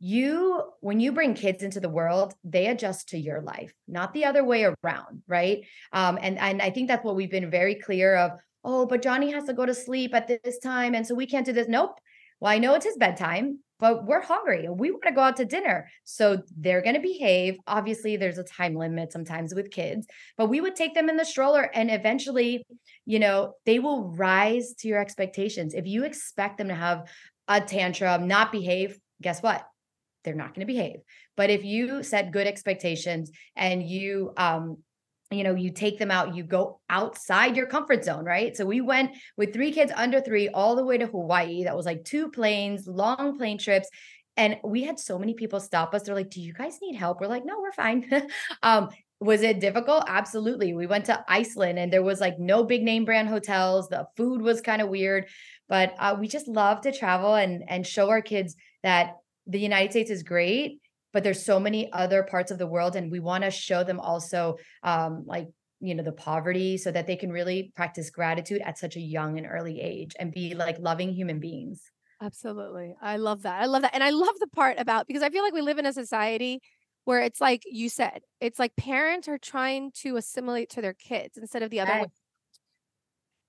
you 0.00 0.62
when 0.80 1.00
you 1.00 1.12
bring 1.12 1.34
kids 1.34 1.62
into 1.62 1.80
the 1.80 1.88
world 1.88 2.34
they 2.44 2.66
adjust 2.66 3.08
to 3.08 3.18
your 3.18 3.40
life 3.40 3.72
not 3.88 4.12
the 4.12 4.24
other 4.24 4.44
way 4.44 4.64
around 4.64 5.22
right? 5.26 5.64
Um 5.92 6.18
and 6.20 6.38
and 6.38 6.62
i 6.62 6.70
think 6.70 6.88
that's 6.88 7.04
what 7.04 7.16
we've 7.16 7.30
been 7.30 7.50
very 7.50 7.74
clear 7.74 8.14
of 8.16 8.32
oh 8.64 8.86
but 8.86 9.02
johnny 9.02 9.32
has 9.32 9.44
to 9.44 9.52
go 9.52 9.66
to 9.66 9.74
sleep 9.74 10.14
at 10.14 10.28
this 10.28 10.58
time 10.58 10.94
and 10.94 11.06
so 11.06 11.14
we 11.14 11.26
can't 11.26 11.46
do 11.46 11.52
this. 11.52 11.68
Nope. 11.68 11.98
Well 12.40 12.52
i 12.52 12.58
know 12.58 12.74
it's 12.74 12.86
his 12.86 12.96
bedtime 12.96 13.58
but 13.80 14.06
we're 14.06 14.22
hungry 14.22 14.64
and 14.66 14.78
we 14.78 14.90
want 14.90 15.04
to 15.04 15.12
go 15.12 15.20
out 15.20 15.36
to 15.36 15.44
dinner. 15.44 15.88
So 16.02 16.42
they're 16.56 16.82
going 16.82 16.96
to 16.96 17.00
behave. 17.00 17.58
Obviously 17.68 18.16
there's 18.16 18.38
a 18.38 18.42
time 18.42 18.74
limit 18.74 19.12
sometimes 19.12 19.54
with 19.54 19.70
kids 19.70 20.06
but 20.36 20.46
we 20.46 20.60
would 20.60 20.76
take 20.76 20.94
them 20.94 21.08
in 21.08 21.16
the 21.16 21.24
stroller 21.24 21.70
and 21.74 21.90
eventually 21.90 22.64
you 23.04 23.18
know 23.18 23.54
they 23.66 23.78
will 23.78 24.08
rise 24.10 24.74
to 24.80 24.88
your 24.88 25.00
expectations. 25.00 25.74
If 25.74 25.86
you 25.86 26.04
expect 26.04 26.58
them 26.58 26.68
to 26.68 26.74
have 26.74 27.08
a 27.48 27.60
tantrum 27.60 28.28
not 28.28 28.52
behave 28.52 28.98
guess 29.20 29.42
what 29.42 29.64
they're 30.24 30.34
not 30.34 30.54
going 30.54 30.66
to 30.66 30.72
behave. 30.72 31.00
But 31.36 31.50
if 31.50 31.64
you 31.64 32.02
set 32.02 32.32
good 32.32 32.46
expectations 32.46 33.30
and 33.56 33.82
you 33.82 34.32
um 34.36 34.78
you 35.30 35.44
know 35.44 35.54
you 35.54 35.70
take 35.70 35.98
them 35.98 36.10
out 36.10 36.34
you 36.34 36.42
go 36.42 36.80
outside 36.88 37.56
your 37.56 37.66
comfort 37.66 38.04
zone 38.04 38.24
right? 38.24 38.56
So 38.56 38.64
we 38.64 38.80
went 38.80 39.12
with 39.36 39.52
three 39.52 39.72
kids 39.72 39.92
under 39.94 40.20
3 40.20 40.48
all 40.48 40.76
the 40.76 40.84
way 40.84 40.98
to 40.98 41.06
Hawaii. 41.06 41.64
That 41.64 41.76
was 41.76 41.86
like 41.86 42.04
two 42.04 42.30
planes 42.30 42.86
long 42.86 43.38
plane 43.38 43.58
trips 43.58 43.88
and 44.36 44.56
we 44.64 44.84
had 44.84 45.00
so 45.00 45.18
many 45.18 45.34
people 45.34 45.60
stop 45.60 45.94
us. 45.94 46.02
They're 46.02 46.14
like 46.14 46.30
do 46.30 46.40
you 46.40 46.52
guys 46.52 46.78
need 46.82 46.96
help? 46.96 47.20
We're 47.20 47.28
like 47.28 47.44
no 47.44 47.60
we're 47.60 47.72
fine. 47.72 48.10
Um 48.62 48.88
was 49.20 49.42
it 49.42 49.58
difficult? 49.58 50.04
Absolutely. 50.06 50.74
We 50.74 50.86
went 50.86 51.06
to 51.06 51.24
Iceland 51.26 51.76
and 51.76 51.92
there 51.92 52.04
was 52.04 52.20
like 52.20 52.38
no 52.38 52.62
big 52.62 52.84
name 52.84 53.04
brand 53.04 53.28
hotels. 53.28 53.88
The 53.88 54.06
food 54.16 54.40
was 54.40 54.60
kind 54.60 54.80
of 54.80 54.88
weird 54.88 55.26
but 55.68 55.94
uh, 55.98 56.16
we 56.18 56.28
just 56.28 56.48
love 56.48 56.80
to 56.80 56.92
travel 56.92 57.34
and 57.34 57.62
and 57.68 57.86
show 57.86 58.08
our 58.08 58.22
kids 58.22 58.56
that 58.82 59.16
the 59.48 59.58
United 59.58 59.90
States 59.90 60.10
is 60.10 60.22
great, 60.22 60.80
but 61.12 61.24
there's 61.24 61.44
so 61.44 61.58
many 61.58 61.90
other 61.92 62.22
parts 62.22 62.50
of 62.50 62.58
the 62.58 62.66
world, 62.66 62.94
and 62.94 63.10
we 63.10 63.18
want 63.18 63.44
to 63.44 63.50
show 63.50 63.82
them 63.82 63.98
also 63.98 64.56
um, 64.82 65.24
like 65.26 65.48
you 65.80 65.94
know 65.94 66.02
the 66.02 66.12
poverty 66.12 66.76
so 66.76 66.90
that 66.90 67.06
they 67.06 67.16
can 67.16 67.32
really 67.32 67.72
practice 67.74 68.10
gratitude 68.10 68.62
at 68.62 68.78
such 68.78 68.96
a 68.96 69.00
young 69.00 69.38
and 69.38 69.46
early 69.46 69.80
age 69.80 70.14
and 70.18 70.32
be 70.32 70.54
like 70.54 70.78
loving 70.78 71.12
human 71.12 71.40
beings. 71.40 71.82
Absolutely. 72.20 72.94
I 73.00 73.16
love 73.16 73.42
that. 73.42 73.62
I 73.62 73.66
love 73.66 73.82
that. 73.82 73.94
And 73.94 74.02
I 74.02 74.10
love 74.10 74.34
the 74.40 74.48
part 74.48 74.78
about 74.78 75.06
because 75.06 75.22
I 75.22 75.30
feel 75.30 75.44
like 75.44 75.54
we 75.54 75.60
live 75.60 75.78
in 75.78 75.86
a 75.86 75.92
society 75.92 76.60
where 77.04 77.20
it's 77.20 77.40
like 77.40 77.62
you 77.64 77.88
said, 77.88 78.22
it's 78.40 78.58
like 78.58 78.74
parents 78.76 79.28
are 79.28 79.38
trying 79.38 79.92
to 80.02 80.16
assimilate 80.16 80.68
to 80.70 80.82
their 80.82 80.94
kids 80.94 81.38
instead 81.38 81.62
of 81.62 81.70
the 81.70 81.80
other 81.80 81.92
way 81.92 82.06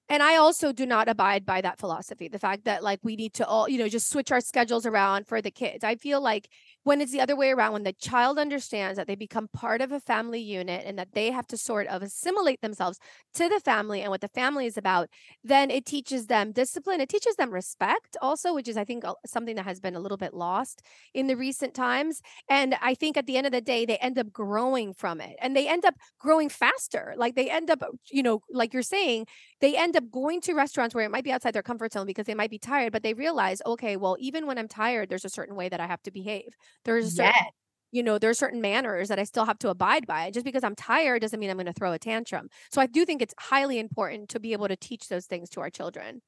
and 0.10 0.24
I 0.24 0.38
also 0.38 0.72
do 0.72 0.86
not 0.86 1.08
abide 1.08 1.45
by 1.45 1.62
that 1.62 1.78
philosophy. 1.78 2.28
The 2.28 2.39
fact 2.39 2.65
that 2.65 2.84
like 2.84 3.00
we 3.04 3.15
need 3.15 3.34
to 3.36 3.45
all, 3.45 3.69
you 3.69 3.78
know, 3.78 3.88
just 3.88 4.10
switch 4.10 4.32
our 4.32 4.41
schedules 4.41 4.86
around 4.86 5.28
for 5.28 5.41
the 5.41 5.52
kids. 5.52 5.84
I 5.84 5.95
feel 5.95 6.19
like 6.19 6.50
when 6.84 7.02
it's 7.02 7.12
the 7.12 7.22
other 7.22 7.36
way 7.36 7.52
around, 7.52 7.74
when 7.74 7.84
the 7.84 7.94
child 7.94 8.39
understands 8.39 8.98
that 8.98 9.08
they 9.08 9.15
become 9.15 9.48
part 9.54 9.82
of 9.82 9.92
a 9.92 10.00
family 10.00 10.39
unit 10.39 10.84
and 10.86 10.98
that 10.98 11.13
they 11.13 11.32
have 11.32 11.48
to 11.48 11.58
sort 11.58 11.88
of 11.88 12.02
assimilate 12.02 12.62
themselves 12.62 13.00
to 13.34 13.50
the 13.50 13.60
family 13.60 14.02
and 14.02 14.10
what 14.10 14.22
the 14.22 14.28
family 14.30 14.65
is 14.65 14.78
about, 14.78 15.10
then 15.44 15.70
it 15.70 15.86
teaches 15.86 16.28
them 16.28 16.52
discipline. 16.52 17.02
It 17.02 17.10
teaches 17.10 17.36
them 17.36 17.52
respect 17.52 18.18
also, 18.22 18.54
which 18.54 18.68
is, 18.68 18.78
I 18.78 18.86
think, 18.86 19.04
something 19.26 19.56
that 19.56 19.65
has 19.65 19.80
been 19.80 19.96
a 19.96 20.00
little 20.00 20.18
bit 20.18 20.34
lost 20.34 20.82
in 21.13 21.28
the 21.28 21.36
recent 21.36 21.74
times. 21.74 22.22
And 22.50 22.76
I 22.82 22.96
think 22.96 23.18
at 23.18 23.26
the 23.26 23.38
end 23.38 23.46
of 23.46 23.52
the 23.52 23.62
day, 23.62 23.86
they 23.86 23.98
end 23.98 24.18
up 24.18 24.32
growing 24.32 24.94
from 24.94 25.22
it 25.22 25.36
and 25.42 25.56
they 25.56 25.68
end 25.68 25.86
up 25.86 25.96
growing 26.20 26.50
faster. 26.50 27.13
Like 27.18 27.36
they 27.36 27.50
end 27.50 27.70
up, 27.70 27.84
you 28.10 28.24
know, 28.24 28.42
like 28.52 28.74
you're 28.74 28.84
saying, 28.84 29.26
they 29.62 29.76
end 29.76 29.96
up 29.96 30.10
going 30.12 30.42
to 30.42 30.54
restaurants 30.54 30.96
where 30.96 31.06
it 31.06 31.12
might 31.12 31.24
be 31.24 31.32
outside 31.32 31.54
their 31.54 31.62
comfort 31.63 31.94
zone 31.94 32.06
because 32.06 32.26
they 32.26 32.36
might 32.36 32.50
be 32.50 32.60
tired, 32.60 32.92
but 32.94 33.04
they 33.04 33.13
realize, 33.13 33.62
okay, 33.65 33.98
well, 33.98 34.15
even 34.20 34.48
when 34.48 34.58
I'm 34.58 34.68
tired, 34.68 35.10
there's 35.10 35.26
a 35.26 35.30
certain 35.30 35.56
way 35.56 35.70
that 35.70 35.80
I 35.80 35.88
have 35.88 36.02
to 36.04 36.12
behave. 36.12 36.56
There's 36.86 37.15
certain, 37.15 37.34
yes. 37.36 37.51
you 37.91 38.03
know, 38.03 38.17
there's 38.17 38.39
certain 38.39 38.62
manners 38.62 39.10
that 39.10 39.19
I 39.19 39.23
still 39.23 39.45
have 39.45 39.60
to 39.60 39.69
abide 39.69 40.08
by. 40.08 40.32
Just 40.32 40.45
because 40.45 40.63
I'm 40.63 40.75
tired 40.75 41.21
doesn't 41.21 41.39
mean 41.39 41.49
I'm 41.49 41.58
going 41.58 41.65
to 41.65 41.73
throw 41.73 41.91
a 41.91 41.99
tantrum. 41.99 42.49
So 42.71 42.82
I 42.82 42.86
do 42.86 43.05
think 43.05 43.21
it's 43.21 43.34
highly 43.38 43.79
important 43.79 44.29
to 44.29 44.39
be 44.39 44.53
able 44.53 44.67
to 44.67 44.75
teach 44.75 45.08
those 45.08 45.25
things 45.25 45.49
to 45.51 45.62
our 45.62 45.69
children. 45.69 46.21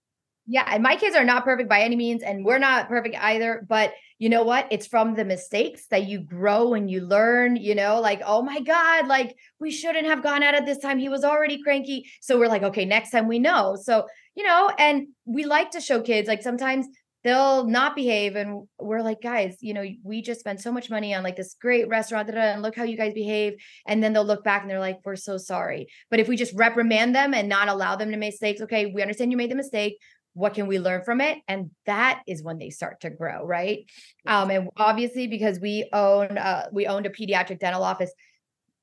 Yeah, 0.47 0.67
and 0.67 0.81
my 0.81 0.95
kids 0.95 1.15
are 1.15 1.23
not 1.23 1.43
perfect 1.43 1.69
by 1.69 1.81
any 1.81 1.95
means, 1.95 2.23
and 2.23 2.43
we're 2.43 2.57
not 2.57 2.89
perfect 2.89 3.15
either. 3.15 3.65
But 3.69 3.93
you 4.17 4.27
know 4.27 4.43
what? 4.43 4.67
It's 4.71 4.87
from 4.87 5.13
the 5.13 5.23
mistakes 5.23 5.85
that 5.87 6.07
you 6.07 6.19
grow 6.19 6.73
and 6.73 6.89
you 6.89 7.01
learn, 7.01 7.55
you 7.55 7.75
know, 7.75 8.01
like, 8.01 8.21
oh 8.25 8.41
my 8.41 8.59
God, 8.59 9.07
like 9.07 9.35
we 9.59 9.71
shouldn't 9.71 10.07
have 10.07 10.23
gone 10.23 10.41
out 10.41 10.55
at 10.55 10.65
this 10.65 10.79
time. 10.79 10.97
He 10.97 11.09
was 11.09 11.23
already 11.23 11.61
cranky. 11.61 12.09
So 12.21 12.39
we're 12.39 12.47
like, 12.47 12.63
okay, 12.63 12.85
next 12.85 13.11
time 13.11 13.27
we 13.27 13.39
know. 13.39 13.77
So, 13.81 14.07
you 14.35 14.43
know, 14.43 14.71
and 14.77 15.09
we 15.25 15.45
like 15.45 15.71
to 15.71 15.81
show 15.81 16.01
kids 16.01 16.27
like 16.27 16.41
sometimes 16.41 16.87
they'll 17.23 17.65
not 17.65 17.95
behave 17.95 18.35
and 18.35 18.67
we're 18.79 19.01
like 19.01 19.21
guys 19.21 19.57
you 19.61 19.73
know 19.73 19.85
we 20.03 20.21
just 20.21 20.39
spent 20.39 20.59
so 20.59 20.71
much 20.71 20.89
money 20.89 21.13
on 21.13 21.23
like 21.23 21.35
this 21.35 21.55
great 21.59 21.87
restaurant 21.87 22.29
and 22.29 22.61
look 22.61 22.75
how 22.75 22.83
you 22.83 22.97
guys 22.97 23.13
behave. 23.13 23.53
And 23.85 24.03
then 24.03 24.13
they'll 24.13 24.25
look 24.25 24.43
back 24.43 24.61
and 24.61 24.69
they're 24.69 24.79
like 24.79 24.99
we're 25.03 25.15
so 25.15 25.37
sorry. 25.37 25.87
But 26.09 26.19
if 26.19 26.27
we 26.27 26.35
just 26.35 26.55
reprimand 26.55 27.15
them 27.15 27.33
and 27.33 27.49
not 27.49 27.67
allow 27.67 27.95
them 27.95 28.11
to 28.11 28.17
make 28.17 28.31
mistakes 28.31 28.61
okay 28.61 28.87
we 28.87 29.01
understand 29.01 29.31
you 29.31 29.37
made 29.37 29.51
the 29.51 29.55
mistake. 29.55 29.97
What 30.33 30.53
can 30.53 30.67
we 30.67 30.79
learn 30.79 31.03
from 31.03 31.19
it? 31.19 31.39
And 31.49 31.71
that 31.85 32.21
is 32.25 32.41
when 32.41 32.57
they 32.57 32.69
start 32.69 33.01
to 33.01 33.09
grow 33.09 33.45
right? 33.45 33.79
Um 34.25 34.49
and 34.49 34.69
obviously 34.77 35.27
because 35.27 35.59
we 35.59 35.89
own 35.93 36.37
uh 36.37 36.67
we 36.71 36.87
owned 36.87 37.05
a 37.05 37.09
pediatric 37.09 37.59
dental 37.59 37.83
office 37.83 38.11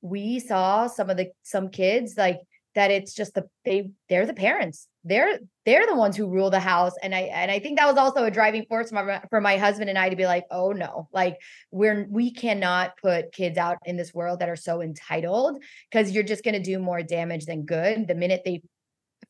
we 0.01 0.39
saw 0.39 0.87
some 0.87 1.09
of 1.09 1.17
the 1.17 1.29
some 1.43 1.69
kids 1.69 2.13
like 2.17 2.39
that 2.75 2.91
it's 2.91 3.13
just 3.13 3.33
the 3.33 3.45
they 3.65 3.91
they're 4.09 4.25
the 4.25 4.33
parents. 4.33 4.87
They're 5.03 5.39
they're 5.65 5.87
the 5.87 5.95
ones 5.95 6.15
who 6.15 6.29
rule 6.29 6.49
the 6.49 6.59
house 6.59 6.93
and 7.01 7.15
i 7.15 7.21
and 7.21 7.49
i 7.49 7.59
think 7.59 7.77
that 7.77 7.87
was 7.87 7.97
also 7.97 8.25
a 8.25 8.31
driving 8.31 8.65
force 8.65 8.89
for 8.89 9.03
my, 9.03 9.21
for 9.29 9.39
my 9.39 9.57
husband 9.57 9.89
and 9.89 9.97
i 9.97 10.09
to 10.09 10.15
be 10.15 10.25
like 10.25 10.45
oh 10.51 10.71
no. 10.71 11.07
Like 11.13 11.37
we're 11.71 12.05
we 12.09 12.31
cannot 12.31 12.93
put 13.01 13.31
kids 13.31 13.57
out 13.57 13.77
in 13.85 13.97
this 13.97 14.13
world 14.13 14.39
that 14.39 14.49
are 14.49 14.55
so 14.55 14.81
entitled 14.81 15.63
because 15.89 16.11
you're 16.11 16.23
just 16.23 16.43
going 16.43 16.55
to 16.55 16.61
do 16.61 16.79
more 16.79 17.01
damage 17.01 17.45
than 17.45 17.65
good. 17.65 18.07
The 18.07 18.15
minute 18.15 18.41
they 18.45 18.61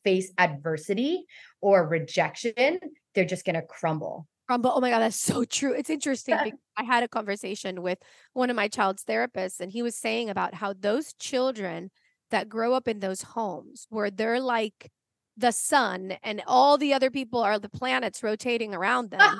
face 0.04 0.32
adversity 0.38 1.25
or 1.62 1.88
rejection 1.88 2.80
they're 3.15 3.25
just 3.25 3.43
going 3.45 3.56
to 3.56 3.62
crumble. 3.62 4.28
Crumble. 4.47 4.71
Oh 4.73 4.80
my 4.80 4.89
god 4.89 4.99
that's 4.99 5.19
so 5.19 5.43
true. 5.43 5.73
It's 5.73 5.89
interesting 5.89 6.36
i 6.78 6.84
had 6.84 7.04
a 7.04 7.08
conversation 7.08 7.82
with 7.82 7.99
one 8.34 8.49
of 8.49 8.56
my 8.56 8.67
child's 8.67 9.04
therapists 9.04 9.60
and 9.60 9.71
he 9.71 9.82
was 9.82 9.95
saying 9.95 10.30
about 10.30 10.56
how 10.56 10.73
those 10.73 11.13
children 11.13 11.91
that 12.31 12.49
grow 12.49 12.73
up 12.73 12.87
in 12.87 12.99
those 12.99 13.21
homes 13.21 13.87
where 13.89 14.11
they're 14.11 14.39
like 14.39 14.91
the 15.37 15.51
sun 15.51 16.13
and 16.23 16.41
all 16.47 16.77
the 16.77 16.93
other 16.93 17.09
people 17.09 17.39
are 17.39 17.59
the 17.59 17.69
planets 17.69 18.23
rotating 18.23 18.73
around 18.73 19.11
them 19.11 19.21
ah! 19.21 19.39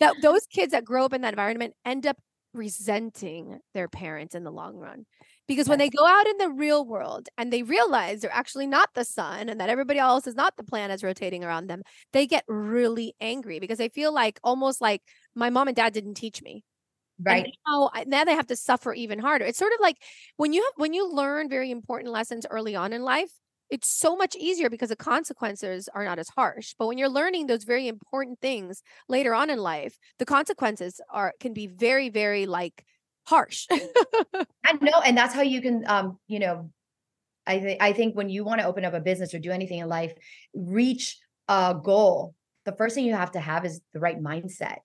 that 0.00 0.14
those 0.20 0.46
kids 0.46 0.72
that 0.72 0.84
grow 0.84 1.04
up 1.04 1.12
in 1.12 1.20
that 1.22 1.34
environment 1.34 1.74
end 1.84 2.06
up 2.06 2.16
resenting 2.56 3.58
their 3.74 3.86
parents 3.86 4.34
in 4.34 4.42
the 4.42 4.50
long 4.50 4.76
run. 4.76 5.04
Because 5.46 5.68
when 5.68 5.78
they 5.78 5.90
go 5.90 6.04
out 6.04 6.26
in 6.26 6.38
the 6.38 6.48
real 6.48 6.84
world 6.84 7.28
and 7.38 7.52
they 7.52 7.62
realize 7.62 8.20
they're 8.20 8.32
actually 8.32 8.66
not 8.66 8.88
the 8.94 9.04
sun 9.04 9.48
and 9.48 9.60
that 9.60 9.68
everybody 9.68 10.00
else 10.00 10.26
is 10.26 10.34
not 10.34 10.56
the 10.56 10.64
planets 10.64 11.04
rotating 11.04 11.44
around 11.44 11.68
them 11.68 11.82
they 12.12 12.26
get 12.26 12.42
really 12.48 13.14
angry 13.20 13.60
because 13.60 13.78
they 13.78 13.88
feel 13.88 14.12
like 14.12 14.40
almost 14.42 14.80
like 14.80 15.02
my 15.36 15.48
mom 15.48 15.68
and 15.68 15.76
dad 15.76 15.92
didn't 15.92 16.14
teach 16.14 16.42
me 16.42 16.64
Right. 17.22 17.44
And 17.44 17.56
now, 17.66 17.90
now 18.06 18.24
they 18.24 18.34
have 18.34 18.46
to 18.48 18.56
suffer 18.56 18.92
even 18.92 19.18
harder. 19.18 19.44
It's 19.44 19.58
sort 19.58 19.72
of 19.72 19.80
like 19.80 19.96
when 20.36 20.52
you 20.52 20.62
have 20.62 20.72
when 20.76 20.92
you 20.92 21.10
learn 21.10 21.48
very 21.48 21.70
important 21.70 22.12
lessons 22.12 22.46
early 22.50 22.76
on 22.76 22.92
in 22.92 23.02
life, 23.02 23.30
it's 23.70 23.88
so 23.88 24.16
much 24.16 24.36
easier 24.36 24.70
because 24.70 24.90
the 24.90 24.96
consequences 24.96 25.88
are 25.94 26.04
not 26.04 26.18
as 26.18 26.28
harsh. 26.28 26.74
But 26.78 26.86
when 26.86 26.98
you're 26.98 27.08
learning 27.08 27.46
those 27.46 27.64
very 27.64 27.88
important 27.88 28.40
things 28.40 28.82
later 29.08 29.34
on 29.34 29.50
in 29.50 29.58
life, 29.58 29.98
the 30.18 30.26
consequences 30.26 31.00
are 31.10 31.32
can 31.40 31.52
be 31.52 31.66
very, 31.66 32.08
very 32.08 32.46
like 32.46 32.84
harsh. 33.26 33.66
I 33.70 34.72
know, 34.80 35.00
and 35.04 35.16
that's 35.16 35.34
how 35.34 35.42
you 35.42 35.60
can, 35.60 35.84
um, 35.86 36.18
you 36.26 36.38
know, 36.38 36.70
I 37.46 37.60
think 37.60 37.82
I 37.82 37.92
think 37.92 38.16
when 38.16 38.28
you 38.28 38.44
want 38.44 38.60
to 38.60 38.66
open 38.66 38.84
up 38.84 38.94
a 38.94 39.00
business 39.00 39.34
or 39.34 39.38
do 39.38 39.50
anything 39.50 39.78
in 39.78 39.88
life, 39.88 40.12
reach 40.54 41.18
a 41.48 41.76
goal. 41.80 42.34
The 42.64 42.72
first 42.72 42.94
thing 42.94 43.04
you 43.04 43.14
have 43.14 43.32
to 43.32 43.40
have 43.40 43.64
is 43.64 43.80
the 43.92 44.00
right 44.00 44.20
mindset. 44.20 44.78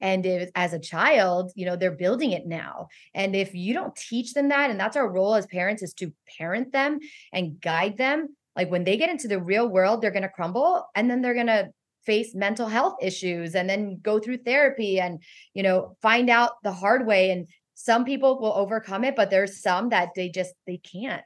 And 0.00 0.26
if, 0.26 0.50
as 0.54 0.72
a 0.72 0.78
child, 0.78 1.52
you 1.54 1.66
know, 1.66 1.76
they're 1.76 1.90
building 1.90 2.32
it 2.32 2.46
now. 2.46 2.88
And 3.14 3.34
if 3.34 3.54
you 3.54 3.72
don't 3.74 3.96
teach 3.96 4.34
them 4.34 4.48
that, 4.48 4.70
and 4.70 4.78
that's 4.78 4.96
our 4.96 5.10
role 5.10 5.34
as 5.34 5.46
parents 5.46 5.82
is 5.82 5.94
to 5.94 6.12
parent 6.38 6.72
them 6.72 6.98
and 7.32 7.60
guide 7.60 7.96
them. 7.96 8.36
Like 8.54 8.70
when 8.70 8.84
they 8.84 8.96
get 8.96 9.10
into 9.10 9.28
the 9.28 9.40
real 9.40 9.68
world, 9.68 10.00
they're 10.00 10.10
going 10.10 10.22
to 10.22 10.28
crumble 10.28 10.86
and 10.94 11.10
then 11.10 11.22
they're 11.22 11.34
going 11.34 11.46
to 11.46 11.70
face 12.04 12.34
mental 12.34 12.68
health 12.68 12.96
issues 13.02 13.54
and 13.54 13.68
then 13.68 13.98
go 14.00 14.18
through 14.18 14.38
therapy 14.38 15.00
and, 15.00 15.22
you 15.52 15.62
know, 15.62 15.96
find 16.00 16.30
out 16.30 16.52
the 16.62 16.72
hard 16.72 17.06
way. 17.06 17.30
And 17.30 17.48
some 17.74 18.04
people 18.04 18.40
will 18.40 18.54
overcome 18.54 19.04
it, 19.04 19.16
but 19.16 19.30
there's 19.30 19.60
some 19.60 19.90
that 19.90 20.10
they 20.14 20.28
just, 20.28 20.54
they 20.66 20.78
can't. 20.78 21.24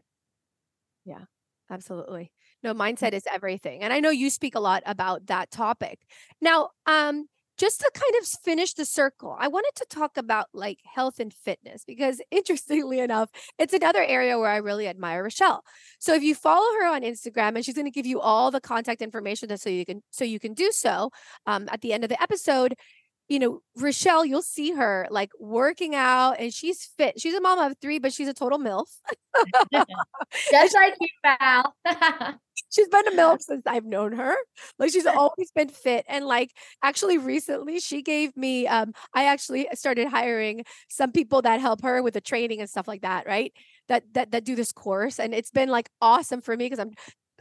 Yeah, 1.04 1.24
absolutely. 1.70 2.32
No, 2.62 2.74
mindset 2.74 3.12
is 3.12 3.24
everything. 3.30 3.82
And 3.82 3.92
I 3.92 4.00
know 4.00 4.10
you 4.10 4.30
speak 4.30 4.54
a 4.54 4.60
lot 4.60 4.82
about 4.84 5.26
that 5.26 5.50
topic. 5.50 6.00
Now, 6.40 6.70
um, 6.86 7.26
just 7.60 7.80
to 7.80 7.90
kind 7.92 8.14
of 8.18 8.26
finish 8.26 8.72
the 8.72 8.86
circle, 8.86 9.36
I 9.38 9.48
wanted 9.48 9.72
to 9.76 9.86
talk 9.90 10.16
about 10.16 10.46
like 10.54 10.78
health 10.82 11.20
and 11.20 11.32
fitness 11.32 11.84
because 11.86 12.18
interestingly 12.30 13.00
enough, 13.00 13.28
it's 13.58 13.74
another 13.74 14.02
area 14.02 14.38
where 14.38 14.48
I 14.48 14.56
really 14.56 14.88
admire 14.88 15.22
Richelle. 15.22 15.62
So 15.98 16.14
if 16.14 16.22
you 16.22 16.34
follow 16.34 16.66
her 16.80 16.86
on 16.86 17.02
Instagram 17.02 17.56
and 17.56 17.64
she's 17.64 17.74
going 17.74 17.84
to 17.84 17.90
give 17.90 18.06
you 18.06 18.18
all 18.18 18.50
the 18.50 18.62
contact 18.62 19.02
information 19.02 19.54
so 19.58 19.68
you 19.68 19.84
can 19.84 20.02
so 20.10 20.24
you 20.24 20.40
can 20.40 20.54
do 20.54 20.72
so 20.72 21.10
um, 21.46 21.68
at 21.70 21.82
the 21.82 21.92
end 21.92 22.02
of 22.02 22.08
the 22.08 22.22
episode, 22.22 22.74
you 23.30 23.38
know, 23.38 23.62
Richelle, 23.76 24.24
you'll 24.24 24.42
see 24.42 24.72
her 24.72 25.06
like 25.08 25.30
working 25.38 25.94
out 25.94 26.32
and 26.40 26.52
she's 26.52 26.84
fit. 26.98 27.20
She's 27.20 27.32
a 27.32 27.40
mom 27.40 27.60
of 27.60 27.76
three, 27.80 28.00
but 28.00 28.12
she's 28.12 28.26
a 28.26 28.34
total 28.34 28.58
MILF. 28.58 28.88
Just 30.50 30.74
like 30.74 30.94
you, 31.00 31.08
Val. 31.22 31.72
she's 32.72 32.88
been 32.88 33.06
a 33.06 33.12
MILF 33.12 33.40
since 33.40 33.62
I've 33.68 33.84
known 33.84 34.14
her. 34.14 34.34
Like 34.80 34.90
she's 34.90 35.06
always 35.06 35.52
been 35.54 35.68
fit. 35.68 36.04
And 36.08 36.26
like 36.26 36.50
actually 36.82 37.18
recently 37.18 37.78
she 37.78 38.02
gave 38.02 38.36
me 38.36 38.66
um 38.66 38.92
I 39.14 39.26
actually 39.26 39.68
started 39.74 40.08
hiring 40.08 40.64
some 40.88 41.12
people 41.12 41.40
that 41.42 41.60
help 41.60 41.82
her 41.84 42.02
with 42.02 42.14
the 42.14 42.20
training 42.20 42.58
and 42.58 42.68
stuff 42.68 42.88
like 42.88 43.02
that, 43.02 43.28
right? 43.28 43.52
That 43.86 44.02
that 44.14 44.32
that 44.32 44.42
do 44.44 44.56
this 44.56 44.72
course. 44.72 45.20
And 45.20 45.32
it's 45.32 45.52
been 45.52 45.68
like 45.68 45.88
awesome 46.02 46.40
for 46.40 46.56
me 46.56 46.64
because 46.64 46.80
I'm 46.80 46.90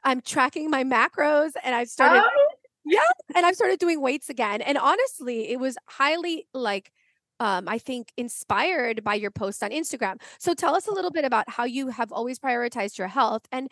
I'm 0.04 0.22
tracking 0.22 0.70
my 0.70 0.84
macros 0.84 1.54
and 1.64 1.74
I've 1.74 1.90
started 1.90 2.24
oh 2.24 2.49
yeah. 2.86 3.02
And 3.36 3.46
I've 3.46 3.56
started 3.56 3.80
doing 3.80 4.02
weights 4.02 4.30
again. 4.30 4.62
And 4.62 4.78
honestly, 4.78 5.50
it 5.52 5.60
was 5.60 5.78
highly 5.88 6.48
like, 6.54 6.92
um, 7.40 7.68
I 7.68 7.78
think 7.78 8.12
inspired 8.18 9.04
by 9.04 9.16
your 9.16 9.32
post 9.32 9.64
on 9.64 9.72
Instagram. 9.72 10.22
So 10.40 10.54
tell 10.54 10.76
us 10.76 10.88
a 10.88 10.92
little 10.92 11.12
bit 11.12 11.26
about 11.26 11.50
how 11.50 11.64
you 11.64 11.88
have 11.88 12.12
always 12.12 12.40
prioritized 12.40 12.98
your 12.98 13.08
health. 13.08 13.44
And, 13.52 13.70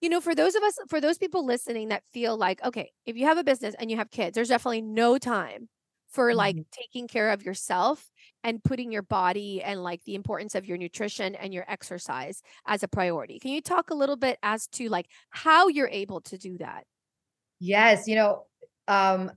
you 0.00 0.08
know, 0.08 0.20
for 0.20 0.34
those 0.34 0.54
of 0.54 0.62
us, 0.62 0.78
for 0.88 1.00
those 1.00 1.18
people 1.18 1.44
listening 1.44 1.88
that 1.88 2.04
feel 2.12 2.36
like, 2.36 2.64
okay, 2.64 2.90
if 3.04 3.16
you 3.16 3.26
have 3.26 3.38
a 3.38 3.44
business 3.44 3.74
and 3.78 3.90
you 3.90 3.96
have 3.98 4.10
kids, 4.10 4.34
there's 4.34 4.48
definitely 4.48 4.82
no 4.82 5.18
time 5.18 5.68
for 6.12 6.34
like 6.34 6.56
mm-hmm. 6.56 6.62
taking 6.72 7.08
care 7.08 7.30
of 7.30 7.42
yourself 7.42 8.10
and 8.44 8.62
putting 8.62 8.92
your 8.92 9.02
body 9.02 9.62
and 9.62 9.82
like 9.82 10.02
the 10.04 10.14
importance 10.14 10.54
of 10.54 10.66
your 10.66 10.76
nutrition 10.76 11.34
and 11.34 11.54
your 11.54 11.64
exercise 11.68 12.42
as 12.66 12.82
a 12.82 12.88
priority. 12.88 13.38
Can 13.38 13.50
you 13.50 13.62
talk 13.62 13.90
a 13.90 13.94
little 13.94 14.16
bit 14.16 14.38
as 14.42 14.66
to 14.68 14.88
like 14.88 15.06
how 15.30 15.68
you're 15.68 15.88
able 15.88 16.20
to 16.22 16.36
do 16.36 16.58
that? 16.58 16.84
Yes, 17.64 18.08
you 18.08 18.16
know, 18.16 18.46
um, 18.88 19.30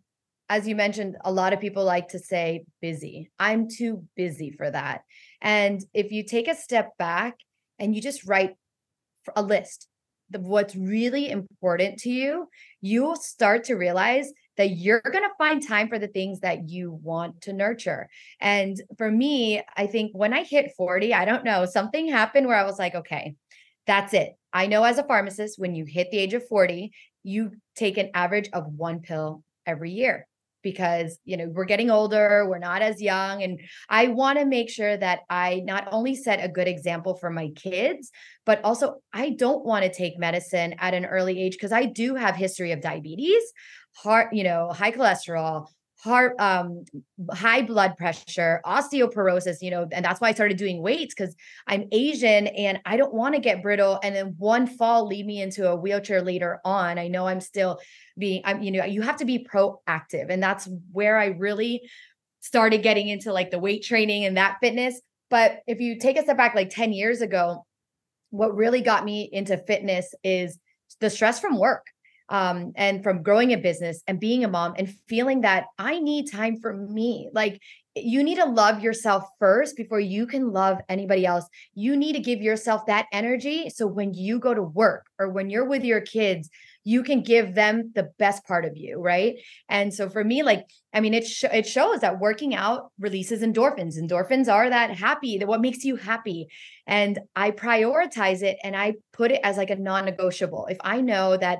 as 0.49 0.67
you 0.67 0.75
mentioned, 0.75 1.15
a 1.23 1.31
lot 1.31 1.53
of 1.53 1.59
people 1.59 1.85
like 1.85 2.07
to 2.07 2.17
say 2.17 2.65
busy. 2.81 3.29
I'm 3.37 3.67
too 3.69 4.03
busy 4.15 4.49
for 4.49 4.67
that. 4.71 5.01
And 5.43 5.79
if 5.93 6.11
you 6.11 6.23
take 6.23 6.47
a 6.47 6.55
step 6.55 6.97
back 6.97 7.35
and 7.77 7.95
you 7.95 8.01
just 8.01 8.27
write 8.27 8.55
a 9.35 9.43
list 9.43 9.87
of 10.33 10.41
what's 10.41 10.75
really 10.75 11.29
important 11.29 11.99
to 11.99 12.09
you, 12.09 12.47
you'll 12.81 13.15
start 13.15 13.63
to 13.65 13.75
realize 13.75 14.31
that 14.57 14.71
you're 14.71 15.01
going 15.01 15.23
to 15.23 15.29
find 15.37 15.61
time 15.61 15.87
for 15.87 15.99
the 15.99 16.07
things 16.07 16.39
that 16.39 16.67
you 16.67 16.99
want 17.03 17.41
to 17.41 17.53
nurture. 17.53 18.09
And 18.41 18.75
for 18.97 19.11
me, 19.11 19.61
I 19.77 19.85
think 19.85 20.13
when 20.15 20.33
I 20.33 20.41
hit 20.41 20.71
40, 20.75 21.13
I 21.13 21.25
don't 21.25 21.43
know, 21.43 21.65
something 21.65 22.07
happened 22.07 22.47
where 22.47 22.57
I 22.57 22.65
was 22.65 22.79
like, 22.79 22.95
okay, 22.95 23.35
that's 23.85 24.15
it. 24.15 24.31
I 24.55 24.67
know 24.67 24.83
as 24.85 24.97
a 24.97 25.03
pharmacist, 25.03 25.59
when 25.59 25.75
you 25.75 25.83
hit 25.83 26.11
the 26.11 26.17
age 26.17 26.33
of 26.33 26.47
40, 26.47 26.93
you 27.23 27.51
take 27.75 27.97
an 27.97 28.09
average 28.13 28.49
of 28.53 28.65
one 28.67 29.01
pill 29.01 29.43
every 29.65 29.91
year 29.91 30.27
because 30.63 31.19
you 31.25 31.37
know 31.37 31.47
we're 31.53 31.65
getting 31.65 31.91
older 31.91 32.47
we're 32.49 32.57
not 32.57 32.81
as 32.81 32.99
young 32.99 33.43
and 33.43 33.59
i 33.87 34.07
want 34.07 34.39
to 34.39 34.45
make 34.45 34.67
sure 34.67 34.97
that 34.97 35.19
i 35.29 35.61
not 35.63 35.87
only 35.91 36.15
set 36.15 36.43
a 36.43 36.49
good 36.49 36.67
example 36.67 37.15
for 37.15 37.29
my 37.29 37.49
kids 37.55 38.11
but 38.47 38.63
also 38.63 38.95
i 39.13 39.29
don't 39.29 39.63
want 39.63 39.85
to 39.85 39.93
take 39.93 40.17
medicine 40.17 40.73
at 40.79 40.95
an 40.95 41.05
early 41.05 41.39
age 41.39 41.53
because 41.53 41.71
i 41.71 41.85
do 41.85 42.15
have 42.15 42.35
history 42.35 42.71
of 42.71 42.81
diabetes 42.81 43.43
heart 43.95 44.33
you 44.33 44.43
know 44.43 44.71
high 44.71 44.91
cholesterol 44.91 45.67
heart 46.03 46.35
um 46.39 46.83
high 47.31 47.61
blood 47.61 47.95
pressure 47.97 48.61
osteoporosis 48.65 49.57
you 49.61 49.71
know 49.71 49.87
and 49.91 50.03
that's 50.03 50.19
why 50.19 50.27
i 50.27 50.33
started 50.33 50.57
doing 50.57 50.81
weights 50.81 51.15
because 51.15 51.35
i'm 51.67 51.87
asian 51.91 52.47
and 52.47 52.79
i 52.85 52.97
don't 52.97 53.13
want 53.13 53.33
to 53.33 53.39
get 53.39 53.63
brittle 53.63 53.99
and 54.03 54.13
then 54.13 54.35
one 54.37 54.67
fall 54.67 55.07
lead 55.07 55.25
me 55.25 55.41
into 55.41 55.69
a 55.69 55.75
wheelchair 55.75 56.21
later 56.21 56.59
on. 56.65 56.99
I 56.99 57.07
know 57.07 57.27
i'm 57.27 57.39
still 57.39 57.79
being 58.17 58.41
i'm 58.43 58.61
you 58.61 58.71
know 58.71 58.83
you 58.83 59.01
have 59.03 59.17
to 59.17 59.25
be 59.25 59.47
proactive 59.49 60.29
and 60.29 60.43
that's 60.43 60.67
where 60.91 61.17
i 61.17 61.27
really 61.27 61.81
started 62.41 62.83
getting 62.83 63.07
into 63.07 63.31
like 63.31 63.49
the 63.49 63.59
weight 63.59 63.83
training 63.83 64.25
and 64.25 64.37
that 64.37 64.57
fitness 64.61 64.99
but 65.29 65.59
if 65.65 65.79
you 65.79 65.97
take 65.97 66.17
a 66.17 66.23
step 66.23 66.37
back 66.37 66.55
like 66.55 66.69
10 66.69 66.91
years 66.91 67.21
ago 67.21 67.65
what 68.31 68.55
really 68.55 68.81
got 68.81 69.05
me 69.05 69.29
into 69.31 69.57
fitness 69.57 70.13
is 70.23 70.59
the 70.99 71.09
stress 71.09 71.39
from 71.39 71.57
work 71.57 71.85
um, 72.29 72.71
and 72.75 73.03
from 73.03 73.23
growing 73.23 73.53
a 73.53 73.57
business 73.57 74.01
and 74.07 74.19
being 74.19 74.43
a 74.43 74.47
mom 74.47 74.73
and 74.77 74.93
feeling 75.07 75.41
that 75.41 75.65
I 75.77 75.99
need 75.99 76.31
time 76.31 76.59
for 76.59 76.73
me. 76.73 77.29
Like 77.33 77.61
you 77.95 78.23
need 78.23 78.35
to 78.35 78.45
love 78.45 78.81
yourself 78.81 79.23
first 79.39 79.77
before 79.77 80.01
you 80.01 80.27
can 80.27 80.51
love 80.51 80.79
anybody 80.89 81.25
else. 81.25 81.45
You 81.75 81.95
need 81.95 82.13
to 82.13 82.19
give 82.19 82.41
yourself 82.41 82.87
that 82.87 83.05
energy. 83.13 83.69
So 83.69 83.87
when 83.87 84.13
you 84.13 84.37
go 84.37 84.53
to 84.53 84.61
work 84.61 85.05
or 85.17 85.29
when 85.29 85.49
you're 85.49 85.67
with 85.67 85.83
your 85.85 86.01
kids, 86.01 86.49
you 86.83 87.03
can 87.03 87.23
give 87.23 87.55
them 87.55 87.91
the 87.95 88.09
best 88.19 88.45
part 88.45 88.65
of 88.65 88.75
you, 88.75 88.99
right? 88.99 89.35
And 89.69 89.93
so 89.93 90.09
for 90.09 90.23
me, 90.23 90.43
like, 90.43 90.65
I 90.93 90.99
mean, 90.99 91.13
it 91.13 91.25
sh- 91.25 91.45
it 91.45 91.65
shows 91.65 92.01
that 92.01 92.19
working 92.19 92.53
out 92.53 92.91
releases 92.99 93.41
endorphins. 93.41 93.97
Endorphins 93.97 94.51
are 94.51 94.69
that 94.69 94.91
happy, 94.91 95.37
that 95.37 95.47
what 95.47 95.61
makes 95.61 95.83
you 95.83 95.95
happy. 95.95 96.47
And 96.85 97.19
I 97.35 97.51
prioritize 97.51 98.43
it 98.43 98.57
and 98.63 98.75
I 98.75 98.95
put 99.13 99.31
it 99.31 99.39
as 99.43 99.57
like 99.57 99.71
a 99.71 99.77
non-negotiable. 99.77 100.67
If 100.69 100.77
I 100.81 101.01
know 101.01 101.37
that 101.37 101.59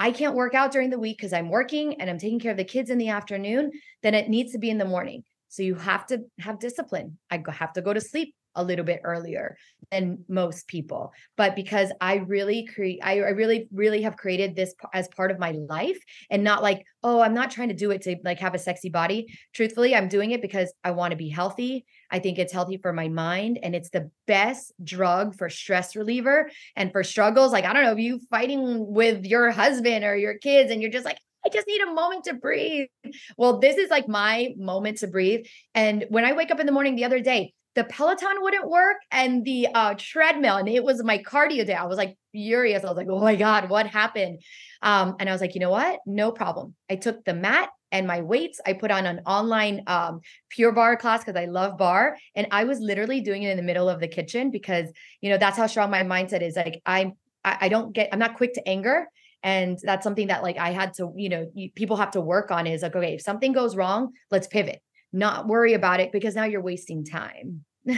I 0.00 0.12
can't 0.12 0.34
work 0.34 0.54
out 0.54 0.72
during 0.72 0.88
the 0.88 0.98
week 0.98 1.18
because 1.18 1.34
I'm 1.34 1.50
working 1.50 2.00
and 2.00 2.08
I'm 2.08 2.16
taking 2.16 2.40
care 2.40 2.52
of 2.52 2.56
the 2.56 2.64
kids 2.64 2.88
in 2.88 2.96
the 2.96 3.10
afternoon, 3.10 3.70
then 4.02 4.14
it 4.14 4.30
needs 4.30 4.52
to 4.52 4.58
be 4.58 4.70
in 4.70 4.78
the 4.78 4.86
morning. 4.86 5.24
So 5.48 5.62
you 5.62 5.74
have 5.74 6.06
to 6.06 6.24
have 6.38 6.58
discipline. 6.58 7.18
I 7.30 7.42
have 7.50 7.74
to 7.74 7.82
go 7.82 7.92
to 7.92 8.00
sleep 8.00 8.34
a 8.60 8.62
little 8.62 8.84
bit 8.84 9.00
earlier 9.04 9.56
than 9.90 10.24
most 10.28 10.68
people 10.68 11.12
but 11.36 11.56
because 11.56 11.90
i 12.00 12.16
really 12.16 12.66
create 12.66 13.00
I, 13.02 13.16
really 13.16 13.68
really 13.72 14.02
have 14.02 14.16
created 14.16 14.54
this 14.54 14.74
as 14.92 15.08
part 15.08 15.30
of 15.30 15.38
my 15.38 15.52
life 15.52 15.98
and 16.30 16.44
not 16.44 16.62
like 16.62 16.84
oh 17.02 17.20
i'm 17.20 17.34
not 17.34 17.50
trying 17.50 17.68
to 17.68 17.74
do 17.74 17.90
it 17.90 18.02
to 18.02 18.16
like 18.24 18.38
have 18.40 18.54
a 18.54 18.58
sexy 18.58 18.90
body 18.90 19.26
truthfully 19.54 19.94
i'm 19.94 20.08
doing 20.08 20.30
it 20.30 20.42
because 20.42 20.72
i 20.84 20.90
want 20.90 21.12
to 21.12 21.16
be 21.16 21.28
healthy 21.28 21.84
i 22.10 22.18
think 22.18 22.38
it's 22.38 22.52
healthy 22.52 22.76
for 22.76 22.92
my 22.92 23.08
mind 23.08 23.58
and 23.62 23.74
it's 23.74 23.90
the 23.90 24.10
best 24.26 24.72
drug 24.84 25.34
for 25.36 25.48
stress 25.48 25.96
reliever 25.96 26.50
and 26.76 26.92
for 26.92 27.02
struggles 27.02 27.52
like 27.52 27.64
i 27.64 27.72
don't 27.72 27.84
know 27.84 27.92
if 27.92 27.98
you 27.98 28.20
fighting 28.30 28.86
with 28.92 29.24
your 29.24 29.50
husband 29.50 30.04
or 30.04 30.16
your 30.16 30.34
kids 30.34 30.70
and 30.70 30.82
you're 30.82 30.90
just 30.90 31.04
like 31.04 31.18
I 31.44 31.48
just 31.48 31.66
need 31.66 31.80
a 31.80 31.92
moment 31.92 32.24
to 32.24 32.34
breathe. 32.34 32.88
Well, 33.36 33.58
this 33.60 33.76
is 33.76 33.90
like 33.90 34.08
my 34.08 34.54
moment 34.56 34.98
to 34.98 35.06
breathe. 35.06 35.46
And 35.74 36.04
when 36.08 36.24
I 36.24 36.32
wake 36.32 36.50
up 36.50 36.60
in 36.60 36.66
the 36.66 36.72
morning 36.72 36.96
the 36.96 37.04
other 37.04 37.20
day, 37.20 37.54
the 37.74 37.84
Peloton 37.84 38.36
wouldn't 38.40 38.68
work 38.68 38.96
and 39.10 39.44
the 39.44 39.68
uh, 39.72 39.94
treadmill, 39.96 40.56
and 40.56 40.68
it 40.68 40.82
was 40.82 41.02
my 41.04 41.18
cardio 41.18 41.64
day. 41.64 41.74
I 41.74 41.84
was 41.84 41.98
like 41.98 42.16
furious. 42.32 42.84
I 42.84 42.88
was 42.88 42.96
like, 42.96 43.06
oh 43.08 43.20
my 43.20 43.36
God, 43.36 43.70
what 43.70 43.86
happened? 43.86 44.40
Um, 44.82 45.16
and 45.20 45.28
I 45.28 45.32
was 45.32 45.40
like, 45.40 45.54
you 45.54 45.60
know 45.60 45.70
what? 45.70 46.00
No 46.06 46.32
problem. 46.32 46.74
I 46.88 46.96
took 46.96 47.24
the 47.24 47.34
mat 47.34 47.70
and 47.92 48.06
my 48.06 48.22
weights. 48.22 48.60
I 48.66 48.72
put 48.72 48.90
on 48.90 49.06
an 49.06 49.20
online 49.26 49.82
um, 49.86 50.20
Pure 50.48 50.72
Barre 50.72 50.96
class 50.96 51.20
because 51.20 51.36
I 51.36 51.46
love 51.46 51.76
bar. 51.76 52.16
And 52.34 52.46
I 52.50 52.64
was 52.64 52.80
literally 52.80 53.20
doing 53.20 53.42
it 53.42 53.50
in 53.50 53.56
the 53.56 53.62
middle 53.62 53.88
of 53.88 54.00
the 54.00 54.08
kitchen 54.08 54.50
because, 54.50 54.88
you 55.20 55.30
know, 55.30 55.38
that's 55.38 55.56
how 55.56 55.66
strong 55.66 55.90
my 55.90 56.02
mindset 56.02 56.42
is. 56.42 56.56
Like 56.56 56.80
I'm, 56.86 57.12
I, 57.44 57.68
don't 57.68 57.92
get, 57.92 58.10
I'm 58.12 58.18
not 58.18 58.36
quick 58.36 58.54
to 58.54 58.68
anger. 58.68 59.06
And 59.42 59.78
that's 59.82 60.04
something 60.04 60.28
that 60.28 60.42
like 60.42 60.58
I 60.58 60.70
had 60.70 60.94
to, 60.94 61.12
you 61.16 61.30
know, 61.30 61.50
people 61.74 61.96
have 61.96 62.10
to 62.12 62.20
work 62.20 62.50
on 62.50 62.66
is 62.66 62.82
like, 62.82 62.94
okay, 62.94 63.14
if 63.14 63.22
something 63.22 63.52
goes 63.52 63.74
wrong, 63.74 64.12
let's 64.30 64.46
pivot 64.46 64.82
not 65.12 65.46
worry 65.46 65.74
about 65.74 66.00
it 66.00 66.12
because 66.12 66.34
now 66.34 66.44
you're 66.44 66.60
wasting 66.60 67.04
time. 67.04 67.64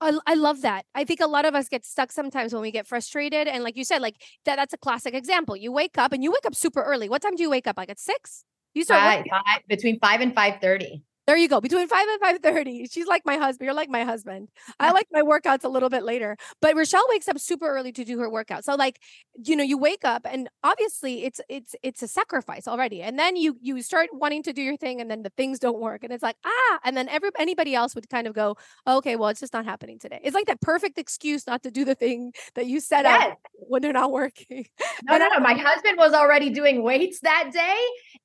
I, 0.00 0.18
I 0.26 0.34
love 0.34 0.60
that. 0.62 0.84
I 0.94 1.04
think 1.04 1.20
a 1.20 1.26
lot 1.26 1.46
of 1.46 1.54
us 1.54 1.68
get 1.68 1.84
stuck 1.84 2.12
sometimes 2.12 2.52
when 2.52 2.60
we 2.60 2.70
get 2.70 2.86
frustrated. 2.86 3.48
And 3.48 3.64
like 3.64 3.76
you 3.76 3.84
said, 3.84 4.02
like 4.02 4.16
that, 4.44 4.56
that's 4.56 4.74
a 4.74 4.78
classic 4.78 5.14
example. 5.14 5.56
You 5.56 5.72
wake 5.72 5.96
up 5.96 6.12
and 6.12 6.22
you 6.22 6.30
wake 6.30 6.44
up 6.44 6.54
super 6.54 6.82
early. 6.82 7.08
What 7.08 7.22
time 7.22 7.34
do 7.34 7.42
you 7.42 7.50
wake 7.50 7.66
up? 7.66 7.78
Like 7.78 7.88
at 7.88 7.98
six? 7.98 8.44
You 8.74 8.84
start 8.84 9.00
five, 9.00 9.24
five, 9.30 9.62
between 9.68 9.98
five 10.00 10.20
and 10.20 10.34
five 10.34 10.60
thirty. 10.60 11.02
There 11.26 11.36
you 11.36 11.48
go. 11.48 11.60
Between 11.60 11.88
five 11.88 12.06
and 12.08 12.20
five 12.20 12.38
thirty. 12.40 12.86
She's 12.86 13.06
like 13.06 13.22
my 13.24 13.36
husband. 13.36 13.66
You're 13.66 13.74
like 13.74 13.88
my 13.88 14.04
husband. 14.04 14.48
I 14.78 14.92
like 14.92 15.08
my 15.10 15.22
workouts 15.22 15.64
a 15.64 15.68
little 15.68 15.88
bit 15.88 16.04
later. 16.04 16.36
But 16.62 16.76
Richelle 16.76 17.04
wakes 17.08 17.28
up 17.28 17.38
super 17.40 17.66
early 17.66 17.90
to 17.92 18.04
do 18.04 18.18
her 18.18 18.30
workout. 18.30 18.64
So 18.64 18.76
like, 18.76 19.00
you 19.44 19.56
know, 19.56 19.64
you 19.64 19.76
wake 19.76 20.04
up 20.04 20.26
and 20.28 20.48
obviously 20.62 21.24
it's 21.24 21.40
it's 21.48 21.74
it's 21.82 22.02
a 22.02 22.08
sacrifice 22.08 22.68
already. 22.68 23.02
And 23.02 23.18
then 23.18 23.34
you 23.34 23.56
you 23.60 23.82
start 23.82 24.10
wanting 24.12 24.44
to 24.44 24.52
do 24.52 24.62
your 24.62 24.76
thing 24.76 25.00
and 25.00 25.10
then 25.10 25.22
the 25.22 25.32
things 25.36 25.58
don't 25.58 25.80
work. 25.80 26.04
And 26.04 26.12
it's 26.12 26.22
like, 26.22 26.36
ah, 26.44 26.78
and 26.84 26.96
then 26.96 27.08
every 27.08 27.30
anybody 27.38 27.74
else 27.74 27.94
would 27.96 28.08
kind 28.08 28.28
of 28.28 28.34
go, 28.34 28.56
okay, 28.86 29.16
well, 29.16 29.28
it's 29.28 29.40
just 29.40 29.52
not 29.52 29.64
happening 29.64 29.98
today. 29.98 30.20
It's 30.22 30.34
like 30.34 30.46
that 30.46 30.60
perfect 30.60 30.96
excuse 30.96 31.46
not 31.46 31.62
to 31.64 31.72
do 31.72 31.84
the 31.84 31.96
thing 31.96 32.32
that 32.54 32.66
you 32.66 32.78
set 32.78 33.04
yes. 33.04 33.32
up 33.32 33.38
when 33.54 33.82
they're 33.82 33.92
not 33.92 34.12
working. 34.12 34.66
No, 35.04 35.18
no, 35.18 35.28
no. 35.28 35.40
My 35.40 35.54
husband 35.54 35.98
was 35.98 36.12
already 36.12 36.50
doing 36.50 36.82
weights 36.82 37.20
that 37.20 37.50
day 37.52 37.76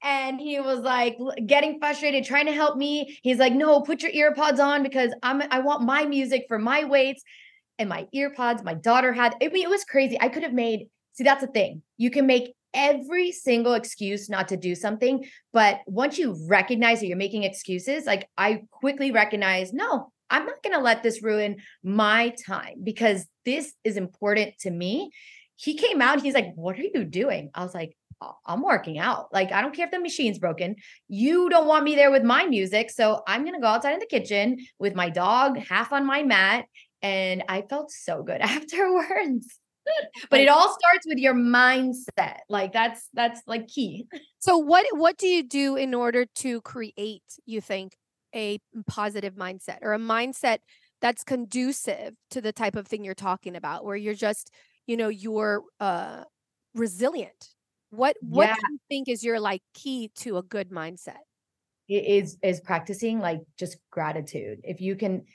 and 0.03 0.39
he 0.39 0.59
was 0.59 0.79
like 0.79 1.17
getting 1.45 1.79
frustrated, 1.79 2.25
trying 2.25 2.45
to 2.47 2.51
help 2.51 2.77
me 2.77 3.17
He's 3.23 3.37
like, 3.37 3.53
no, 3.53 3.81
put 3.81 4.01
your 4.03 4.11
earpods 4.11 4.59
on 4.59 4.83
because 4.83 5.13
I'm 5.23 5.41
I 5.51 5.59
want 5.59 5.83
my 5.83 6.05
music 6.05 6.45
for 6.47 6.59
my 6.59 6.83
weights 6.83 7.23
and 7.77 7.89
my 7.89 8.07
earpods. 8.15 8.63
My 8.63 8.73
daughter 8.73 9.13
had, 9.13 9.35
I 9.41 9.47
mean, 9.47 9.63
it 9.63 9.69
was 9.69 9.83
crazy. 9.83 10.17
I 10.19 10.29
could 10.29 10.43
have 10.43 10.53
made, 10.53 10.87
see, 11.13 11.23
that's 11.23 11.41
the 11.41 11.47
thing. 11.47 11.81
You 11.97 12.11
can 12.11 12.25
make 12.25 12.53
every 12.73 13.31
single 13.31 13.73
excuse 13.73 14.29
not 14.29 14.47
to 14.49 14.57
do 14.57 14.75
something. 14.75 15.25
But 15.51 15.79
once 15.87 16.17
you 16.17 16.37
recognize 16.47 16.99
that 16.99 17.07
you're 17.07 17.17
making 17.17 17.43
excuses, 17.43 18.05
like 18.05 18.29
I 18.37 18.63
quickly 18.71 19.11
recognize, 19.11 19.73
no, 19.73 20.11
I'm 20.29 20.45
not 20.45 20.63
going 20.63 20.75
to 20.75 20.81
let 20.81 21.03
this 21.03 21.21
ruin 21.21 21.57
my 21.83 22.33
time 22.45 22.75
because 22.83 23.25
this 23.45 23.73
is 23.83 23.97
important 23.97 24.57
to 24.61 24.71
me. 24.71 25.11
He 25.57 25.75
came 25.75 26.01
out, 26.01 26.21
he's 26.21 26.33
like, 26.33 26.53
What 26.55 26.79
are 26.79 26.83
you 26.83 27.03
doing? 27.03 27.51
I 27.53 27.63
was 27.63 27.75
like, 27.75 27.95
I'm 28.45 28.61
working 28.61 28.99
out. 28.99 29.33
Like, 29.33 29.51
I 29.51 29.61
don't 29.61 29.75
care 29.75 29.85
if 29.85 29.91
the 29.91 29.99
machine's 29.99 30.39
broken. 30.39 30.75
You 31.07 31.49
don't 31.49 31.67
want 31.67 31.83
me 31.83 31.95
there 31.95 32.11
with 32.11 32.23
my 32.23 32.45
music. 32.45 32.91
So 32.91 33.21
I'm 33.27 33.41
going 33.43 33.55
to 33.55 33.61
go 33.61 33.67
outside 33.67 33.93
in 33.93 33.99
the 33.99 34.05
kitchen 34.05 34.57
with 34.79 34.95
my 34.95 35.09
dog 35.09 35.57
half 35.57 35.91
on 35.91 36.05
my 36.05 36.23
mat. 36.23 36.65
And 37.01 37.43
I 37.49 37.63
felt 37.63 37.91
so 37.91 38.23
good 38.23 38.41
afterwards. 38.41 39.47
but 40.29 40.39
it 40.39 40.47
all 40.47 40.77
starts 40.77 41.07
with 41.07 41.17
your 41.17 41.33
mindset. 41.33 42.37
Like 42.47 42.71
that's 42.71 43.09
that's 43.13 43.41
like 43.47 43.67
key. 43.67 44.05
So 44.39 44.57
what 44.57 44.87
what 44.93 45.17
do 45.17 45.27
you 45.27 45.43
do 45.43 45.75
in 45.75 45.93
order 45.93 46.25
to 46.37 46.61
create, 46.61 47.21
you 47.45 47.61
think, 47.61 47.95
a 48.33 48.57
positive 48.87 49.35
mindset 49.35 49.77
or 49.83 49.93
a 49.93 49.99
mindset 49.99 50.59
that's 50.99 51.23
conducive 51.23 52.15
to 52.31 52.41
the 52.41 52.51
type 52.51 52.75
of 52.75 52.87
thing 52.87 53.03
you're 53.03 53.13
talking 53.13 53.55
about 53.55 53.85
where 53.85 53.95
you're 53.95 54.15
just, 54.15 54.49
you 54.87 54.97
know, 54.97 55.09
you're 55.09 55.61
uh 55.79 56.23
resilient 56.73 57.49
what 57.91 58.15
what 58.21 58.47
yeah. 58.47 58.55
do 58.55 58.61
you 58.71 58.79
think 58.89 59.07
is 59.07 59.23
your 59.23 59.39
like 59.39 59.61
key 59.73 60.11
to 60.17 60.37
a 60.37 60.43
good 60.43 60.71
mindset? 60.71 61.19
It 61.87 62.05
is 62.05 62.37
is 62.41 62.61
practicing 62.61 63.19
like 63.19 63.41
just 63.59 63.77
gratitude. 63.91 64.59
If 64.63 64.81
you 64.81 64.95
can 64.95 65.25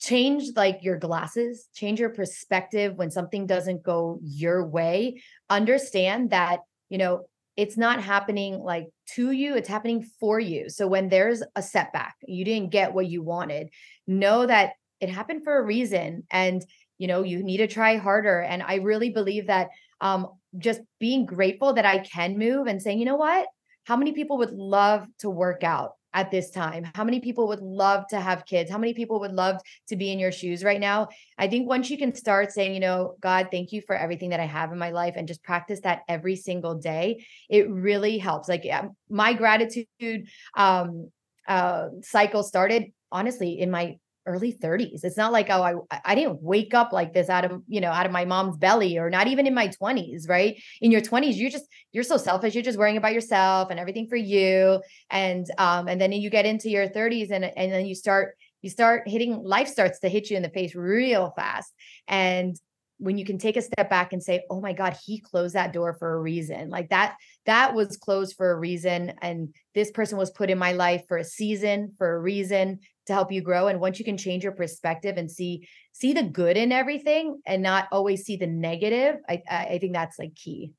change 0.00 0.50
like 0.54 0.80
your 0.82 0.98
glasses, 0.98 1.68
change 1.74 1.98
your 1.98 2.10
perspective 2.10 2.94
when 2.94 3.10
something 3.10 3.46
doesn't 3.46 3.82
go 3.82 4.18
your 4.22 4.66
way, 4.66 5.22
understand 5.50 6.30
that, 6.30 6.60
you 6.90 6.98
know, 6.98 7.24
it's 7.56 7.76
not 7.76 8.02
happening 8.02 8.58
like 8.58 8.86
to 9.14 9.30
you, 9.30 9.56
it's 9.56 9.68
happening 9.68 10.08
for 10.20 10.38
you. 10.38 10.68
So 10.68 10.86
when 10.86 11.08
there's 11.08 11.42
a 11.56 11.62
setback, 11.62 12.14
you 12.26 12.44
didn't 12.44 12.70
get 12.70 12.92
what 12.92 13.06
you 13.06 13.22
wanted, 13.22 13.70
know 14.06 14.46
that 14.46 14.72
it 15.00 15.08
happened 15.08 15.42
for 15.44 15.58
a 15.58 15.62
reason 15.62 16.24
and 16.30 16.64
you 16.96 17.08
know, 17.08 17.24
you 17.24 17.42
need 17.42 17.56
to 17.56 17.66
try 17.66 17.96
harder 17.96 18.40
and 18.40 18.62
I 18.62 18.76
really 18.76 19.10
believe 19.10 19.48
that 19.48 19.70
um 20.00 20.28
just 20.58 20.80
being 21.00 21.26
grateful 21.26 21.72
that 21.74 21.86
I 21.86 21.98
can 21.98 22.38
move 22.38 22.66
and 22.66 22.80
saying, 22.80 22.98
you 22.98 23.04
know 23.04 23.16
what? 23.16 23.46
How 23.84 23.96
many 23.96 24.12
people 24.12 24.38
would 24.38 24.52
love 24.52 25.06
to 25.18 25.28
work 25.28 25.62
out 25.62 25.92
at 26.14 26.30
this 26.30 26.50
time? 26.50 26.88
How 26.94 27.04
many 27.04 27.20
people 27.20 27.48
would 27.48 27.60
love 27.60 28.06
to 28.08 28.20
have 28.20 28.46
kids? 28.46 28.70
How 28.70 28.78
many 28.78 28.94
people 28.94 29.20
would 29.20 29.32
love 29.32 29.60
to 29.88 29.96
be 29.96 30.10
in 30.10 30.18
your 30.18 30.32
shoes 30.32 30.64
right 30.64 30.80
now? 30.80 31.08
I 31.36 31.48
think 31.48 31.68
once 31.68 31.90
you 31.90 31.98
can 31.98 32.14
start 32.14 32.52
saying, 32.52 32.72
you 32.72 32.80
know, 32.80 33.16
God, 33.20 33.48
thank 33.50 33.72
you 33.72 33.82
for 33.82 33.96
everything 33.96 34.30
that 34.30 34.40
I 34.40 34.46
have 34.46 34.72
in 34.72 34.78
my 34.78 34.90
life 34.90 35.14
and 35.16 35.28
just 35.28 35.42
practice 35.42 35.80
that 35.80 36.02
every 36.08 36.36
single 36.36 36.76
day, 36.76 37.26
it 37.50 37.68
really 37.68 38.16
helps. 38.18 38.48
Like 38.48 38.64
my 39.10 39.34
gratitude 39.34 40.28
um 40.56 41.10
uh 41.46 41.88
cycle 42.00 42.42
started 42.42 42.92
honestly 43.12 43.60
in 43.60 43.70
my 43.70 43.96
early 44.26 44.52
30s. 44.52 45.04
It's 45.04 45.16
not 45.16 45.32
like 45.32 45.50
oh 45.50 45.62
I 45.90 46.00
I 46.04 46.14
didn't 46.14 46.42
wake 46.42 46.74
up 46.74 46.92
like 46.92 47.12
this 47.12 47.28
out 47.28 47.44
of, 47.44 47.62
you 47.68 47.80
know, 47.80 47.90
out 47.90 48.06
of 48.06 48.12
my 48.12 48.24
mom's 48.24 48.56
belly 48.56 48.98
or 48.98 49.10
not 49.10 49.26
even 49.26 49.46
in 49.46 49.54
my 49.54 49.68
20s, 49.68 50.28
right? 50.28 50.60
In 50.80 50.90
your 50.90 51.00
20s 51.00 51.36
you're 51.36 51.50
just 51.50 51.66
you're 51.92 52.04
so 52.04 52.16
selfish, 52.16 52.54
you're 52.54 52.62
just 52.62 52.78
worrying 52.78 52.96
about 52.96 53.12
yourself 53.12 53.70
and 53.70 53.78
everything 53.78 54.08
for 54.08 54.16
you 54.16 54.80
and 55.10 55.46
um 55.58 55.88
and 55.88 56.00
then 56.00 56.12
you 56.12 56.30
get 56.30 56.46
into 56.46 56.68
your 56.68 56.88
30s 56.88 57.30
and 57.30 57.44
and 57.44 57.72
then 57.72 57.86
you 57.86 57.94
start 57.94 58.36
you 58.62 58.70
start 58.70 59.06
hitting 59.06 59.42
life 59.42 59.68
starts 59.68 60.00
to 60.00 60.08
hit 60.08 60.30
you 60.30 60.36
in 60.36 60.42
the 60.42 60.48
face 60.48 60.74
real 60.74 61.32
fast 61.36 61.72
and 62.08 62.56
when 62.98 63.18
you 63.18 63.24
can 63.24 63.38
take 63.38 63.56
a 63.56 63.62
step 63.62 63.90
back 63.90 64.12
and 64.12 64.22
say 64.22 64.42
oh 64.50 64.60
my 64.60 64.72
god 64.72 64.96
he 65.04 65.20
closed 65.20 65.54
that 65.54 65.72
door 65.72 65.94
for 65.94 66.14
a 66.14 66.20
reason 66.20 66.70
like 66.70 66.88
that 66.88 67.16
that 67.44 67.74
was 67.74 67.98
closed 67.98 68.36
for 68.36 68.50
a 68.50 68.58
reason 68.58 69.12
and 69.20 69.54
this 69.74 69.90
person 69.90 70.16
was 70.16 70.30
put 70.30 70.48
in 70.48 70.58
my 70.58 70.72
life 70.72 71.02
for 71.08 71.18
a 71.18 71.24
season 71.24 71.92
for 71.98 72.14
a 72.14 72.18
reason 72.18 72.78
to 73.06 73.12
help 73.12 73.30
you 73.30 73.40
grow 73.40 73.68
and 73.68 73.80
once 73.80 73.98
you 73.98 74.04
can 74.04 74.16
change 74.16 74.42
your 74.42 74.52
perspective 74.52 75.16
and 75.16 75.30
see 75.30 75.66
see 75.92 76.12
the 76.12 76.22
good 76.22 76.56
in 76.56 76.72
everything 76.72 77.40
and 77.46 77.62
not 77.62 77.86
always 77.92 78.24
see 78.24 78.36
the 78.36 78.46
negative 78.46 79.16
i 79.28 79.42
i 79.50 79.78
think 79.78 79.92
that's 79.92 80.18
like 80.18 80.34
key 80.34 80.72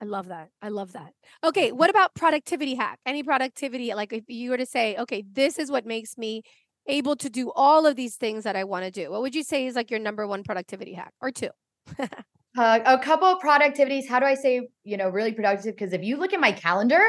I 0.00 0.04
love 0.04 0.28
that. 0.28 0.50
I 0.62 0.68
love 0.68 0.92
that. 0.92 1.12
Okay, 1.42 1.72
what 1.72 1.90
about 1.90 2.14
productivity 2.14 2.76
hack? 2.76 3.00
Any 3.04 3.24
productivity 3.24 3.92
like 3.94 4.12
if 4.12 4.22
you 4.28 4.50
were 4.50 4.56
to 4.56 4.64
say, 4.64 4.96
okay, 4.96 5.24
this 5.32 5.58
is 5.58 5.72
what 5.72 5.86
makes 5.86 6.16
me 6.16 6.42
able 6.86 7.16
to 7.16 7.28
do 7.28 7.52
all 7.54 7.86
of 7.86 7.96
these 7.96 8.16
things 8.16 8.44
that 8.44 8.56
I 8.56 8.64
want 8.64 8.84
to 8.84 8.90
do? 8.90 9.10
What 9.10 9.22
would 9.22 9.34
you 9.34 9.42
say 9.42 9.66
is 9.66 9.74
like 9.74 9.90
your 9.90 10.00
number 10.00 10.26
one 10.26 10.42
productivity 10.42 10.94
hack 10.94 11.12
or 11.20 11.30
two? 11.30 11.50
uh, 11.98 12.80
a 12.84 12.98
couple 12.98 13.28
of 13.28 13.40
productivities. 13.40 14.08
How 14.08 14.20
do 14.20 14.26
I 14.26 14.34
say, 14.34 14.68
you 14.84 14.96
know, 14.96 15.08
really 15.08 15.32
productive? 15.32 15.74
Because 15.74 15.92
if 15.92 16.02
you 16.02 16.16
look 16.16 16.32
at 16.32 16.40
my 16.40 16.52
calendar, 16.52 17.02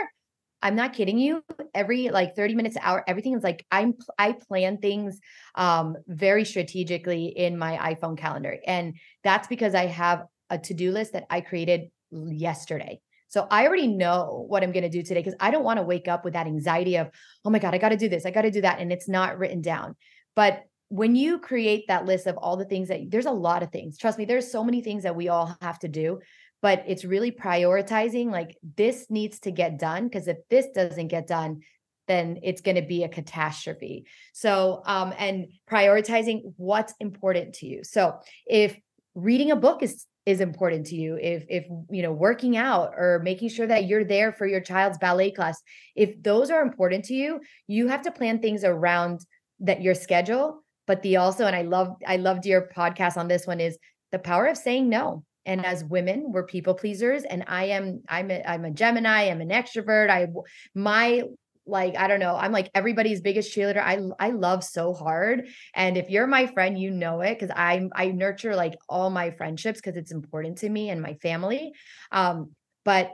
I'm 0.62 0.76
not 0.76 0.93
kidding 0.93 1.18
you. 1.18 1.43
Every 1.74 2.10
like 2.10 2.36
30 2.36 2.55
minutes 2.55 2.78
hour, 2.82 3.03
everything 3.07 3.34
is 3.36 3.43
like 3.43 3.66
I'm 3.72 3.95
I 4.18 4.34
plan 4.34 4.78
things 4.78 5.20
um 5.55 5.95
very 6.07 6.45
strategically 6.45 7.28
in 7.28 7.57
my 7.57 7.95
iPhone 7.95 8.18
calendar. 8.18 8.57
And 8.66 8.95
that's 9.24 9.47
because 9.47 9.76
I 9.76 9.86
have 9.86 10.26
a 10.49 10.57
to-do 10.57 10.91
list 10.91 11.14
that 11.14 11.26
I 11.30 11.41
created 11.41 11.89
yesterday. 12.12 12.99
So 13.28 13.47
I 13.51 13.68
already 13.68 13.88
know 13.88 14.45
what 14.47 14.64
I'm 14.64 14.72
going 14.72 14.84
to 14.84 14.89
do 14.89 15.03
today 15.03 15.20
because 15.20 15.38
I 15.39 15.51
don't 15.51 15.64
want 15.64 15.78
to 15.78 15.84
wake 15.84 16.07
up 16.07 16.26
with 16.26 16.34
that 16.34 16.47
anxiety 16.47 16.95
of, 16.95 17.12
oh 17.45 17.51
my 17.51 17.60
God, 17.60 17.76
I 17.76 17.78
got 17.78 17.89
to 17.89 17.97
do 17.97 18.10
this, 18.10 18.26
I 18.26 18.32
got 18.32 18.41
to 18.41 18.51
do 18.51 18.62
that. 18.62 18.80
And 18.80 18.91
it's 18.91 19.07
not 19.07 19.38
written 19.38 19.62
down. 19.62 19.95
But 20.36 20.64
when 20.89 21.16
you 21.16 21.38
create 21.38 21.86
that 21.88 22.05
list 22.05 22.26
of 22.26 22.38
all 22.38 22.57
the 22.57 22.66
things 22.66 22.88
that 22.88 23.12
there's 23.12 23.28
a 23.28 23.32
lot 23.32 23.62
of 23.62 23.72
things, 23.72 23.99
trust 23.99 24.18
me, 24.18 24.26
there's 24.26 24.51
so 24.51 24.64
many 24.64 24.82
things 24.82 25.03
that 25.03 25.16
we 25.16 25.30
all 25.30 25.55
have 25.62 25.78
to 25.80 25.88
do, 25.88 26.20
but 26.62 26.84
it's 26.88 27.05
really 27.05 27.32
prioritizing 27.32 28.32
like 28.32 28.57
this 28.76 29.07
needs 29.10 29.39
to 29.41 29.51
get 29.51 29.80
done. 29.80 30.07
Because 30.07 30.28
if 30.28 30.38
this 30.49 30.68
doesn't 30.74 31.07
get 31.07 31.28
done, 31.28 31.62
then 32.07 32.39
it's 32.43 32.62
going 32.62 32.76
to 32.76 32.82
be 32.82 33.03
a 33.03 33.10
catastrophe. 33.10 34.05
So, 34.34 34.82
um, 34.86 35.14
and 35.18 35.47
prioritizing 35.70 36.53
what's 36.57 36.93
important 36.99 37.55
to 37.55 37.68
you. 37.68 37.84
So, 37.84 38.20
if 38.47 38.78
reading 39.16 39.51
a 39.51 39.55
book 39.55 39.84
is 39.84 40.05
is 40.26 40.41
important 40.41 40.86
to 40.86 40.95
you 40.95 41.18
if 41.20 41.43
if 41.49 41.66
you 41.89 42.03
know 42.03 42.12
working 42.12 42.55
out 42.55 42.93
or 42.95 43.20
making 43.24 43.49
sure 43.49 43.66
that 43.66 43.88
you're 43.88 44.03
there 44.03 44.32
for 44.32 44.45
your 44.45 44.60
child's 44.60 44.97
ballet 44.97 45.32
class 45.32 45.60
if 45.95 46.22
those 46.22 46.51
are 46.51 46.62
important 46.62 47.03
to 47.05 47.16
you 47.16 47.39
you 47.68 47.88
have 47.88 48.03
to 48.03 48.12
plan 48.12 48.39
things 48.39 48.64
around 48.64 49.22
that 49.60 49.82
your 49.82 49.95
schedule 49.95 50.64
but 50.86 51.01
the 51.01 51.16
also 51.16 51.45
and 51.45 51.55
i 51.55 51.64
love 51.64 51.95
i 52.05 52.18
loved 52.18 52.45
your 52.45 52.70
podcast 52.76 53.18
on 53.18 53.28
this 53.28 53.47
one 53.47 53.60
is 53.60 53.78
the 54.12 54.20
power 54.20 54.45
of 54.45 54.57
saying 54.57 54.88
no 54.88 55.24
and 55.46 55.66
as 55.66 55.84
women 55.84 56.32
we're 56.32 56.46
people 56.46 56.74
pleasers 56.74 57.24
and 57.24 57.44
i 57.48 57.66
am 57.66 58.02
i'm 58.08 58.32
a, 58.32 58.42
i'm 58.48 58.66
a 58.66 58.72
gemini 58.72 59.30
i'm 59.30 59.42
an 59.42 59.50
extrovert 59.50 60.10
i 60.10 60.28
my 60.76 61.24
like 61.66 61.96
i 61.98 62.08
don't 62.08 62.20
know 62.20 62.36
i'm 62.36 62.52
like 62.52 62.70
everybody's 62.74 63.22
biggest 63.22 63.56
cheerleader 63.56 63.82
i 63.82 64.00
i 64.20 64.32
love 64.32 64.64
so 64.64 64.94
hard 64.94 65.48
and 65.76 65.98
if 65.98 66.10
you're 66.10 66.28
my 66.28 66.48
friend 66.48 66.80
you 66.80 66.92
know 66.92 67.22
it 67.22 67.38
because 67.38 67.54
i'm 67.56 67.90
i 67.96 68.08
nurture 68.08 68.56
like 68.56 68.76
all 68.88 69.10
my 69.10 69.32
friendships 69.32 69.80
because 69.80 69.96
it's 69.96 70.12
important 70.12 70.58
to 70.58 70.70
me 70.70 70.90
and 70.90 71.02
my 71.02 71.14
family 71.16 71.72
um 72.12 72.52
but 72.86 73.12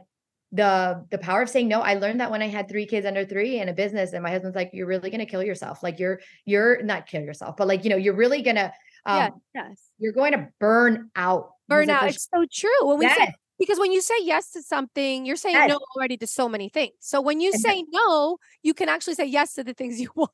the 0.51 1.03
the 1.11 1.17
power 1.17 1.41
of 1.41 1.49
saying 1.49 1.67
no 1.67 1.81
i 1.81 1.95
learned 1.95 2.21
that 2.21 2.31
when 2.31 2.41
i 2.41 2.47
had 2.47 2.69
three 2.69 2.85
kids 2.85 3.05
under 3.05 3.25
three 3.25 3.59
and 3.59 3.69
a 3.69 3.73
business 3.73 4.13
and 4.13 4.23
my 4.23 4.29
husband's 4.29 4.55
like 4.55 4.69
you're 4.73 4.87
really 4.87 5.09
gonna 5.09 5.25
kill 5.25 5.43
yourself 5.43 5.83
like 5.83 5.99
you're 5.99 6.21
you're 6.45 6.81
not 6.81 7.07
kill 7.07 7.21
yourself 7.21 7.57
but 7.57 7.67
like 7.67 7.83
you 7.83 7.89
know 7.89 7.97
you're 7.97 8.15
really 8.15 8.41
gonna 8.41 8.71
um, 9.05 9.17
yeah, 9.17 9.29
yes. 9.53 9.81
you're 9.99 10.13
going 10.13 10.31
to 10.31 10.47
burn 10.59 11.11
out 11.15 11.51
burn 11.67 11.89
out 11.89 12.07
it's 12.07 12.27
so 12.33 12.45
true 12.51 12.87
when 12.87 12.99
we 12.99 13.05
yes. 13.05 13.17
say 13.17 13.33
because 13.57 13.79
when 13.79 13.91
you 13.91 14.01
say 14.01 14.15
yes 14.21 14.51
to 14.51 14.61
something, 14.61 15.25
you're 15.25 15.37
saying 15.37 15.55
yes. 15.55 15.69
no 15.69 15.79
already 15.95 16.17
to 16.17 16.27
so 16.27 16.49
many 16.49 16.69
things. 16.69 16.93
So 16.99 17.21
when 17.21 17.39
you 17.39 17.53
say 17.53 17.85
no, 17.89 18.37
you 18.63 18.73
can 18.73 18.89
actually 18.89 19.15
say 19.15 19.25
yes 19.25 19.53
to 19.53 19.63
the 19.63 19.73
things 19.73 19.99
you 19.99 20.09
want. 20.15 20.31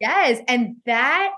Yes. 0.00 0.40
And 0.48 0.76
that 0.86 1.30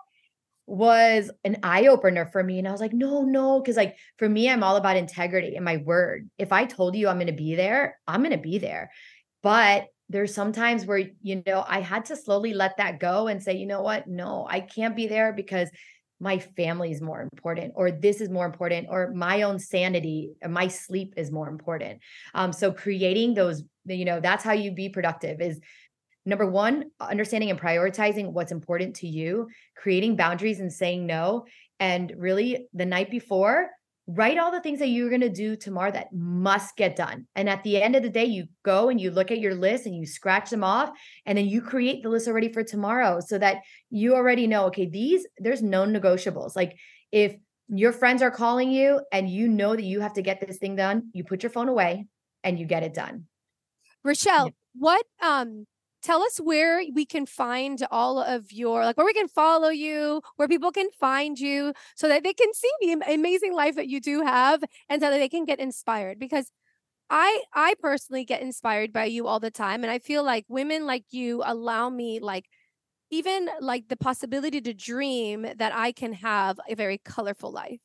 was 0.66 1.31
an 1.45 1.59
eye 1.62 1.89
opener 1.89 2.26
for 2.26 2.43
me. 2.43 2.59
And 2.59 2.68
I 2.68 2.72
was 2.72 2.81
like, 2.81 2.93
no, 2.93 3.22
no. 3.22 3.61
Cause 3.61 3.76
like 3.76 3.97
for 4.18 4.28
me, 4.28 4.49
I'm 4.49 4.62
all 4.62 4.76
about 4.76 4.97
integrity 4.97 5.57
and 5.57 5.64
my 5.64 5.78
word. 5.78 6.31
If 6.39 6.53
I 6.53 6.64
told 6.64 6.95
you 6.95 7.09
I'm 7.09 7.16
going 7.16 7.26
to 7.26 7.33
be 7.33 7.55
there, 7.55 7.99
I'm 8.07 8.22
going 8.22 8.31
to 8.31 8.39
be 8.39 8.59
there. 8.59 8.91
But 9.43 9.87
there's 10.09 10.35
sometimes 10.35 10.87
where, 10.87 11.03
you 11.22 11.43
know, 11.47 11.64
I 11.66 11.81
had 11.81 12.07
to 12.07 12.16
slowly 12.16 12.55
let 12.55 12.76
that 12.78 12.99
go 12.99 13.26
and 13.26 13.43
say, 13.43 13.57
you 13.57 13.66
know 13.66 13.83
what? 13.83 14.07
No, 14.07 14.47
I 14.49 14.61
can't 14.61 14.97
be 14.97 15.07
there 15.07 15.33
because 15.33 15.70
my 16.20 16.38
family 16.38 16.92
is 16.92 17.00
more 17.00 17.22
important 17.22 17.72
or 17.74 17.90
this 17.90 18.20
is 18.20 18.28
more 18.28 18.46
important 18.46 18.86
or 18.90 19.10
my 19.12 19.42
own 19.42 19.58
sanity 19.58 20.32
my 20.48 20.68
sleep 20.68 21.14
is 21.16 21.32
more 21.32 21.48
important. 21.48 22.00
Um, 22.34 22.52
so 22.52 22.72
creating 22.72 23.34
those 23.34 23.62
you 23.86 24.04
know 24.04 24.20
that's 24.20 24.44
how 24.44 24.52
you 24.52 24.72
be 24.72 24.88
productive 24.88 25.40
is 25.40 25.60
number 26.26 26.46
one 26.46 26.84
understanding 27.00 27.50
and 27.50 27.60
prioritizing 27.60 28.32
what's 28.32 28.52
important 28.52 28.96
to 28.96 29.06
you 29.06 29.48
creating 29.76 30.16
boundaries 30.16 30.60
and 30.60 30.72
saying 30.72 31.06
no 31.06 31.46
and 31.78 32.12
really 32.16 32.68
the 32.74 32.84
night 32.84 33.10
before 33.10 33.70
write 34.14 34.38
all 34.38 34.50
the 34.50 34.61
things 34.61 34.78
that 34.78 34.88
you're 34.88 35.08
going 35.08 35.20
to 35.20 35.28
do 35.28 35.56
tomorrow 35.56 35.90
that 35.90 36.12
must 36.12 36.76
get 36.76 36.96
done. 36.96 37.26
And 37.34 37.48
at 37.48 37.62
the 37.62 37.80
end 37.82 37.96
of 37.96 38.02
the 38.02 38.11
day, 38.11 38.24
you 38.24 38.46
go 38.64 38.88
and 38.88 39.00
you 39.00 39.11
look 39.11 39.30
at 39.30 39.40
your 39.40 39.54
list 39.54 39.86
and 39.86 39.94
you 39.94 40.06
scratch 40.06 40.50
them 40.50 40.64
off. 40.64 40.90
And 41.26 41.36
then 41.36 41.46
you 41.46 41.61
create 41.62 42.02
the 42.02 42.08
list 42.08 42.28
already 42.28 42.52
for 42.52 42.62
tomorrow 42.62 43.20
so 43.20 43.38
that 43.38 43.58
you 43.90 44.14
already 44.14 44.46
know, 44.46 44.66
okay, 44.66 44.86
these, 44.86 45.26
there's 45.38 45.62
no 45.62 45.84
negotiables. 45.84 46.56
Like 46.56 46.76
if 47.12 47.36
your 47.68 47.92
friends 47.92 48.22
are 48.22 48.30
calling 48.30 48.70
you 48.70 49.00
and 49.12 49.28
you 49.28 49.48
know 49.48 49.76
that 49.76 49.84
you 49.84 50.00
have 50.00 50.14
to 50.14 50.22
get 50.22 50.40
this 50.40 50.58
thing 50.58 50.76
done, 50.76 51.11
you 51.12 51.24
put 51.24 51.42
your 51.42 51.50
phone 51.50 51.68
away 51.68 52.06
and 52.42 52.58
you 52.58 52.66
get 52.66 52.82
it 52.82 52.94
done. 52.94 53.26
Richelle, 54.02 54.50
what 54.74 55.04
um 55.22 55.66
tell 56.03 56.22
us 56.22 56.38
where 56.38 56.82
we 56.94 57.05
can 57.05 57.26
find 57.26 57.86
all 57.90 58.20
of 58.20 58.53
your 58.53 58.84
like 58.84 58.96
where 58.96 59.07
we 59.07 59.12
can 59.12 59.28
follow 59.28 59.68
you 59.68 60.22
where 60.36 60.48
people 60.48 60.72
can 60.72 60.88
find 60.98 61.38
you 61.38 61.72
so 61.96 62.09
that 62.09 62.24
they 62.24 62.32
can 62.32 62.53
see 62.55 62.70
the 62.80 63.12
amazing 63.12 63.55
life 63.55 63.76
that 63.76 63.88
you 63.88 64.01
do 64.01 64.22
have 64.22 64.62
and 64.88 65.03
so 65.03 65.11
that 65.11 65.18
they 65.18 65.28
can 65.28 65.44
get 65.44 65.59
inspired 65.59 66.18
because 66.18 66.51
i 67.11 67.42
i 67.55 67.74
personally 67.80 68.24
get 68.24 68.42
inspired 68.42 68.92
by 68.92 69.05
you 69.05 69.26
all 69.26 69.40
the 69.40 69.51
time 69.51 69.82
and 69.82 69.90
i 69.90 69.98
feel 69.98 70.22
like 70.22 70.44
women 70.48 70.86
like 70.86 71.05
you 71.11 71.42
allow 71.44 71.90
me 71.90 72.18
like 72.20 72.46
even 73.11 73.48
like 73.61 73.88
the 73.88 73.96
possibility 73.96 74.61
to 74.61 74.72
dream 74.72 75.46
that 75.57 75.74
i 75.74 75.92
can 75.92 76.12
have 76.12 76.59
a 76.68 76.74
very 76.74 76.98
colorful 76.98 77.51
life 77.51 77.80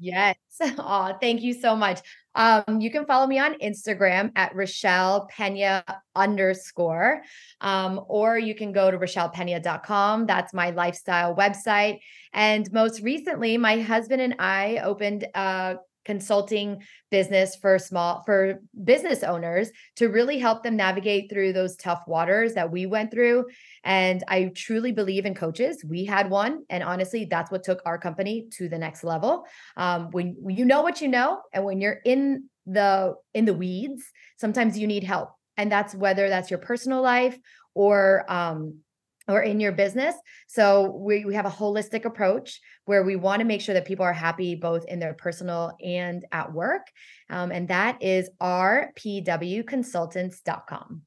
yes. 0.00 0.36
Oh, 0.78 1.16
thank 1.20 1.42
you 1.42 1.52
so 1.52 1.74
much. 1.74 2.00
Um, 2.36 2.80
you 2.80 2.90
can 2.90 3.06
follow 3.06 3.26
me 3.26 3.38
on 3.38 3.58
Instagram 3.58 4.30
at 4.36 4.54
Richelle 4.54 5.26
Pena 5.28 5.84
underscore, 6.14 7.22
um, 7.60 8.00
or 8.08 8.38
you 8.38 8.54
can 8.54 8.72
go 8.72 8.90
to 8.90 8.96
RichellePena.com. 8.96 10.26
That's 10.26 10.54
my 10.54 10.70
lifestyle 10.70 11.34
website. 11.34 11.98
And 12.32 12.70
most 12.72 13.02
recently, 13.02 13.56
my 13.58 13.80
husband 13.80 14.22
and 14.22 14.36
I 14.38 14.78
opened 14.78 15.26
a 15.34 15.76
consulting 16.04 16.82
business 17.10 17.56
for 17.56 17.78
small 17.78 18.22
for 18.24 18.60
business 18.84 19.22
owners 19.22 19.70
to 19.96 20.08
really 20.08 20.38
help 20.38 20.62
them 20.62 20.76
navigate 20.76 21.30
through 21.30 21.52
those 21.52 21.76
tough 21.76 22.02
waters 22.06 22.54
that 22.54 22.70
we 22.70 22.86
went 22.86 23.10
through. 23.10 23.46
And 23.84 24.22
i 24.28 24.50
truly 24.54 24.92
believe 24.92 25.26
in 25.26 25.34
coaches. 25.34 25.84
We 25.86 26.04
had 26.04 26.30
one 26.30 26.64
and 26.70 26.82
honestly 26.82 27.24
that's 27.24 27.50
what 27.50 27.62
took 27.62 27.80
our 27.86 27.98
company 27.98 28.46
to 28.52 28.68
the 28.68 28.78
next 28.78 29.04
level. 29.04 29.44
Um, 29.76 30.10
when, 30.10 30.36
you 30.48 30.64
know 30.64 30.82
what 30.82 31.00
you 31.00 31.08
know 31.08 31.40
and 31.52 31.64
when 31.64 31.80
you're 31.80 32.00
in 32.04 32.44
the 32.66 33.14
in 33.34 33.44
the 33.44 33.54
weeds 33.54 34.02
sometimes 34.36 34.78
you 34.78 34.86
need 34.86 35.04
help. 35.04 35.30
And 35.56 35.70
that's 35.70 35.94
whether 35.94 36.28
that's 36.28 36.50
your 36.50 36.58
personal 36.58 37.02
life 37.02 37.38
or 37.74 38.24
um, 38.28 38.80
or 39.26 39.42
in 39.42 39.58
your 39.60 39.72
business. 39.72 40.14
So 40.48 40.94
we, 40.96 41.24
we 41.24 41.34
have 41.34 41.46
a 41.46 41.50
holistic 41.50 42.04
approach 42.04 42.60
where 42.84 43.02
we 43.02 43.16
want 43.16 43.40
to 43.40 43.46
make 43.46 43.62
sure 43.62 43.72
that 43.74 43.86
people 43.86 44.04
are 44.04 44.12
happy 44.12 44.54
both 44.54 44.84
in 44.86 44.98
their 44.98 45.14
personal 45.14 45.72
and 45.82 46.26
at 46.32 46.52
work. 46.52 46.82
Um, 47.30 47.50
and 47.50 47.68
that 47.68 48.02
is 48.02 48.28
rpwconsultants.com. 48.40 51.02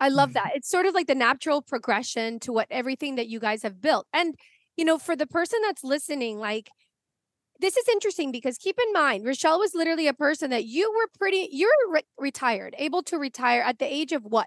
I 0.00 0.10
love 0.10 0.34
that. 0.34 0.52
It's 0.54 0.68
sort 0.68 0.86
of 0.86 0.94
like 0.94 1.08
the 1.08 1.14
natural 1.14 1.60
progression 1.60 2.38
to 2.40 2.52
what 2.52 2.66
everything 2.70 3.16
that 3.16 3.28
you 3.28 3.40
guys 3.40 3.64
have 3.64 3.80
built. 3.80 4.06
And, 4.12 4.36
you 4.76 4.84
know, 4.84 4.96
for 4.96 5.16
the 5.16 5.26
person 5.26 5.58
that's 5.62 5.82
listening, 5.82 6.38
like, 6.38 6.70
this 7.60 7.76
is 7.76 7.88
interesting 7.88 8.30
because 8.30 8.56
keep 8.56 8.78
in 8.78 8.92
mind, 8.92 9.26
Richelle 9.26 9.58
was 9.58 9.74
literally 9.74 10.06
a 10.06 10.14
person 10.14 10.50
that 10.50 10.66
you 10.66 10.92
were 10.92 11.08
pretty, 11.18 11.48
you're 11.50 11.72
re- 11.90 12.02
retired, 12.16 12.76
able 12.78 13.02
to 13.04 13.18
retire 13.18 13.62
at 13.62 13.80
the 13.80 13.92
age 13.92 14.12
of 14.12 14.22
what? 14.22 14.46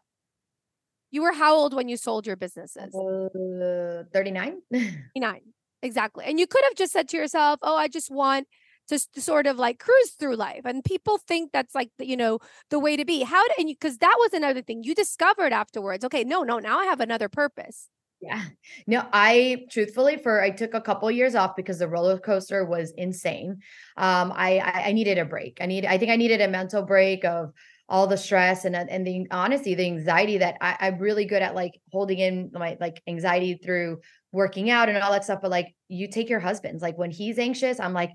You 1.12 1.22
were 1.24 1.34
how 1.34 1.56
old 1.56 1.74
when 1.74 1.90
you 1.90 1.98
sold 1.98 2.26
your 2.26 2.38
businesses? 2.38 2.96
Uh, 2.96 4.04
39. 4.14 4.62
39. 4.72 5.42
Exactly. 5.84 6.26
And 6.26 6.40
you 6.40 6.48
could 6.48 6.64
have 6.64 6.76
just 6.76 6.94
said 6.94 7.10
to 7.10 7.18
yourself, 7.18 7.60
oh, 7.62 7.76
I 7.76 7.88
just 7.88 8.10
want 8.10 8.48
to, 8.88 9.00
to 9.14 9.22
sort 9.22 9.48
of 9.48 9.58
like 9.58 9.80
cruise 9.80 10.12
through 10.18 10.36
life. 10.36 10.62
And 10.64 10.84
people 10.84 11.18
think 11.18 11.52
that's 11.52 11.76
like, 11.76 11.90
the, 11.98 12.08
you 12.08 12.16
know, 12.16 12.40
the 12.70 12.80
way 12.80 12.96
to 12.96 13.06
be. 13.06 13.24
How, 13.24 13.46
did 13.50 13.58
and 13.60 13.68
because 13.68 13.98
that 13.98 14.16
was 14.20 14.34
another 14.34 14.62
thing 14.62 14.84
you 14.84 14.96
discovered 14.96 15.54
afterwards. 15.54 16.06
Okay, 16.06 16.24
no, 16.24 16.44
no, 16.44 16.60
now 16.60 16.80
I 16.80 16.86
have 16.86 17.00
another 17.00 17.30
purpose. 17.30 17.90
Yeah. 18.22 18.44
No, 18.88 19.06
I 19.14 19.66
truthfully 19.70 20.18
for 20.18 20.42
I 20.42 20.50
took 20.50 20.74
a 20.74 20.82
couple 20.82 21.10
years 21.12 21.36
off 21.36 21.56
because 21.56 21.80
the 21.80 21.88
roller 21.88 22.18
coaster 22.18 22.66
was 22.66 22.92
insane. 22.98 23.60
Um, 23.96 24.34
I 24.36 24.60
I 24.88 24.92
needed 24.92 25.18
a 25.18 25.26
break. 25.26 25.60
I 25.62 25.66
need 25.68 25.86
I 25.86 25.98
think 25.98 26.12
I 26.12 26.16
needed 26.16 26.42
a 26.42 26.48
mental 26.48 26.82
break 26.82 27.24
of 27.24 27.54
all 27.92 28.08
the 28.08 28.18
stress 28.18 28.64
and 28.64 28.74
and 28.74 29.06
the 29.06 29.28
honesty, 29.32 29.76
the 29.76 29.86
anxiety 29.86 30.38
that 30.38 30.56
I, 30.62 30.78
I'm 30.80 30.98
really 30.98 31.26
good 31.26 31.42
at 31.42 31.54
like 31.54 31.80
holding 31.92 32.20
in 32.20 32.50
my 32.54 32.78
like 32.80 33.04
anxiety 33.06 33.60
through 33.62 34.00
working 34.32 34.70
out 34.70 34.88
and 34.88 34.98
all 34.98 35.12
that 35.12 35.26
stuff. 35.26 35.40
But 35.42 35.52
like 35.52 35.76
you 35.90 36.08
take 36.10 36.30
your 36.30 36.40
husband's 36.40 36.82
like 36.82 36.98
when 36.98 37.12
he's 37.12 37.38
anxious, 37.38 37.82
I'm 37.82 37.94
like, 37.94 38.12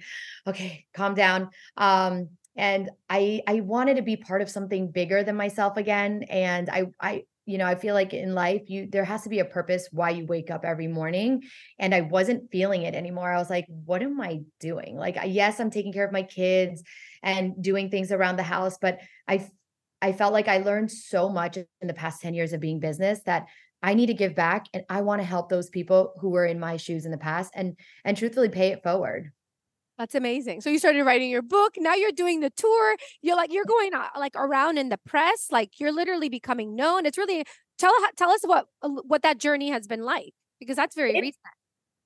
okay, 0.46 0.86
calm 0.94 1.14
down. 1.14 1.50
Um, 1.76 2.30
and 2.56 2.88
I 3.10 3.42
I 3.46 3.60
wanted 3.60 3.96
to 3.96 4.02
be 4.02 4.16
part 4.16 4.40
of 4.40 4.48
something 4.48 4.90
bigger 4.90 5.22
than 5.22 5.36
myself 5.36 5.76
again. 5.76 6.22
And 6.30 6.70
I 6.70 6.86
I 6.98 7.24
you 7.44 7.58
know, 7.58 7.66
I 7.66 7.76
feel 7.76 7.94
like 7.94 8.12
in 8.12 8.34
life, 8.34 8.62
you 8.66 8.88
there 8.90 9.04
has 9.04 9.22
to 9.22 9.28
be 9.28 9.40
a 9.40 9.44
purpose 9.44 9.88
why 9.92 10.10
you 10.10 10.24
wake 10.24 10.50
up 10.50 10.64
every 10.64 10.88
morning. 10.88 11.42
And 11.78 11.94
I 11.94 12.00
wasn't 12.00 12.50
feeling 12.50 12.82
it 12.82 12.94
anymore. 12.94 13.30
I 13.30 13.36
was 13.36 13.50
like, 13.50 13.66
what 13.68 14.02
am 14.02 14.20
I 14.20 14.40
doing? 14.58 14.96
Like, 14.96 15.16
yes, 15.26 15.60
I'm 15.60 15.70
taking 15.70 15.92
care 15.92 16.04
of 16.04 16.12
my 16.12 16.24
kids 16.24 16.82
and 17.22 17.62
doing 17.62 17.88
things 17.88 18.10
around 18.10 18.36
the 18.36 18.42
house, 18.42 18.78
but 18.80 18.98
I 19.28 19.46
I 20.02 20.12
felt 20.12 20.32
like 20.32 20.48
I 20.48 20.58
learned 20.58 20.90
so 20.90 21.28
much 21.28 21.56
in 21.56 21.66
the 21.88 21.94
past 21.94 22.20
10 22.20 22.34
years 22.34 22.52
of 22.52 22.60
being 22.60 22.80
business 22.80 23.20
that 23.24 23.46
I 23.82 23.94
need 23.94 24.06
to 24.06 24.14
give 24.14 24.34
back 24.34 24.66
and 24.74 24.84
I 24.88 25.02
want 25.02 25.20
to 25.20 25.26
help 25.26 25.48
those 25.48 25.68
people 25.68 26.12
who 26.20 26.30
were 26.30 26.46
in 26.46 26.58
my 26.58 26.76
shoes 26.76 27.04
in 27.04 27.12
the 27.12 27.18
past 27.18 27.52
and 27.54 27.76
and 28.04 28.16
truthfully 28.16 28.48
pay 28.48 28.68
it 28.68 28.82
forward. 28.82 29.32
That's 29.98 30.14
amazing. 30.14 30.60
So 30.60 30.68
you 30.68 30.78
started 30.78 31.04
writing 31.04 31.30
your 31.30 31.42
book. 31.42 31.74
Now 31.78 31.94
you're 31.94 32.12
doing 32.12 32.40
the 32.40 32.50
tour. 32.50 32.96
You're 33.22 33.36
like 33.36 33.52
you're 33.52 33.64
going 33.64 33.94
uh, 33.94 34.08
like 34.18 34.34
around 34.36 34.78
in 34.78 34.88
the 34.90 34.98
press. 34.98 35.48
Like 35.50 35.80
you're 35.80 35.92
literally 35.92 36.28
becoming 36.28 36.74
known. 36.74 37.06
It's 37.06 37.16
really 37.16 37.44
tell 37.78 37.92
tell 38.16 38.30
us 38.30 38.40
what 38.44 38.66
uh, 38.82 38.88
what 38.88 39.22
that 39.22 39.38
journey 39.38 39.70
has 39.70 39.86
been 39.86 40.02
like 40.02 40.34
because 40.60 40.76
that's 40.76 40.94
very 40.94 41.16
it, 41.16 41.20
recent. 41.20 41.40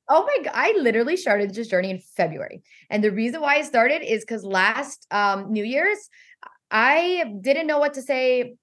Oh 0.09 0.25
my 0.25 0.45
god, 0.45 0.53
I 0.55 0.75
literally 0.79 1.17
started 1.17 1.55
this 1.55 1.69
journey 1.69 1.91
in 1.91 1.99
February. 1.99 2.63
And 2.91 3.03
the 3.03 3.13
reason 3.13 3.41
why 3.41 3.57
I 3.57 3.63
started 3.63 4.03
is 4.03 4.25
cuz 4.25 4.45
last 4.45 5.07
um 5.11 5.53
New 5.53 5.65
Year's 5.65 6.09
I 6.71 7.25
didn't 7.41 7.67
know 7.67 7.79
what 7.79 7.95
to 7.95 8.03
say 8.03 8.55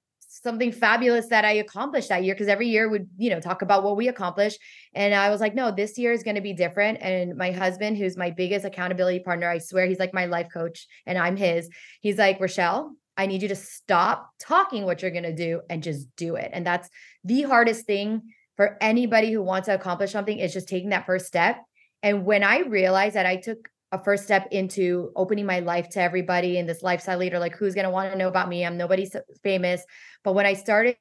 something 0.43 0.71
fabulous 0.71 1.27
that 1.27 1.45
I 1.45 1.53
accomplished 1.53 2.09
that 2.09 2.23
year 2.23 2.33
because 2.33 2.47
every 2.47 2.67
year 2.67 2.89
would, 2.89 3.09
you 3.17 3.29
know, 3.29 3.39
talk 3.39 3.61
about 3.61 3.83
what 3.83 3.97
we 3.97 4.07
accomplished. 4.07 4.59
And 4.93 5.13
I 5.13 5.29
was 5.29 5.41
like, 5.41 5.55
no, 5.55 5.71
this 5.71 5.97
year 5.97 6.11
is 6.11 6.23
going 6.23 6.35
to 6.35 6.41
be 6.41 6.53
different. 6.53 6.99
And 7.01 7.35
my 7.35 7.51
husband, 7.51 7.97
who's 7.97 8.17
my 8.17 8.31
biggest 8.31 8.65
accountability 8.65 9.19
partner, 9.19 9.49
I 9.49 9.57
swear 9.57 9.85
he's 9.87 9.99
like 9.99 10.13
my 10.13 10.25
life 10.25 10.47
coach 10.53 10.87
and 11.05 11.17
I'm 11.17 11.35
his. 11.35 11.69
He's 12.01 12.17
like, 12.17 12.39
Richelle, 12.39 12.93
I 13.15 13.25
need 13.25 13.41
you 13.41 13.47
to 13.47 13.55
stop 13.55 14.29
talking 14.39 14.85
what 14.85 15.01
you're 15.01 15.11
going 15.11 15.23
to 15.23 15.35
do 15.35 15.61
and 15.69 15.81
just 15.81 16.07
do 16.15 16.35
it. 16.35 16.51
And 16.53 16.65
that's 16.65 16.89
the 17.23 17.43
hardest 17.43 17.85
thing 17.85 18.21
for 18.57 18.77
anybody 18.79 19.31
who 19.31 19.41
wants 19.41 19.67
to 19.67 19.73
accomplish 19.73 20.11
something 20.11 20.37
is 20.37 20.53
just 20.53 20.67
taking 20.67 20.89
that 20.89 21.05
first 21.05 21.25
step. 21.25 21.57
And 22.03 22.25
when 22.25 22.43
I 22.43 22.59
realized 22.59 23.15
that 23.15 23.25
I 23.25 23.37
took 23.37 23.69
a 23.91 24.03
first 24.03 24.23
step 24.25 24.47
into 24.51 25.11
opening 25.15 25.45
my 25.45 25.59
life 25.59 25.87
to 25.89 26.01
everybody 26.01 26.57
and 26.57 26.67
this 26.67 26.83
lifestyle 26.83 27.17
leader 27.17 27.39
like 27.39 27.55
who's 27.55 27.73
going 27.73 27.85
to 27.85 27.89
want 27.89 28.11
to 28.11 28.17
know 28.17 28.27
about 28.27 28.49
me? 28.49 28.65
I'm 28.65 28.77
nobody 28.77 29.09
famous. 29.43 29.83
But 30.23 30.33
when 30.33 30.45
i 30.45 30.53
started 30.53 30.97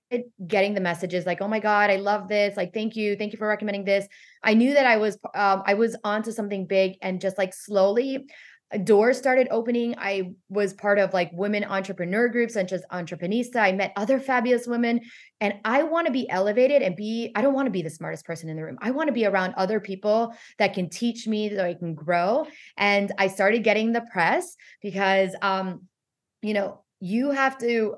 getting 0.46 0.74
the 0.74 0.80
messages 0.80 1.26
like 1.26 1.40
oh 1.40 1.48
my 1.48 1.58
god 1.58 1.90
i 1.90 1.96
love 1.96 2.28
this. 2.28 2.56
Like 2.56 2.72
thank 2.72 2.94
you. 2.94 3.16
Thank 3.16 3.32
you 3.32 3.38
for 3.38 3.48
recommending 3.48 3.84
this. 3.84 4.06
I 4.42 4.54
knew 4.54 4.74
that 4.74 4.86
i 4.86 4.96
was 4.96 5.18
um, 5.34 5.62
i 5.66 5.74
was 5.74 5.96
onto 6.04 6.30
something 6.30 6.66
big 6.66 6.96
and 7.02 7.20
just 7.20 7.38
like 7.38 7.52
slowly 7.52 8.26
doors 8.82 9.16
started 9.16 9.46
opening. 9.50 9.94
I 9.96 10.32
was 10.48 10.74
part 10.74 10.98
of 10.98 11.14
like 11.14 11.30
women 11.32 11.62
entrepreneur 11.64 12.28
groups 12.28 12.54
such 12.54 12.72
as 12.72 12.84
Entreprenista. 12.92 13.56
I 13.56 13.72
met 13.72 13.92
other 13.96 14.18
fabulous 14.18 14.66
women 14.66 15.00
and 15.40 15.54
I 15.64 15.84
want 15.84 16.06
to 16.06 16.12
be 16.12 16.28
elevated 16.28 16.82
and 16.82 16.96
be 16.96 17.30
I 17.36 17.42
don't 17.42 17.54
want 17.54 17.66
to 17.66 17.70
be 17.70 17.82
the 17.82 17.90
smartest 17.90 18.24
person 18.24 18.48
in 18.48 18.56
the 18.56 18.64
room. 18.64 18.78
I 18.80 18.90
want 18.90 19.06
to 19.06 19.12
be 19.12 19.24
around 19.24 19.54
other 19.56 19.78
people 19.78 20.34
that 20.58 20.74
can 20.74 20.90
teach 20.90 21.28
me 21.28 21.48
that 21.50 21.64
I 21.64 21.74
can 21.74 21.94
grow. 21.94 22.46
And 22.76 23.12
I 23.18 23.28
started 23.28 23.62
getting 23.62 23.92
the 23.92 24.04
press 24.12 24.56
because 24.82 25.34
um 25.42 25.82
you 26.42 26.54
know, 26.54 26.82
you 27.00 27.30
have 27.30 27.58
to 27.58 27.96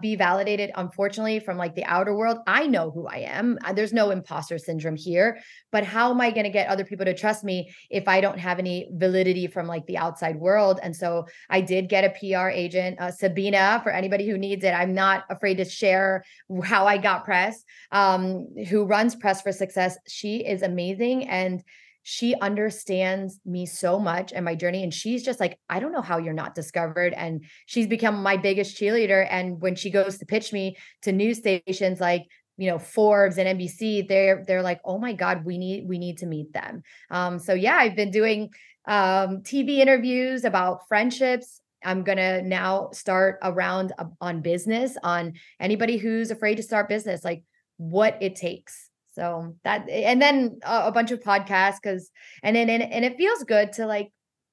be 0.00 0.16
validated 0.16 0.70
unfortunately 0.74 1.38
from 1.38 1.58
like 1.58 1.74
the 1.74 1.84
outer 1.84 2.16
world. 2.16 2.38
I 2.46 2.66
know 2.66 2.90
who 2.90 3.06
i 3.06 3.18
am. 3.18 3.58
There's 3.74 3.92
no 3.92 4.10
imposter 4.10 4.58
syndrome 4.58 4.96
here 4.96 5.38
but 5.70 5.84
how 5.84 6.10
am 6.10 6.20
i 6.20 6.30
going 6.30 6.44
to 6.44 6.50
get 6.50 6.68
other 6.68 6.84
people 6.84 7.04
to 7.04 7.14
trust 7.14 7.44
me 7.44 7.70
if 7.90 8.08
i 8.08 8.20
don't 8.20 8.38
have 8.38 8.58
any 8.58 8.88
validity 8.92 9.46
from 9.46 9.66
like 9.66 9.86
the 9.86 9.98
outside 9.98 10.36
world? 10.36 10.80
And 10.82 10.96
so 10.96 11.26
i 11.50 11.60
did 11.60 11.88
get 11.88 12.04
a 12.04 12.10
pr 12.10 12.48
agent 12.48 12.98
uh, 13.00 13.10
sabina 13.10 13.80
for 13.82 13.92
anybody 13.92 14.28
who 14.28 14.38
needs 14.38 14.64
it. 14.64 14.72
I'm 14.72 14.94
not 14.94 15.24
afraid 15.28 15.56
to 15.56 15.64
share 15.64 16.24
how 16.64 16.86
i 16.86 16.96
got 16.96 17.24
press 17.24 17.62
um, 17.92 18.48
who 18.68 18.84
runs 18.84 19.14
press 19.14 19.42
for 19.42 19.52
success. 19.52 19.98
She 20.06 20.38
is 20.38 20.62
amazing 20.62 21.28
and 21.28 21.62
she 22.10 22.34
understands 22.36 23.38
me 23.44 23.66
so 23.66 23.98
much 23.98 24.32
and 24.32 24.42
my 24.42 24.54
journey 24.54 24.82
and 24.82 24.94
she's 24.94 25.22
just 25.22 25.38
like 25.38 25.58
i 25.68 25.78
don't 25.78 25.92
know 25.92 26.00
how 26.00 26.16
you're 26.16 26.32
not 26.32 26.54
discovered 26.54 27.12
and 27.12 27.44
she's 27.66 27.86
become 27.86 28.22
my 28.22 28.34
biggest 28.34 28.80
cheerleader 28.80 29.26
and 29.28 29.60
when 29.60 29.76
she 29.76 29.90
goes 29.90 30.16
to 30.16 30.24
pitch 30.24 30.50
me 30.50 30.74
to 31.02 31.12
news 31.12 31.36
stations 31.36 32.00
like 32.00 32.24
you 32.56 32.70
know 32.70 32.78
Forbes 32.78 33.36
and 33.36 33.60
NBC 33.60 34.08
they're 34.08 34.42
they're 34.46 34.62
like 34.62 34.80
oh 34.86 34.98
my 34.98 35.12
god 35.12 35.44
we 35.44 35.58
need 35.58 35.86
we 35.86 35.98
need 35.98 36.18
to 36.18 36.26
meet 36.26 36.50
them. 36.54 36.82
Um 37.10 37.38
so 37.38 37.52
yeah 37.52 37.76
I've 37.76 37.94
been 37.94 38.10
doing 38.10 38.50
um 38.86 39.42
TV 39.42 39.78
interviews 39.78 40.44
about 40.44 40.88
friendships. 40.88 41.60
I'm 41.84 42.04
to 42.04 42.42
now 42.42 42.88
start 42.92 43.38
around 43.42 43.92
on 44.20 44.40
business 44.40 44.96
on 45.04 45.34
anybody 45.60 45.98
who's 45.98 46.30
afraid 46.30 46.56
to 46.56 46.62
start 46.62 46.88
business 46.88 47.22
like 47.22 47.44
what 47.76 48.16
it 48.20 48.34
takes 48.34 48.87
so 49.18 49.56
that 49.64 49.88
and 49.88 50.22
then 50.22 50.60
a, 50.64 50.86
a 50.86 50.92
bunch 50.92 51.10
of 51.10 51.20
podcasts 51.20 51.76
because 51.82 52.10
and 52.44 52.54
then 52.54 52.70
and, 52.70 52.82
and 52.82 53.04
it 53.04 53.16
feels 53.16 53.42
good 53.42 53.72
to 53.72 53.84
like 53.84 54.12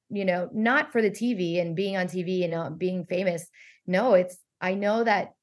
you 0.10 0.26
know 0.26 0.50
not 0.54 0.92
for 0.92 1.02
the 1.02 1.12
TV 1.12 1.62
and 1.62 1.76
being 1.76 1.96
on 1.98 2.08
TV 2.08 2.44
and 2.44 2.54
uh, 2.54 2.70
being 2.72 3.06
famous. 3.06 3.48
No, 3.86 4.16
it's 4.16 4.38
I 4.60 4.74
know 4.74 5.04
that 5.04 5.34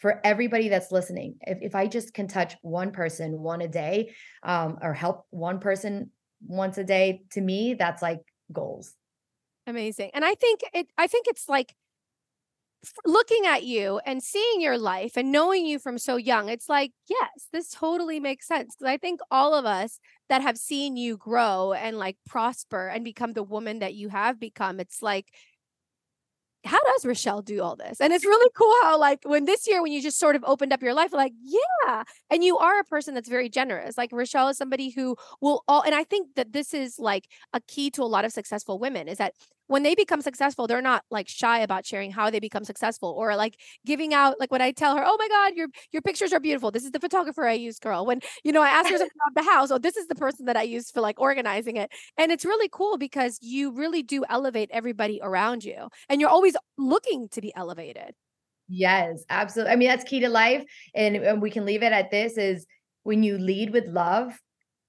for 0.00 0.20
everybody 0.24 0.68
that's 0.68 0.90
listening, 0.90 1.36
if, 1.42 1.58
if 1.62 1.74
I 1.76 1.86
just 1.86 2.12
can 2.14 2.26
touch 2.26 2.56
one 2.62 2.90
person 2.90 3.40
one 3.40 3.60
a 3.60 3.68
day, 3.68 4.12
um, 4.42 4.78
or 4.82 4.92
help 4.92 5.24
one 5.30 5.60
person 5.60 6.10
once 6.44 6.76
a 6.76 6.84
day, 6.84 7.22
to 7.30 7.40
me, 7.40 7.74
that's 7.74 8.02
like 8.02 8.22
goals. 8.52 8.92
Amazing. 9.68 10.10
And 10.14 10.24
I 10.24 10.34
think 10.34 10.62
it 10.72 10.88
I 10.98 11.06
think 11.06 11.26
it's 11.28 11.48
like 11.48 11.74
looking 13.04 13.46
at 13.46 13.64
you 13.64 14.00
and 14.06 14.22
seeing 14.22 14.60
your 14.60 14.78
life 14.78 15.16
and 15.16 15.32
knowing 15.32 15.66
you 15.66 15.78
from 15.78 15.98
so 15.98 16.16
young, 16.16 16.48
it's 16.48 16.68
like, 16.68 16.92
yes, 17.08 17.48
this 17.52 17.70
totally 17.70 18.20
makes 18.20 18.46
sense. 18.46 18.74
Because 18.74 18.90
I 18.90 18.96
think 18.96 19.20
all 19.30 19.54
of 19.54 19.64
us 19.64 19.98
that 20.28 20.42
have 20.42 20.56
seen 20.56 20.96
you 20.96 21.16
grow 21.16 21.72
and 21.72 21.98
like 21.98 22.16
prosper 22.26 22.88
and 22.88 23.04
become 23.04 23.32
the 23.32 23.42
woman 23.42 23.80
that 23.80 23.94
you 23.94 24.08
have 24.08 24.40
become, 24.40 24.80
it's 24.80 25.02
like, 25.02 25.32
how 26.64 26.80
does 26.92 27.04
Richelle 27.04 27.42
do 27.42 27.62
all 27.62 27.76
this? 27.76 28.00
And 28.00 28.12
it's 28.12 28.24
really 28.24 28.50
cool 28.56 28.72
how, 28.82 28.98
like, 28.98 29.20
when 29.24 29.44
this 29.44 29.68
year, 29.68 29.82
when 29.82 29.92
you 29.92 30.00
just 30.00 30.18
sort 30.18 30.34
of 30.34 30.42
opened 30.46 30.72
up 30.72 30.82
your 30.82 30.94
life, 30.94 31.12
like, 31.12 31.34
yeah. 31.42 32.04
And 32.30 32.42
you 32.42 32.56
are 32.56 32.80
a 32.80 32.84
person 32.84 33.14
that's 33.14 33.28
very 33.28 33.48
generous. 33.50 33.98
Like, 33.98 34.10
Richelle 34.12 34.48
is 34.48 34.56
somebody 34.56 34.90
who 34.90 35.16
will 35.42 35.62
all, 35.68 35.82
and 35.82 35.94
I 35.94 36.04
think 36.04 36.34
that 36.36 36.52
this 36.52 36.72
is 36.72 36.98
like 36.98 37.28
a 37.52 37.60
key 37.68 37.90
to 37.90 38.02
a 38.02 38.04
lot 38.04 38.24
of 38.24 38.32
successful 38.32 38.78
women 38.78 39.08
is 39.08 39.18
that 39.18 39.34
when 39.66 39.82
they 39.82 39.94
become 39.94 40.20
successful, 40.20 40.66
they're 40.66 40.82
not 40.82 41.04
like 41.10 41.28
shy 41.28 41.60
about 41.60 41.86
sharing 41.86 42.10
how 42.10 42.30
they 42.30 42.40
become 42.40 42.64
successful 42.64 43.14
or 43.16 43.36
like 43.36 43.58
giving 43.86 44.12
out 44.12 44.38
like 44.38 44.50
when 44.50 44.62
I 44.62 44.72
tell 44.72 44.96
her, 44.96 45.04
"Oh 45.06 45.16
my 45.18 45.28
god, 45.28 45.56
your 45.56 45.68
your 45.92 46.02
pictures 46.02 46.32
are 46.32 46.40
beautiful. 46.40 46.70
This 46.70 46.84
is 46.84 46.90
the 46.90 47.00
photographer 47.00 47.46
I 47.46 47.54
use, 47.54 47.78
girl." 47.78 48.04
When 48.06 48.20
you 48.44 48.52
know 48.52 48.62
I 48.62 48.68
ask 48.68 48.90
her 48.90 48.96
about 48.96 49.34
the 49.34 49.42
house, 49.42 49.70
"Oh, 49.70 49.78
this 49.78 49.96
is 49.96 50.06
the 50.08 50.14
person 50.14 50.46
that 50.46 50.56
I 50.56 50.62
use 50.62 50.90
for 50.90 51.00
like 51.00 51.20
organizing 51.20 51.76
it." 51.76 51.90
And 52.18 52.30
it's 52.32 52.44
really 52.44 52.68
cool 52.70 52.98
because 52.98 53.38
you 53.40 53.72
really 53.72 54.02
do 54.02 54.24
elevate 54.28 54.70
everybody 54.72 55.20
around 55.22 55.64
you 55.64 55.88
and 56.08 56.20
you're 56.20 56.30
always 56.30 56.56
looking 56.76 57.28
to 57.30 57.40
be 57.40 57.54
elevated. 57.54 58.14
Yes, 58.68 59.24
absolutely. 59.28 59.72
I 59.72 59.76
mean, 59.76 59.88
that's 59.88 60.04
key 60.04 60.20
to 60.20 60.28
life 60.28 60.64
and, 60.94 61.16
and 61.16 61.42
we 61.42 61.50
can 61.50 61.64
leave 61.66 61.82
it 61.82 61.92
at 61.92 62.10
this 62.10 62.38
is 62.38 62.66
when 63.02 63.22
you 63.22 63.36
lead 63.38 63.70
with 63.70 63.86
love, 63.86 64.32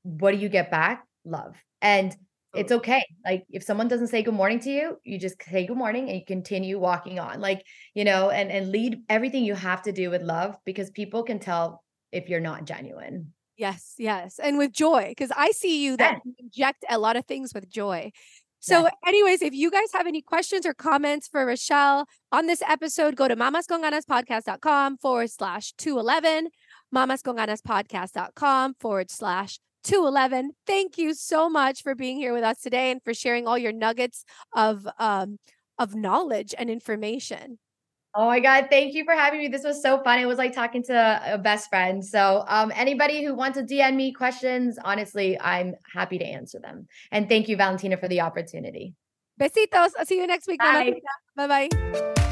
what 0.04 0.32
do 0.32 0.38
you 0.38 0.50
get 0.50 0.72
back? 0.72 1.04
Love. 1.26 1.56
And 1.82 2.16
it's 2.56 2.72
okay. 2.72 3.04
Like 3.24 3.46
if 3.50 3.64
someone 3.64 3.88
doesn't 3.88 4.08
say 4.08 4.24
good 4.24 4.34
morning 4.34 4.60
to 4.62 4.70
you, 4.70 4.98
you 5.04 5.20
just 5.20 5.36
say 5.44 5.66
good 5.66 5.78
morning 5.78 6.10
and 6.10 6.18
you 6.18 6.26
continue 6.26 6.80
walking 6.80 7.20
on. 7.20 7.40
Like, 7.42 7.64
you 7.94 8.04
know, 8.04 8.30
and 8.30 8.52
and 8.52 8.72
lead 8.72 9.02
everything 9.10 9.44
you 9.44 9.56
have 9.56 9.82
to 9.84 9.92
do 9.92 10.10
with 10.10 10.22
love 10.22 10.58
because 10.66 10.90
people 10.90 11.24
can 11.24 11.40
tell 11.40 11.84
if 12.12 12.30
you're 12.30 12.40
not 12.40 12.66
genuine. 12.66 13.34
Yes, 13.58 13.94
yes. 13.98 14.40
And 14.40 14.58
with 14.58 14.74
joy 14.74 15.10
because 15.10 15.32
I 15.36 15.52
see 15.52 15.84
you 15.84 15.98
that 15.98 16.20
yes. 16.26 16.36
inject 16.40 16.86
a 16.90 16.98
lot 16.98 17.16
of 17.16 17.26
things 17.26 17.54
with 17.54 17.70
joy. 17.70 18.12
So, 18.66 18.90
anyways, 19.06 19.44
if 19.44 19.54
you 19.54 19.70
guys 19.70 19.92
have 19.94 20.08
any 20.08 20.24
questions 20.24 20.66
or 20.66 20.74
comments 20.74 21.28
for 21.28 21.46
Richelle 21.46 22.08
on 22.32 22.48
this 22.48 22.64
episode, 22.68 23.16
go 23.16 23.28
to 23.28 23.36
mamasconganaspodcast.com 23.36 24.98
forward 24.98 25.30
slash 25.30 25.74
211, 25.78 26.50
mamasconganaspodcast.com 26.92 28.74
forward 28.80 29.12
slash 29.12 29.60
211. 29.86 30.52
Thank 30.66 30.98
you 30.98 31.14
so 31.14 31.50
much 31.50 31.84
for 31.84 31.96
being 31.96 32.18
here 32.18 32.34
with 32.34 32.44
us 32.44 32.60
today 32.60 32.92
and 32.92 33.02
for 33.04 33.14
sharing 33.14 33.48
all 33.48 33.58
your 33.58 33.72
nuggets 33.72 34.26
of 34.54 34.88
um, 35.00 35.38
of 35.78 35.96
knowledge 35.96 36.54
and 36.58 36.70
information. 36.70 37.60
Oh 38.18 38.28
my 38.28 38.40
God. 38.40 38.68
Thank 38.70 38.94
you 38.94 39.04
for 39.04 39.14
having 39.14 39.40
me. 39.40 39.50
This 39.50 39.66
was 39.66 39.82
so 39.82 40.02
fun. 40.02 40.20
It 40.20 40.26
was 40.26 40.38
like 40.38 40.54
talking 40.54 40.82
to 40.84 41.22
a 41.34 41.38
best 41.38 41.70
friend. 41.70 42.04
So, 42.04 42.46
um, 42.48 42.72
anybody 42.74 43.26
who 43.26 43.36
wants 43.36 43.58
to 43.58 43.66
DM 43.66 43.96
me 43.96 44.14
questions, 44.14 44.80
honestly, 44.84 45.38
I'm 45.40 45.76
happy 45.94 46.18
to 46.20 46.26
answer 46.26 46.60
them. 46.60 46.88
And 47.12 47.28
thank 47.28 47.50
you, 47.50 47.58
Valentina, 47.58 47.98
for 47.98 48.08
the 48.08 48.22
opportunity. 48.22 48.94
Besitos. 49.40 49.92
I'll 50.00 50.06
see 50.06 50.18
you 50.18 50.28
next 50.28 50.48
week. 50.48 50.62
Bye 51.36 51.48
bye. 51.48 52.32